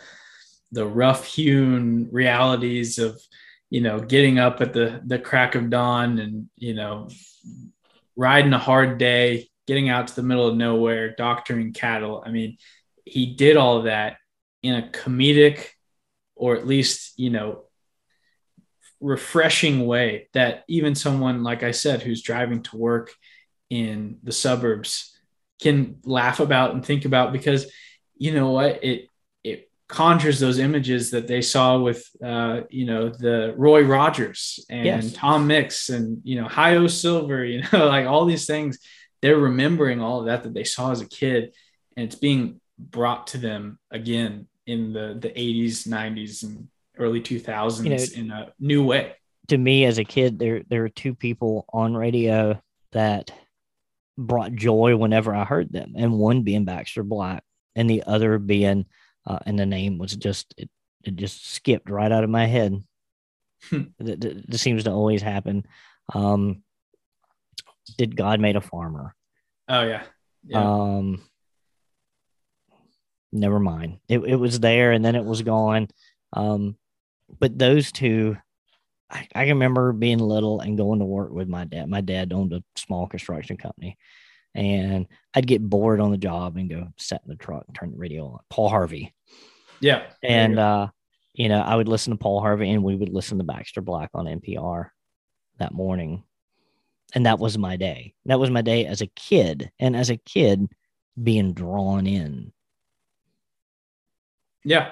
[0.70, 3.20] the rough hewn realities of,
[3.70, 7.08] you know, getting up at the the crack of dawn and, you know,
[8.14, 12.22] riding a hard day, getting out to the middle of nowhere, doctoring cattle.
[12.24, 12.58] I mean,
[13.04, 14.16] he did all of that
[14.62, 15.68] in a comedic
[16.34, 17.64] or at least, you know,
[19.00, 23.10] refreshing way that even someone like I said who's driving to work
[23.68, 25.16] in the suburbs
[25.60, 27.70] can laugh about and think about because
[28.16, 29.08] you know what it
[29.42, 34.84] it conjures those images that they saw with uh, you know the Roy Rogers and
[34.84, 35.12] yes.
[35.12, 38.78] Tom Mix and you know Hi-Yo Silver you know like all these things
[39.22, 41.54] they're remembering all of that that they saw as a kid
[41.96, 46.68] and it's being brought to them again in the the 80s 90s and
[46.98, 47.84] early 2000s
[48.16, 49.14] you know, in a new way.
[49.48, 52.60] To me, as a kid, there there were two people on radio
[52.92, 53.32] that
[54.16, 57.42] brought joy whenever I heard them, and one being Baxter Black,
[57.74, 58.86] and the other being,
[59.26, 60.70] uh, and the name was just it,
[61.04, 62.82] it just skipped right out of my head.
[63.72, 65.64] It This seems to always happen.
[66.14, 66.62] Um,
[67.98, 69.14] did God made a farmer?
[69.68, 70.02] Oh yeah.
[70.44, 70.62] yeah.
[70.62, 71.22] Um,
[73.32, 73.98] never mind.
[74.08, 75.88] It it was there and then it was gone.
[76.32, 76.76] Um,
[77.38, 78.36] but those two,
[79.10, 81.88] I, I remember being little and going to work with my dad.
[81.88, 83.96] My dad owned a small construction company,
[84.54, 87.98] and I'd get bored on the job and go sit in the truck, turn the
[87.98, 88.38] radio on.
[88.50, 89.14] Paul Harvey.
[89.80, 90.04] Yeah.
[90.22, 90.88] And, uh,
[91.34, 94.10] you know, I would listen to Paul Harvey and we would listen to Baxter Black
[94.14, 94.90] on NPR
[95.58, 96.24] that morning.
[97.14, 98.14] And that was my day.
[98.26, 99.70] That was my day as a kid.
[99.78, 100.68] And as a kid,
[101.20, 102.52] being drawn in.
[104.64, 104.90] Yeah.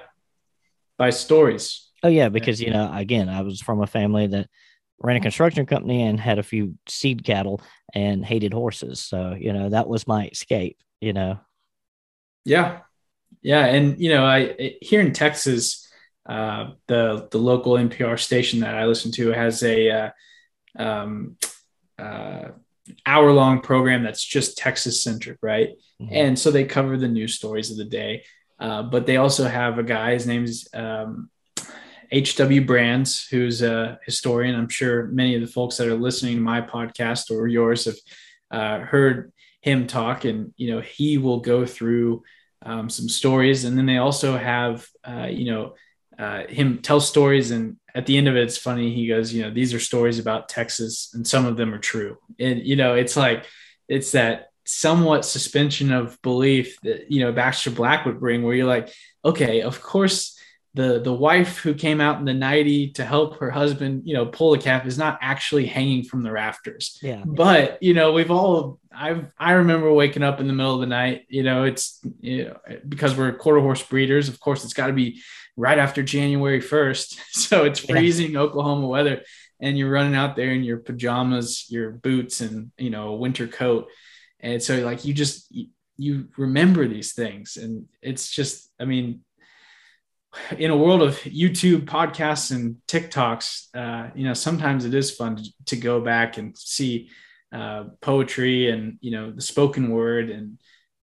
[0.99, 1.89] By stories.
[2.03, 4.49] Oh yeah, because you know, again, I was from a family that
[4.99, 7.63] ran a construction company and had a few seed cattle
[7.95, 9.01] and hated horses.
[9.01, 11.41] So, you know, that was my escape, you know.
[12.45, 12.81] Yeah.
[13.43, 15.89] Yeah, and you know, I here in Texas,
[16.29, 20.11] uh, the the local NPR station that I listen to has a uh,
[20.79, 21.37] um,
[22.01, 22.49] uh,
[23.07, 25.71] hour long program that's just Texas centric, right?
[26.01, 26.15] Mm-hmm.
[26.15, 28.25] And so they cover the news stories of the day,
[28.59, 30.13] uh, but they also have a guy.
[30.15, 31.31] His name's um,
[32.11, 32.65] H.W.
[32.65, 34.57] Brands, who's a historian.
[34.57, 37.97] I'm sure many of the folks that are listening to my podcast or yours have
[38.51, 42.23] uh, heard him talk, and you know he will go through
[42.63, 45.75] um, some stories, and then they also have uh, you know
[46.19, 48.95] uh, him tell stories, and at the end of it, it's funny.
[48.95, 52.19] He goes, you know, these are stories about Texas, and some of them are true,
[52.39, 53.45] and you know, it's like
[53.89, 58.67] it's that somewhat suspension of belief that you know Baxter Black would bring, where you're
[58.67, 58.93] like,
[59.25, 60.39] okay, of course
[60.75, 64.27] the the wife who came out in the 90 to help her husband you know
[64.27, 68.31] pull a calf is not actually hanging from the rafters yeah but you know we've
[68.31, 72.01] all i i remember waking up in the middle of the night you know it's
[72.21, 72.57] you know
[72.89, 75.21] because we're quarter horse breeders of course it's got to be
[75.57, 78.41] right after january 1st so it's freezing yeah.
[78.41, 79.23] oklahoma weather
[79.61, 83.47] and you're running out there in your pajamas your boots and you know a winter
[83.47, 83.89] coat
[84.41, 85.53] and so like you just
[86.03, 89.21] you, remember these things and it's just i mean
[90.59, 95.37] in a world of YouTube podcasts and TikToks, uh, you know, sometimes it is fun
[95.37, 97.11] to, to go back and see
[97.53, 100.61] uh, poetry and you know the spoken word and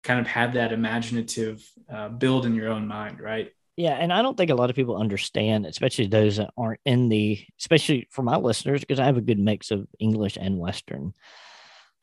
[0.05, 3.51] kind of have that imaginative uh, build in your own mind, right?
[3.77, 7.11] Yeah, and I don't think a lot of people understand, especially those that aren't in
[7.11, 11.13] the, especially for my listeners, because I have a good mix of English and Western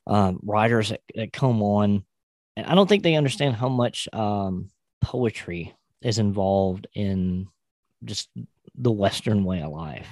[0.06, 2.04] um, writers that, that come on,
[2.56, 4.70] and I don't think they understand how much um,
[5.02, 5.74] poetry
[6.04, 7.48] is involved in
[8.04, 8.30] just
[8.76, 10.08] the Western way of life.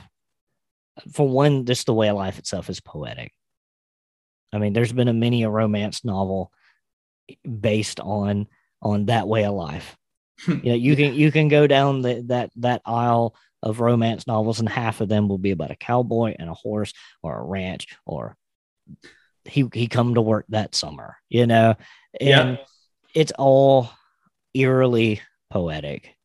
[1.11, 3.33] For one, just the way of life itself is poetic.
[4.51, 6.51] I mean, there's been a many a romance novel
[7.47, 8.47] based on
[8.81, 9.95] on that way of life.
[10.47, 14.59] you know, you can you can go down the, that that aisle of romance novels,
[14.59, 17.87] and half of them will be about a cowboy and a horse or a ranch
[18.05, 18.35] or
[19.45, 21.17] he he come to work that summer.
[21.29, 21.75] You know,
[22.19, 22.57] and yeah.
[23.13, 23.89] it's all
[24.53, 26.15] eerily poetic.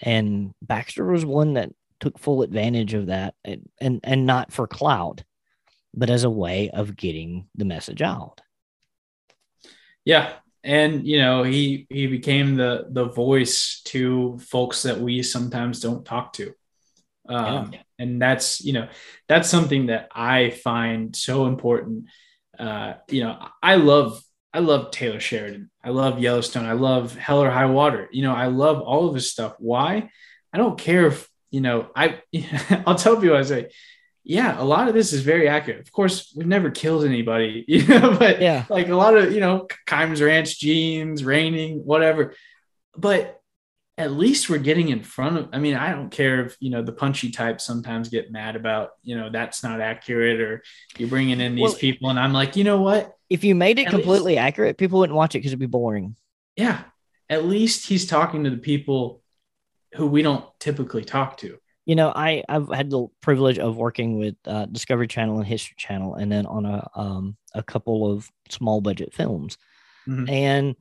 [0.00, 1.70] And Baxter was one that
[2.00, 5.22] took full advantage of that and, and, and not for clout,
[5.94, 8.40] but as a way of getting the message out.
[10.04, 10.32] Yeah.
[10.64, 16.04] And you know, he he became the the voice to folks that we sometimes don't
[16.04, 16.52] talk to.
[17.28, 17.80] Um, yeah.
[17.98, 18.88] and that's you know
[19.28, 22.06] that's something that I find so important.
[22.58, 24.22] Uh, you know, I love
[24.54, 25.68] I love Taylor Sheridan.
[25.82, 26.64] I love Yellowstone.
[26.64, 28.08] I love Hell or High Water.
[28.12, 29.56] You know, I love all of his stuff.
[29.58, 30.10] Why?
[30.52, 32.20] I don't care if, you know, I
[32.86, 33.70] I'll tell people I say,
[34.24, 35.80] yeah, a lot of this is very accurate.
[35.80, 38.64] Of course, we've never killed anybody, you know, but Yeah.
[38.70, 42.34] like a lot of, you know, Kimes Ranch jeans, reining, whatever.
[42.96, 43.40] But
[43.98, 46.82] at least we're getting in front of, I mean, I don't care if, you know,
[46.82, 50.62] the punchy types sometimes get mad about, you know, that's not accurate or
[50.96, 52.10] you're bringing in these Well- people.
[52.10, 53.12] And I'm like, you know what?
[53.30, 56.16] If you made it At completely accurate, people wouldn't watch it because it'd be boring.
[56.56, 56.82] Yeah.
[57.28, 59.22] At least he's talking to the people
[59.94, 61.58] who we don't typically talk to.
[61.86, 65.74] You know, I I've had the privilege of working with uh, Discovery Channel and History
[65.78, 69.58] Channel, and then on a um a couple of small budget films,
[70.08, 70.28] Mhm.
[70.30, 70.76] and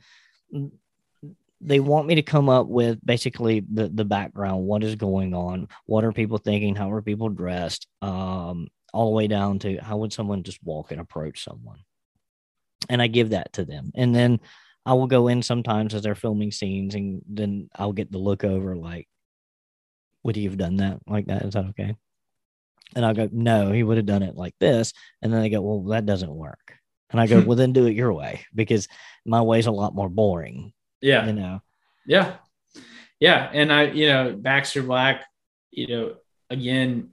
[1.62, 5.68] they want me to come up with basically the the background, what is going on,
[5.86, 9.98] what are people thinking, how are people dressed, um, all the way down to how
[9.98, 11.80] would someone just walk and approach someone,
[12.90, 14.40] and I give that to them, and then
[14.86, 18.44] I will go in sometimes as they're filming scenes, and then I'll get the look
[18.44, 19.08] over like,
[20.24, 21.44] would he have done that like that?
[21.44, 21.96] Is that okay?
[22.96, 25.62] And I'll go, no, he would have done it like this, and then they go,
[25.62, 26.76] well, that doesn't work,
[27.10, 28.88] and I go, well, then do it your way because
[29.26, 31.26] my way's a lot more boring, Yeah.
[31.26, 31.62] you know.
[32.06, 32.36] Yeah.
[33.20, 33.50] Yeah.
[33.54, 35.24] And I, you know, Baxter Black,
[35.72, 36.16] you know,
[36.50, 37.12] again,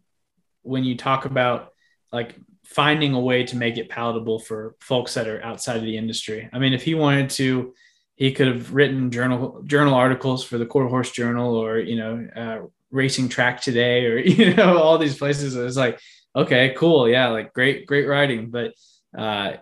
[0.62, 1.72] when you talk about
[2.12, 2.34] like
[2.64, 6.48] finding a way to make it palatable for folks that are outside of the industry.
[6.52, 7.74] I mean, if he wanted to,
[8.16, 12.28] he could have written journal journal articles for the Quarter Horse Journal or, you know,
[12.36, 15.56] uh, Racing Track Today or, you know, all these places.
[15.56, 16.00] It's like,
[16.34, 17.08] okay, cool.
[17.08, 17.28] Yeah.
[17.28, 18.74] Like great, great riding But,
[19.16, 19.54] uh,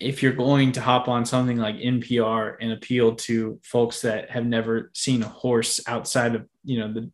[0.00, 4.46] if you're going to hop on something like NPR and appeal to folks that have
[4.46, 7.10] never seen a horse outside of you know the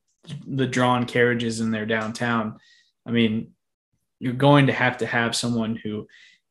[0.47, 2.59] the drawn carriages in their downtown,
[3.05, 3.52] I mean,
[4.18, 6.06] you're going to have to have someone who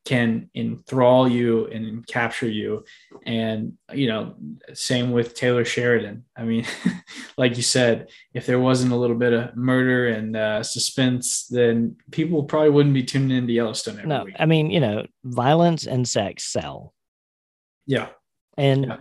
[0.05, 2.85] can enthrall you and capture you.
[3.25, 4.35] And, you know,
[4.73, 6.25] same with Taylor Sheridan.
[6.37, 6.65] I mean,
[7.37, 11.95] like you said, if there wasn't a little bit of murder and uh, suspense, then
[12.11, 14.35] people probably wouldn't be tuning into Yellowstone every No, week.
[14.37, 16.93] I mean, you know, violence and sex sell.
[17.87, 18.09] Yeah.
[18.57, 18.97] And Yeah.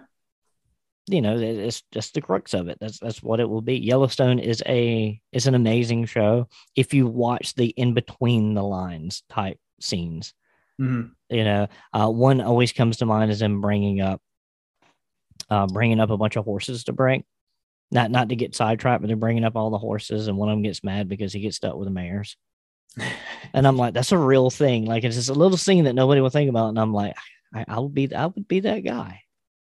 [1.07, 2.79] you know, it's just the crux of it.
[2.81, 3.77] That's that's what it will be.
[3.79, 9.23] Yellowstone is a is an amazing show if you watch the in between the lines
[9.29, 10.33] type scenes.
[10.81, 11.13] Mhm.
[11.31, 14.21] You know, uh, one always comes to mind is him bringing up
[15.51, 17.25] uh, bringing up a bunch of horses to break.
[17.91, 20.55] Not not to get sidetracked, but they're bringing up all the horses, and one of
[20.55, 22.37] them gets mad because he gets stuck with the mares.
[23.53, 24.85] And I'm like, that's a real thing.
[24.85, 26.71] Like it's just a little scene that nobody will think about.
[26.71, 27.15] And I'm like,
[27.55, 29.21] I, I would be, I would be that guy.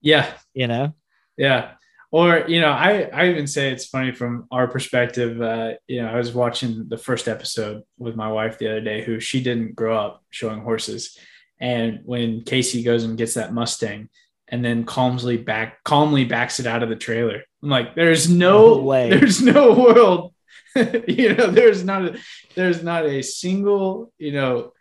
[0.00, 0.28] Yeah.
[0.52, 0.94] You know?
[1.36, 1.72] Yeah.
[2.10, 5.42] Or, you know, I, I even say it's funny from our perspective.
[5.42, 9.04] Uh, you know, I was watching the first episode with my wife the other day,
[9.04, 11.18] who she didn't grow up showing horses.
[11.60, 14.08] And when Kayce goes and gets that Mustang
[14.48, 17.42] and then calmly back calmly backs it out of the trailer.
[17.62, 19.10] I'm like, there's no, No way.
[19.10, 20.34] there's no world.
[21.08, 22.18] you know, there's not a
[22.54, 24.72] there's not a single, you know,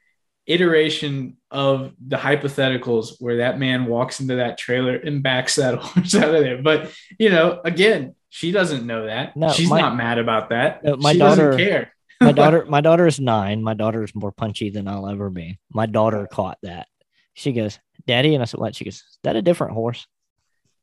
[0.45, 6.15] iteration of the hypotheticals where that man walks into that trailer and backs that horse
[6.15, 6.61] out of there.
[6.61, 9.35] But you know, again, she doesn't know that.
[9.37, 10.83] No, She's my- not mad about that.
[10.83, 11.93] No, my she daughter- doesn't care.
[12.19, 13.61] My daughter, my daughter is nine.
[13.61, 15.59] My daughter is more punchy than I'll ever be.
[15.71, 16.87] My daughter caught that.
[17.35, 18.33] She goes, Daddy.
[18.33, 18.75] And I said, What?
[18.75, 20.07] She goes, Is that a different horse?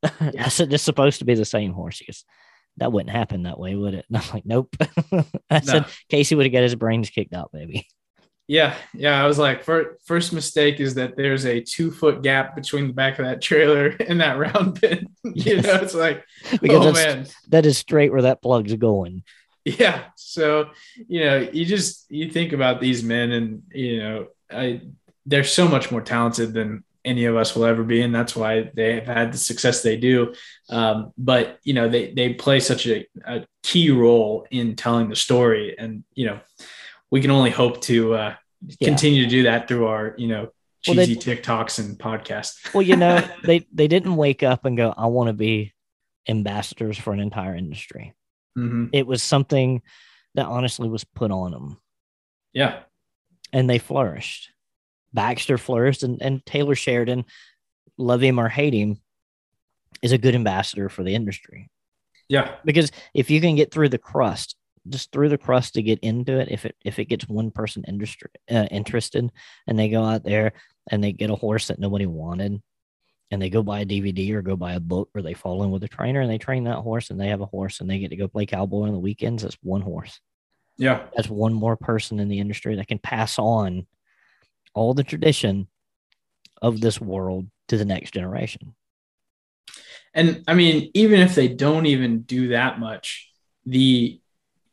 [0.01, 1.95] I said, It's supposed to be the same horse.
[1.95, 2.23] She goes,
[2.77, 4.05] That wouldn't happen that way, would it?
[4.07, 4.77] And I'm like, Nope.
[5.49, 7.85] I said, Kayce would have got his brains kicked out, baby.
[8.47, 9.23] Yeah, yeah.
[9.23, 12.93] I was like, fir- first mistake is that there's a two foot gap between the
[12.93, 15.07] back of that trailer and that round pen.
[15.23, 15.65] you Yes.
[15.65, 16.23] know, it's like,
[16.61, 19.23] Because oh man, that is straight where that plug's going.
[19.65, 20.03] yeah.
[20.15, 20.69] So
[21.07, 24.81] you know, you just you think about these men, and you know, I
[25.25, 28.69] they're so much more talented than any of us will ever be, and that's why
[28.75, 30.33] they have had the success they do.
[30.69, 35.15] Um, but you know, they they play such a, a key role in telling the
[35.15, 36.39] story, and you know,
[37.15, 38.35] we can only hope to uh,
[38.79, 38.87] Yeah.
[38.89, 40.43] continue to do that through our you know
[40.85, 42.73] Well, they- cheesy TikToks and podcasts.
[42.73, 45.73] Well, you know, they they didn't wake up and go, I want to be
[46.27, 48.13] ambassadors for an entire industry.
[48.57, 48.89] Mhm.
[48.91, 49.81] It was something
[50.33, 51.77] that honestly was put on them.
[52.53, 52.79] Yeah,
[53.53, 54.49] and they flourished.
[55.13, 57.23] Baxter flourished, and, and Taylor Sheridan,
[57.97, 58.97] love him or hate him,
[60.01, 61.69] is a good ambassador for the industry.
[62.27, 64.57] yeah, Because if you can get through the crust,
[64.89, 67.83] just through the crust to get into it, if it if it gets one person
[67.87, 69.31] industry uh, interested,
[69.67, 70.53] and they go out there
[70.91, 72.61] and they get a horse that nobody wanted,
[73.31, 75.71] and they go buy a DVD or go buy a book, or they fall in
[75.71, 77.99] with a trainer and they train that horse, and they have a horse, and they
[77.99, 79.43] get to go play cowboy on the weekends.
[79.43, 80.19] That's one horse
[80.77, 83.87] yeah, that's one more person in the industry that can pass on
[84.73, 85.67] all the tradition
[86.61, 88.75] of this world to the next generation.
[90.13, 93.31] and I mean, even if they don't even do that much,
[93.65, 94.19] the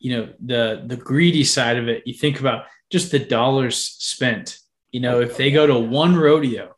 [0.02, 4.58] you know the the greedy side of it, you think about just the dollars spent.
[4.90, 6.74] You know, if they go to one rodeo,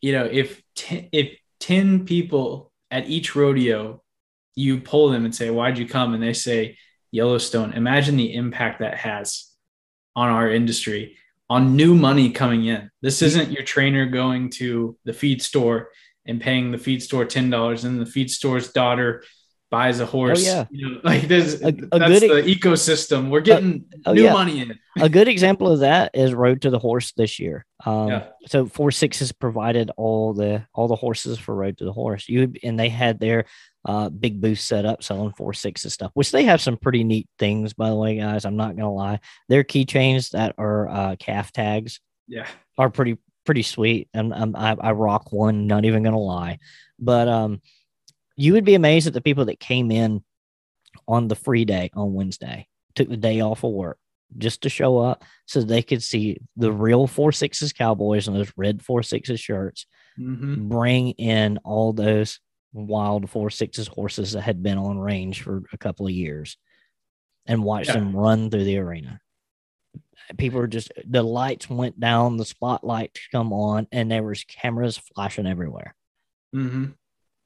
[0.00, 4.02] you know, if ten, if ten people at each rodeo,
[4.56, 6.78] you pull them and say, "Why'd you come?" and they say
[7.12, 7.74] Yellowstone.
[7.74, 9.50] Imagine the impact that has
[10.16, 11.18] on our industry,
[11.50, 12.90] on new money coming in.
[13.02, 15.90] This isn't your trainer going to the feed store
[16.24, 19.22] and paying the feed store ten dollars, and the feed store's daughter
[19.70, 20.46] buys a horse.
[20.46, 20.64] Oh, yeah.
[20.70, 23.28] You know, like there's A- a that's good- the ecosystem.
[23.30, 24.32] We're getting oh, new yeah.
[24.32, 24.78] money in.
[25.00, 27.64] a good example of that is Road to the Horse this year.
[27.84, 28.26] Um, Yeah.
[28.46, 32.28] So Four Sixes provided all the all the horses for Road to the Horse.
[32.28, 33.46] You and they had their
[33.86, 37.28] uh, big booth set up selling Four Sixes stuff, which they have some pretty neat
[37.38, 38.44] things, by the way, guys.
[38.44, 39.20] I'm not gonna lie.
[39.48, 42.46] Their keychains that are uh, calf tags Yeah.
[42.78, 45.66] are pretty pretty sweet, and um, I, I rock one.
[45.66, 46.60] Not even gonna lie,
[46.98, 47.60] but um,
[48.36, 50.24] you would be amazed at the people that came in
[51.08, 53.98] on the free day on Wednesday, took the day off of work
[54.38, 58.52] just to show up so they could see the real four sixes Cowboys and those
[58.56, 59.86] red four sixes shirts
[60.16, 62.40] hmm bring in all those
[62.72, 66.56] wild four sixes horses that had been on range for a couple of years
[67.46, 67.94] and watch Yeah.
[67.94, 69.20] them run through the arena.
[70.38, 74.96] People were just the lights went down, the spotlight come on, and there was cameras
[74.96, 75.94] flashing everywhere.
[76.52, 76.86] hmm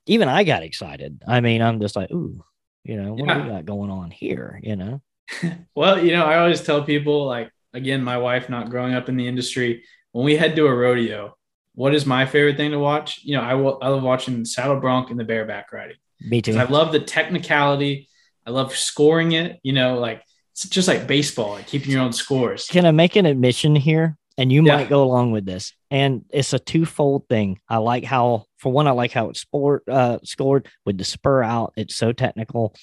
[0.08, 1.22] Even I got excited.
[1.26, 2.42] I mean, I'm just like, ooh,
[2.84, 4.58] you know, what do we got going on here?
[4.62, 5.02] You know,
[5.74, 9.16] Well, you know, I always tell people, like, again, my wife not growing up in
[9.16, 11.36] the industry, when we head to a rodeo,
[11.74, 13.20] what is my favorite thing to watch?
[13.22, 15.96] You know, I will, I love watching saddle bronc and the bareback riding.
[16.20, 16.56] me too.
[16.56, 18.08] I love the technicality.
[18.46, 19.60] I love scoring it.
[19.62, 20.22] You know, like
[20.52, 22.66] it's just like baseball, like keeping your own scores.
[22.66, 24.16] Can I make an admission here?
[24.38, 24.76] And you Yeah.
[24.76, 25.72] might go along with this.
[25.90, 27.60] And it's a twofold thing.
[27.68, 31.42] I like how, for one, I like how it's sport uh, scored with the spur
[31.42, 31.72] out.
[31.76, 32.74] It's so technical.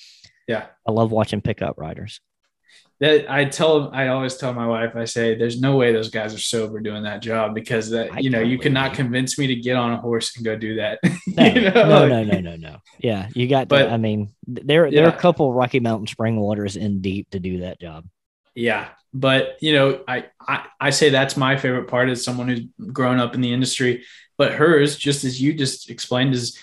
[0.47, 0.65] Yeah.
[0.87, 2.19] I love watching pickup riders.
[3.01, 6.33] That I tell, I always tell my wife, I say, there's no way those guys
[6.33, 9.55] are sober doing that job because that, I you know, you cannot convince me to
[9.55, 10.99] get on a horse and go do that.
[11.27, 12.77] No, You know, no, no, no, no, no.
[12.99, 13.67] Yeah, you got.
[13.67, 17.31] But- to, I mean, there there are a couple Rocky Mountain spring waters in deep
[17.31, 18.05] to do that job.
[18.53, 22.61] Yeah, but you know, I, I I say that's my favorite part as someone who's
[22.93, 24.03] grown up in the industry.
[24.37, 26.59] But hers, just as you just explained, is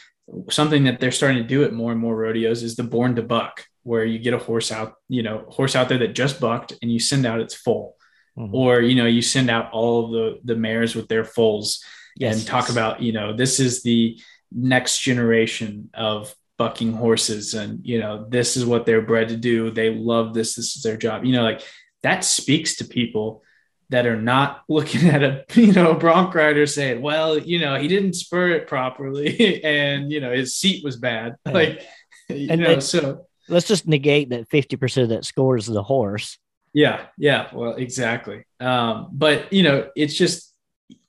[0.51, 3.23] something that they're starting to do at more and more rodeos is the born to
[3.23, 6.75] buck, where you get a horse out, you know, horse out there that just bucked,
[6.83, 7.97] and you send out its foal,
[8.39, 8.51] Mhm.
[8.53, 11.83] or you know, you send out all of the the mares with their foals,
[12.17, 12.73] Yes, and talk yes.
[12.73, 14.21] about you know this is the
[14.55, 19.71] next generation of bucking horses and you know this is what they're bred to do
[19.71, 21.63] they love this this is their job you know like
[22.03, 23.43] that speaks to people
[23.91, 27.77] that are not looking at a you know a bronc rider saying well you know
[27.77, 31.53] he didn't spur it properly and you know his seat was bad Yeah.
[31.53, 31.83] like
[32.29, 36.39] you And- know so Let's just negate that fifty percent of that scores the horse.
[36.73, 38.45] Yeah, yeah, well, exactly.
[38.61, 40.55] Um, but you know, it's just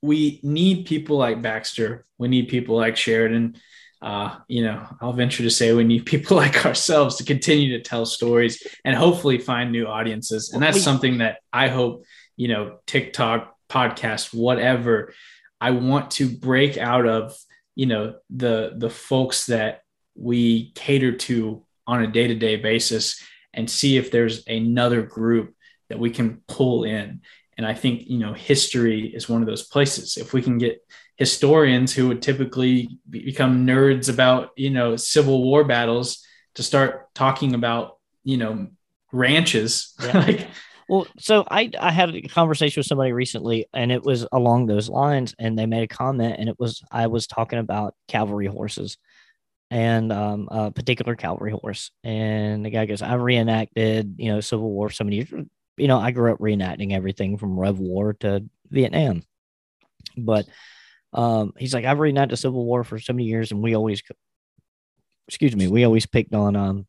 [0.02, 2.04] we need people like Baxter.
[2.18, 3.56] We need people like Sheridan.
[4.04, 7.84] Uh, you know, I'll venture to say we need people like ourselves to continue to
[7.84, 10.52] tell stories and hopefully find new audiences.
[10.52, 12.04] And that's something that I hope,
[12.36, 15.14] you know, TikTok, podcast, whatever.
[15.62, 17.34] I want to break out of,
[17.76, 19.82] you know, the the folks that
[20.16, 23.24] we cater to on a day-to-day basis
[23.54, 25.56] and see if there's another group
[25.88, 27.22] that we can pull in.
[27.58, 30.18] And I think, you know, history is one of those places.
[30.18, 30.80] If we can get
[31.18, 36.26] historians who would typically be- become nerds about, you know, Civil War battles
[36.56, 38.68] to start talking about, you know,
[39.12, 40.18] ranches, Yeah.
[40.28, 40.48] like,
[40.90, 44.90] Well, so I I had a conversation with somebody recently, and it was along those
[44.90, 48.98] lines, and they made a comment, and it was I was talking about cavalry horses,
[49.72, 54.70] and um, a particular cavalry horse, and the guy goes, "I reenacted, you know, Civil
[54.70, 55.32] War for so many years.
[55.78, 59.24] You know, I grew up reenacting everything from Rev War to Vietnam,
[60.18, 60.46] but
[61.14, 64.02] um, he's like, I've reenacted Civil War for so many years, and we always,
[65.28, 66.88] excuse me, we always picked on um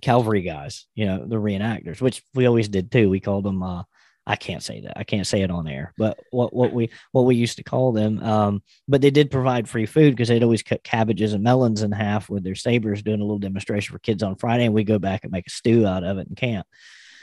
[0.00, 3.10] cavalry guys, you know, the reenactors, which we always did too.
[3.10, 3.82] We called them uh
[4.26, 4.96] I can't say that.
[4.96, 7.92] I can't say it on air, but what what we what we used to call
[7.92, 8.22] them.
[8.22, 11.90] Um, but they did provide free food because they'd always cut cabbages and melons in
[11.90, 14.98] half with their sabers, doing a little demonstration for kids on Friday, and we go
[14.98, 16.66] back and make a stew out of it in camp.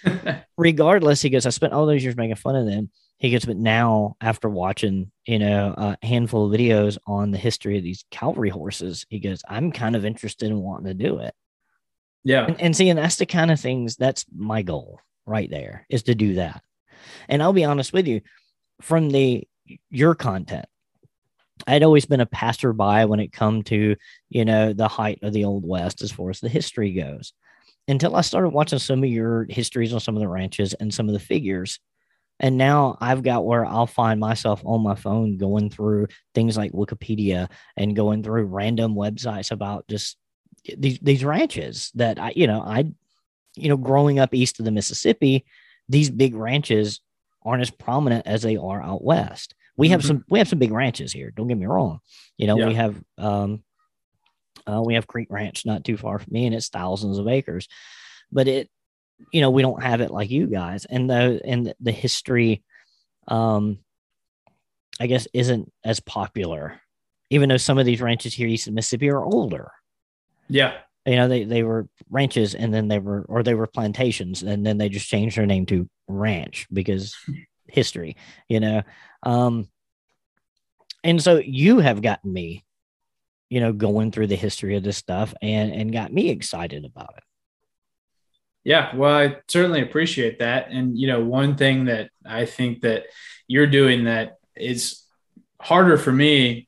[0.58, 2.90] Regardless, he goes, I spent all those years making fun of them.
[3.20, 7.78] He goes, but now after watching, you know, a handful of videos on the history
[7.78, 11.34] of these cavalry horses, he goes, I'm kind of interested in wanting to do it.
[12.24, 15.86] yeah, And, and see, and that's the kind of things that's my goal right there
[15.90, 16.62] is to do that.
[17.28, 18.22] And I'll be honest with you,
[18.82, 19.48] from the
[19.90, 20.66] your content,
[21.66, 23.96] I'd always been a passerby when it come to
[24.30, 27.34] you know the height of the old west as far as the history goes.
[27.88, 31.08] Until I started watching some of your histories on some of the ranches and some
[31.08, 31.80] of the figures,
[32.40, 36.72] And now I've got where I'll find myself on my phone going through things like
[36.72, 40.18] Wikipedia and going through random websites about just
[40.78, 42.92] these these ranches that I, you know, I,
[43.56, 45.46] you know, growing up east of the Mississippi,
[45.90, 47.02] these big ranches
[47.44, 49.56] aren't as prominent as they are out west.
[49.76, 50.08] We have mm-hmm.
[50.08, 51.32] some we have some big ranches here.
[51.32, 52.00] Don't get me wrong.
[52.38, 52.68] You know, yeah.
[52.68, 53.64] we have um
[54.68, 57.68] uh, we have Creek Ranch not too far from me, and it's thousands of acres.
[58.32, 58.70] But it
[59.32, 60.86] you know we don't have it like you guys.
[60.86, 62.64] And the and the history
[63.30, 63.80] um
[65.02, 66.80] i guess isn't as popular
[67.30, 69.72] even though some of these ranches here east of mississippi are older.
[70.48, 70.78] Yeah.
[71.06, 74.66] You know they, they were ranches and then they were or they were plantations and
[74.66, 77.16] then they just changed their name to ranch because
[77.68, 78.16] history
[78.48, 78.82] you know?
[79.24, 79.68] Um
[81.04, 82.64] and so you have gotten me
[83.50, 87.14] you know going through the history of this stuff and and got me excited about
[87.18, 87.24] it
[88.68, 90.68] yeah, well, I certainly appreciate that.
[90.72, 93.06] And you know, one thing that I think that
[93.48, 95.04] you're doing that is
[95.62, 96.68] harder for me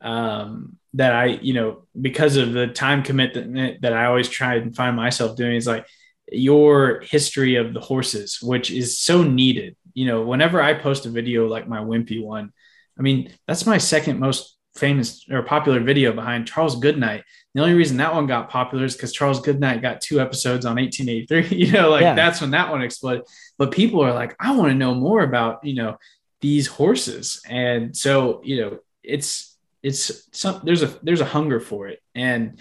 [0.00, 4.76] um, that I, you know, because of the time commitment that I always try and
[4.76, 5.88] find myself doing is like
[6.30, 9.74] your history of the horses, which is so needed.
[9.92, 12.52] You know, whenever I post a video like my Wimpy one,
[12.96, 17.24] I mean, that's my second most famous or popular video behind Charles Goodnight.
[17.54, 20.76] The only reason that one got popular is because Charles Goodnight got two episodes on
[20.76, 21.56] 1883.
[21.60, 22.14] You know, like yeah.
[22.14, 23.24] that's when that one exploded.
[23.58, 25.98] But people are like, I want to know more about, you know,
[26.40, 27.42] these horses.
[27.46, 32.00] And so, you know, it's it's some there's a there's a hunger for it.
[32.14, 32.60] And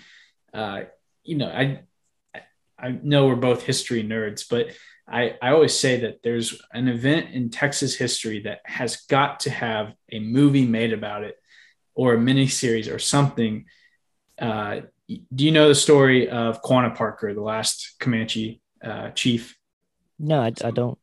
[0.53, 0.81] uh,
[1.23, 1.81] you know, I
[2.77, 4.67] I know we're both history nerds, but
[5.07, 9.49] I, I always say that there's an event in Texas history that has got to
[9.49, 11.35] have a movie made about it
[11.99, 13.65] or a mini series or something
[14.39, 14.81] uh,
[15.33, 19.57] do you know the story of Quanah Parker, the last Comanche uh, chief?
[20.19, 20.97] No, I, I don't.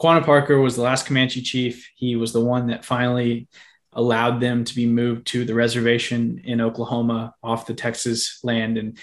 [0.00, 1.90] Quanah Parker was the last Comanche chief.
[1.96, 3.48] He was the one that finally
[3.92, 8.78] allowed them to be moved to the reservation in Oklahoma off the Texas land.
[8.78, 8.98] And,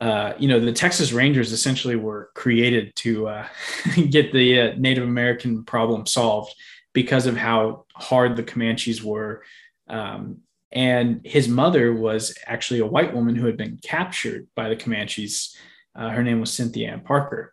[0.00, 3.46] uh, you know, the Texas Rangers essentially were created to uh,
[4.10, 6.54] get the uh, Native American problem solved
[6.92, 9.42] because of how hard the Comanches were.
[9.88, 10.40] Um,
[10.72, 15.56] and his mother was actually a white woman who had been captured by the Comanches.
[15.94, 17.52] Uh, her name was Cynthia Ann Parker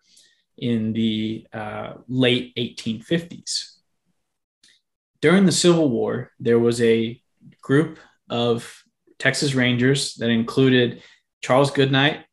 [0.58, 3.74] in the uh, late 1850s.
[5.22, 7.20] During the Civil War, there was a
[7.62, 8.00] group
[8.30, 8.84] of
[9.18, 11.02] Texas Rangers that included
[11.42, 12.26] Charles Goodnight,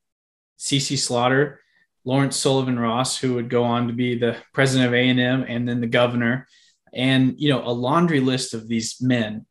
[0.58, 0.96] C.C.
[0.96, 1.60] Slaughter,
[2.04, 5.80] Lawrence Sullivan Ross, who would go on to be the president of A&M and then
[5.80, 6.46] the governor,
[6.92, 9.46] and you know a laundry list of these men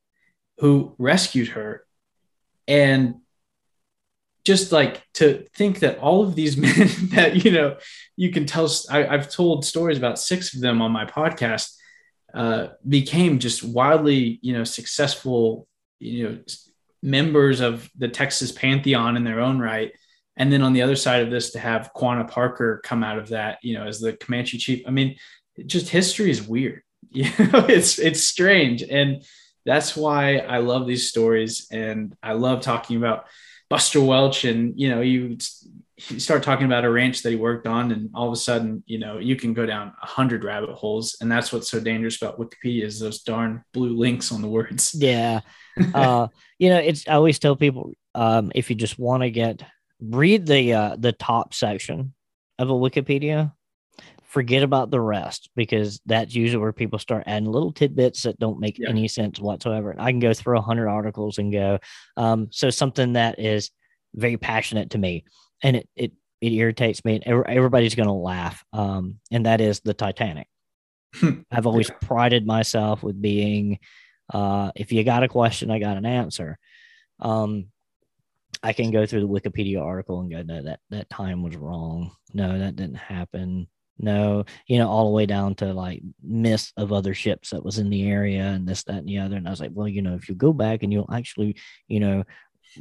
[0.59, 1.85] who rescued her.
[2.67, 3.15] And
[4.45, 7.77] just like to think that all of these men that, you know,
[8.15, 11.73] you can tell, I, have told stories about six of them on my podcast,
[12.33, 15.67] uh, became just wildly, you know, successful,
[15.99, 16.39] you know,
[17.01, 19.91] members of the Texas Pantheon in their own right.
[20.35, 23.29] And then on the other side of this, to have Quanah Parker come out of
[23.29, 24.83] that, you know, as the Comanche chief.
[24.87, 25.17] I mean,
[25.67, 26.81] just history is weird.
[27.11, 28.81] You know, it's it's strange.
[28.81, 29.23] And
[29.65, 33.25] that's why I love these stories and I love talking about
[33.69, 34.45] Buster Welch.
[34.45, 35.37] And, you know, you,
[36.09, 38.83] you start talking about a ranch that he worked on, and all of a sudden,
[38.85, 41.17] you know, you can go down a hundred rabbit holes.
[41.21, 44.93] And that's what's so dangerous about Wikipedia is those darn blue links on the words.
[44.93, 45.41] Yeah.
[45.93, 46.27] uh,
[46.59, 49.63] you know, it's, I always tell people, um, if you just want to get,
[49.99, 52.13] read the, uh, the top section
[52.59, 53.53] of a Wikipedia
[54.33, 58.59] forget about the rest because that's usually where people start adding little tidbits that don't
[58.59, 58.89] make yeah.
[58.89, 59.95] any sense whatsoever.
[59.99, 61.77] I can go through a hundred articles and go,
[62.17, 63.69] um, so something that is
[64.15, 65.25] very passionate to me
[65.61, 67.21] and it, it, it irritates me.
[67.23, 68.65] Everybody's going to laugh.
[68.73, 70.47] Um, and that is the Titanic.
[71.51, 71.97] I've always yeah.
[72.01, 73.77] prided myself with being,
[74.33, 76.57] uh, if you got a question, I got an answer.
[77.19, 77.67] Um,
[78.63, 82.15] I can go through the Wikipedia article and go, no, that, that time was wrong.
[82.33, 83.67] No, that didn't happen
[83.99, 87.77] no, you know, all the way down to like myths of other ships that was
[87.77, 89.37] in the area and this, that, and the other.
[89.37, 91.57] And I was like, well, you know, if you go back and you'll actually,
[91.87, 92.23] you know,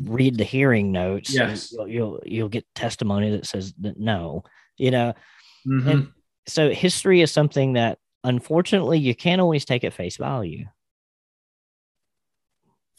[0.00, 4.44] read the hearing notes, yes, you'll you'll, you'll get testimony that says that no,
[4.78, 5.14] you know,
[5.66, 5.88] mm-hmm.
[5.88, 6.12] and
[6.46, 10.66] so history is something that unfortunately you can't always take at face value.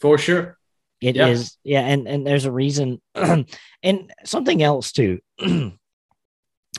[0.00, 0.58] For sure.
[1.00, 1.26] It yeah.
[1.26, 5.18] is, yeah, and and there's a reason, and something else too.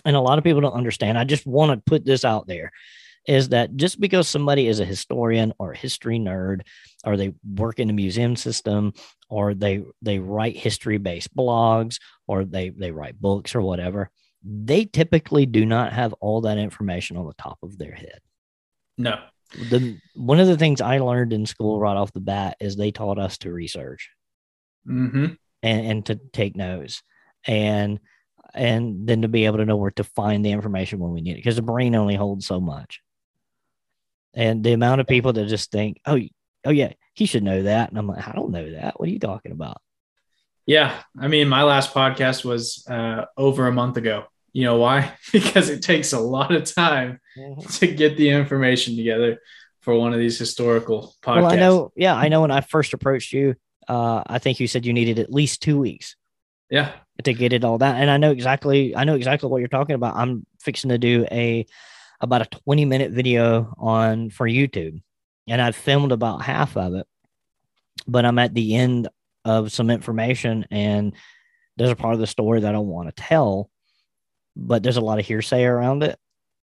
[0.06, 1.18] and a lot of people don't understand.
[1.18, 2.72] I just want to put this out there
[3.28, 6.62] is that just because somebody is a historian or a history nerd
[7.04, 8.94] or they work in the museum system
[9.30, 14.12] or they they write history based blogs or they they write books or whatever
[14.44, 18.20] they typically do not have all that information on the top of their head
[19.00, 19.18] No.
[19.72, 22.92] The one of the things I learned in school right off the bat is they
[22.92, 24.12] taught us to research
[24.88, 25.26] Mm-hmm.
[25.64, 27.02] and, and to take notes
[27.48, 28.00] and
[28.56, 31.34] and then to be able to know where to find the information when we need
[31.34, 33.02] it because the brain only holds so much.
[34.34, 36.20] And the amount of people that just think, oh,
[36.66, 39.00] oh yeah, he should know that, and I'm like, I don't know that.
[39.00, 39.82] What are you talking about?
[40.66, 40.96] Yeah.
[41.20, 44.26] I mean, my last podcast was uh, over a month ago.
[44.52, 45.14] You know why?
[45.32, 47.20] because it takes a lot of time
[47.74, 49.40] to get the information together
[49.82, 51.36] for one of these historical podcasts.
[51.36, 51.92] Well, I know.
[51.96, 52.42] Yeah, I know.
[52.42, 53.56] When I first approached you,
[53.88, 56.16] uh, I think you said you needed at least two weeks
[56.70, 56.92] Yeah.
[57.24, 58.96] To get it all done, and I know exactly.
[58.96, 60.16] I know exactly what you're talking about.
[60.16, 61.66] I'm fixing to do a
[62.22, 65.02] about a 20 minute video on for YouTube,
[65.48, 67.08] and I've filmed about half of it,
[68.08, 69.08] but I'm at the end
[69.46, 71.14] of some information, and
[71.78, 73.70] there's a part of the story that I want to tell,
[74.56, 76.18] but there's a lot of hearsay around it.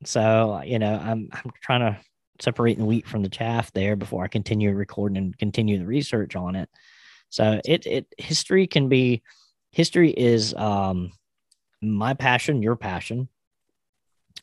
[0.05, 1.98] So you know, I'm I'm trying to
[2.40, 6.36] separate the wheat from the chaff there before I continue recording and continue the research
[6.36, 6.68] on it.
[7.31, 9.23] So it it history can be
[9.76, 11.12] history is um
[11.82, 13.28] my passion, your passion.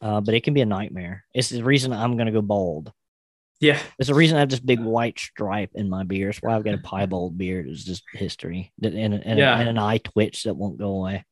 [0.01, 1.23] Uh, but it can be a nightmare.
[1.33, 2.91] It's the reason I'm gonna go bald.
[3.59, 3.79] Yeah.
[3.97, 6.31] It's the reason I have this big white stripe in my beard.
[6.31, 7.67] It's why I've got a piebald beard.
[7.67, 9.57] It's just history and, and, Yeah.
[9.57, 11.23] and an eye twitch that won't go away.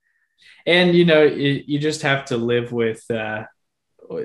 [0.65, 3.43] And, you know, you, you just have to live with uh,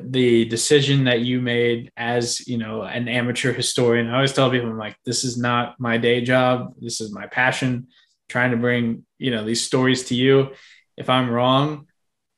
[0.02, 4.08] the decision that you made as, you know, an amateur historian.
[4.08, 6.74] I always tell people, I'm like, this is not my day job.
[6.80, 7.88] This is my passion,
[8.28, 10.50] trying to bring, you know, these stories to you.
[10.96, 11.86] If I'm wrong,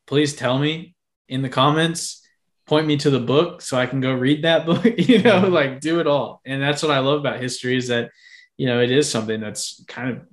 [0.06, 0.94] please tell me
[1.28, 2.22] in the comments
[2.66, 5.52] point me to the book so I can go read that book, you know, Mhm.
[5.52, 6.40] like do it all.
[6.44, 8.10] And that's what I love about history is that,
[8.56, 10.26] you know, it is something that's kind of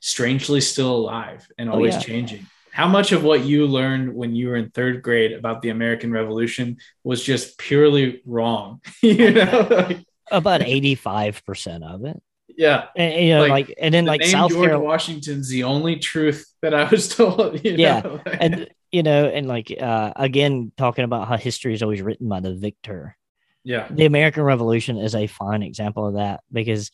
[0.00, 2.00] strangely still alive and Oh, always yeah.
[2.00, 2.46] changing.
[2.72, 6.10] How much of what you learned when you were in third grade about the American
[6.12, 8.80] Revolution was just purely wrong?
[9.02, 12.20] you know, like, About 85% of it.
[12.56, 12.86] Yeah.
[12.96, 14.84] And, you know, Like, like, and then The like South George Carolina.
[14.84, 17.62] Washington's the only truth that I was told.
[17.64, 18.20] you Yeah, know?
[18.26, 22.40] and you know, and like uh again, talking about how history is always written by
[22.40, 23.16] the victor.
[23.64, 26.90] yeah, The American Revolution is a fine example of that because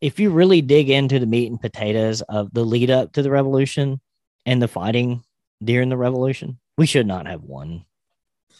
[0.00, 3.30] if you really dig into the meat and potatoes of the lead up to the
[3.30, 4.00] revolution
[4.44, 5.22] and the fighting
[5.62, 7.84] during the revolution, we should not have won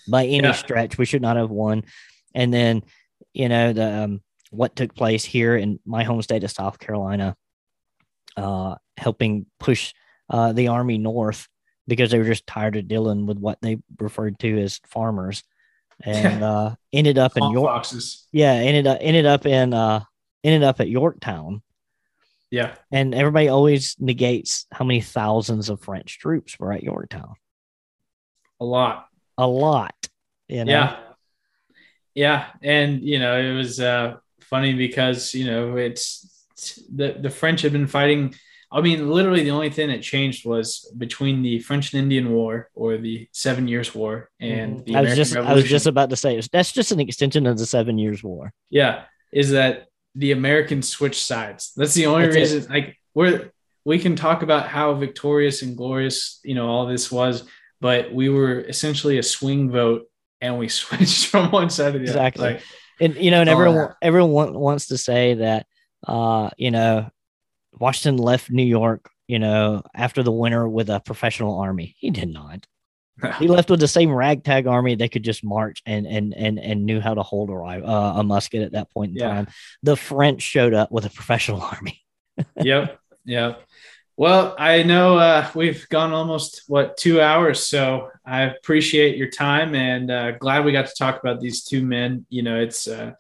[0.09, 0.53] by any Yeah.
[0.53, 0.97] stretch.
[0.99, 1.85] We should not have won.
[2.35, 2.83] And then,
[3.35, 4.21] you know, the um,
[4.57, 7.37] what took place here in my home state of South Carolina,
[8.37, 9.93] uh, helping push
[10.31, 11.49] uh, the army north
[11.89, 15.43] because they were just tired of dealing with what they referred to as farmers,
[16.05, 17.67] and uh, ended up in York.
[17.67, 18.27] foxes.
[18.33, 20.01] Yeah, ended up ended up in uh
[20.45, 21.63] ended up at Yorktown.
[22.49, 27.35] Yeah, And everybody always negates how many thousands of French troops were at Yorktown.
[28.61, 29.09] a lot.
[29.37, 29.95] A lot.
[30.49, 30.71] You know?
[30.71, 30.97] Yeah.
[32.15, 32.47] Yeah.
[32.63, 34.17] And, you know, it was uh,
[34.51, 36.47] funny because, you know, it's
[36.95, 38.35] the, the French had been fighting.
[38.73, 42.69] I mean, literally the only thing that changed was between the French and Indian War
[42.75, 44.97] or the Seven Years War and the Mm-hmm.
[44.97, 47.59] I was American just I was just about to say that's just an extension of
[47.59, 48.53] the Seven Years War.
[48.71, 51.73] yeah, is that the Americans switched sides.
[51.77, 52.41] That's the only That's it.
[52.55, 52.73] reason.
[52.73, 53.51] Like we're
[53.85, 57.45] we can talk about how victorious and glorious you know all this was,
[57.81, 60.07] but we were essentially a swing vote,
[60.41, 62.45] and we switched from one side to the Exactly.
[62.45, 62.55] other.
[62.55, 62.63] Like,
[63.01, 63.93] And you know, and Oh, everyone yeah.
[64.03, 65.67] everyone wants to say that
[66.07, 67.11] uh, you know,
[67.79, 71.95] Washington left New York, you know, after the winter with a professional army.
[71.99, 72.67] He did not.
[73.39, 76.85] He left with the same ragtag army that could just march and and and and
[76.85, 79.29] knew how to hold a uh, a musket at that point in Yeah.
[79.29, 79.47] time.
[79.83, 82.03] The French showed up with a professional army.
[82.63, 82.99] yep.
[83.25, 83.63] Yep.
[84.19, 89.75] Well, I know uh, we've gone almost what two hours, so I appreciate your time
[89.75, 92.25] and uh, glad we got to talk about these two men.
[92.31, 93.13] You know, it's uh,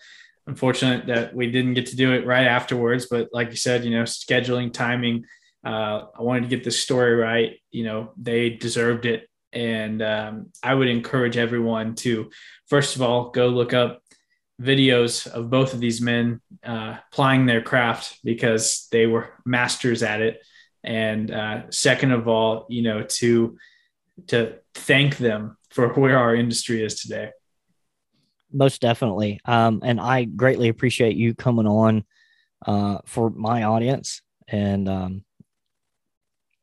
[0.47, 3.90] unfortunate that we didn't get to do it right afterwards, but like you said, you
[3.90, 5.27] know, scheduling, timing.
[5.62, 7.59] Uh, I wanted to get this story right.
[7.70, 12.31] You know, they deserved it, and um, I would encourage everyone to,
[12.68, 14.01] first of all, go look up
[14.62, 20.23] videos of both of these men uh, plying their craft because they were masters at
[20.23, 20.40] it.
[20.86, 23.58] And uh, second of all, you know, to
[24.28, 27.30] to thank them for where our industry is today.
[28.52, 29.40] Most definitely.
[29.44, 32.04] Um, and I greatly appreciate you coming on
[32.64, 34.22] uh, for my audience.
[34.48, 35.24] And um,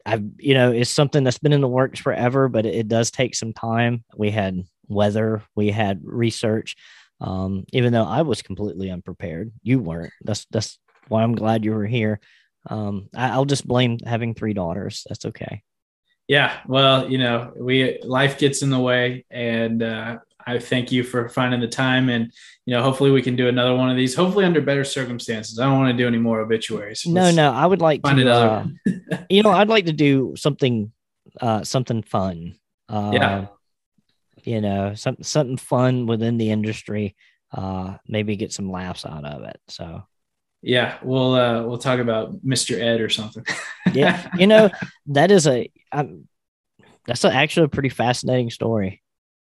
[0.05, 3.11] I've, you know, it's something that's been in the works forever, but it, it does
[3.11, 4.03] take some time.
[4.15, 6.75] We had weather, we had research.
[7.21, 10.11] Um, even though I was completely unprepared, you weren't.
[10.23, 12.19] That's that's why I'm glad you were here.
[12.69, 15.06] Um, I, I'll just blame having three daughters.
[15.10, 15.64] That's okay.
[16.27, 21.03] Yeah, well, you know, we life gets in the way, and uh, I thank you
[21.03, 22.31] for finding the time, and
[22.65, 24.15] you know, hopefully we can do another one of these.
[24.15, 25.60] Hopefully under better circumstances.
[25.60, 27.06] I don't want to do any more obituaries.
[27.06, 28.22] No, Let's no, I would like find to.
[28.23, 28.72] another.
[28.88, 30.94] Uh, you know, I'd like to do something,
[31.41, 32.56] uh, something fun.
[32.88, 33.45] Uh, Yeah.
[34.45, 37.15] You know, something something fun within the industry.
[37.52, 39.60] Uh, maybe get some laughs out of it.
[39.68, 40.03] So
[40.64, 42.80] yeah, we'll uh, we'll talk about Mr.
[42.80, 43.45] Ed or something.
[43.94, 44.69] yeah, you know,
[45.07, 45.69] that is a.
[45.91, 46.27] Um,
[47.06, 49.03] that's a, actually a pretty fascinating story.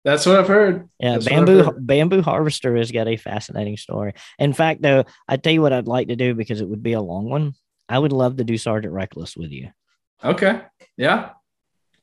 [0.05, 0.89] That's what I've heard.
[0.99, 1.87] Yeah, That's bamboo heard.
[1.87, 4.15] bamboo harvester has got a fascinating story.
[4.39, 6.93] In fact, though, I tell you what I'd like to do because it would be
[6.93, 7.55] a long one.
[7.89, 9.71] I would love to do Sergeant Reckless with you.
[10.23, 10.63] Okay.
[10.97, 11.31] Yeah.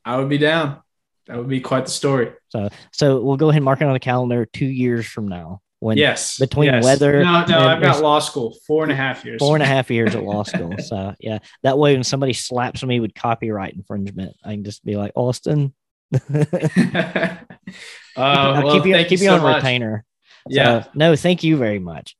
[0.04, 0.80] I would be down.
[1.26, 2.32] That would be quite the story.
[2.50, 5.60] So, so we'll go ahead and mark it on the calendar two years from now.
[5.80, 6.38] When yes.
[6.38, 6.82] between yes.
[6.82, 9.38] weather No, no, I've got law school, four and a half years.
[9.38, 10.76] four and a half years at law school.
[10.78, 14.96] So yeah, that way when somebody slaps me with copyright infringement, I can just be
[14.96, 15.72] like Austin.
[16.12, 17.36] uh,
[18.16, 19.56] I'll well, keep you keep you, so on much.
[19.62, 20.04] retainer.
[20.50, 20.84] So, Yeah.
[20.94, 22.16] no, thank you very much.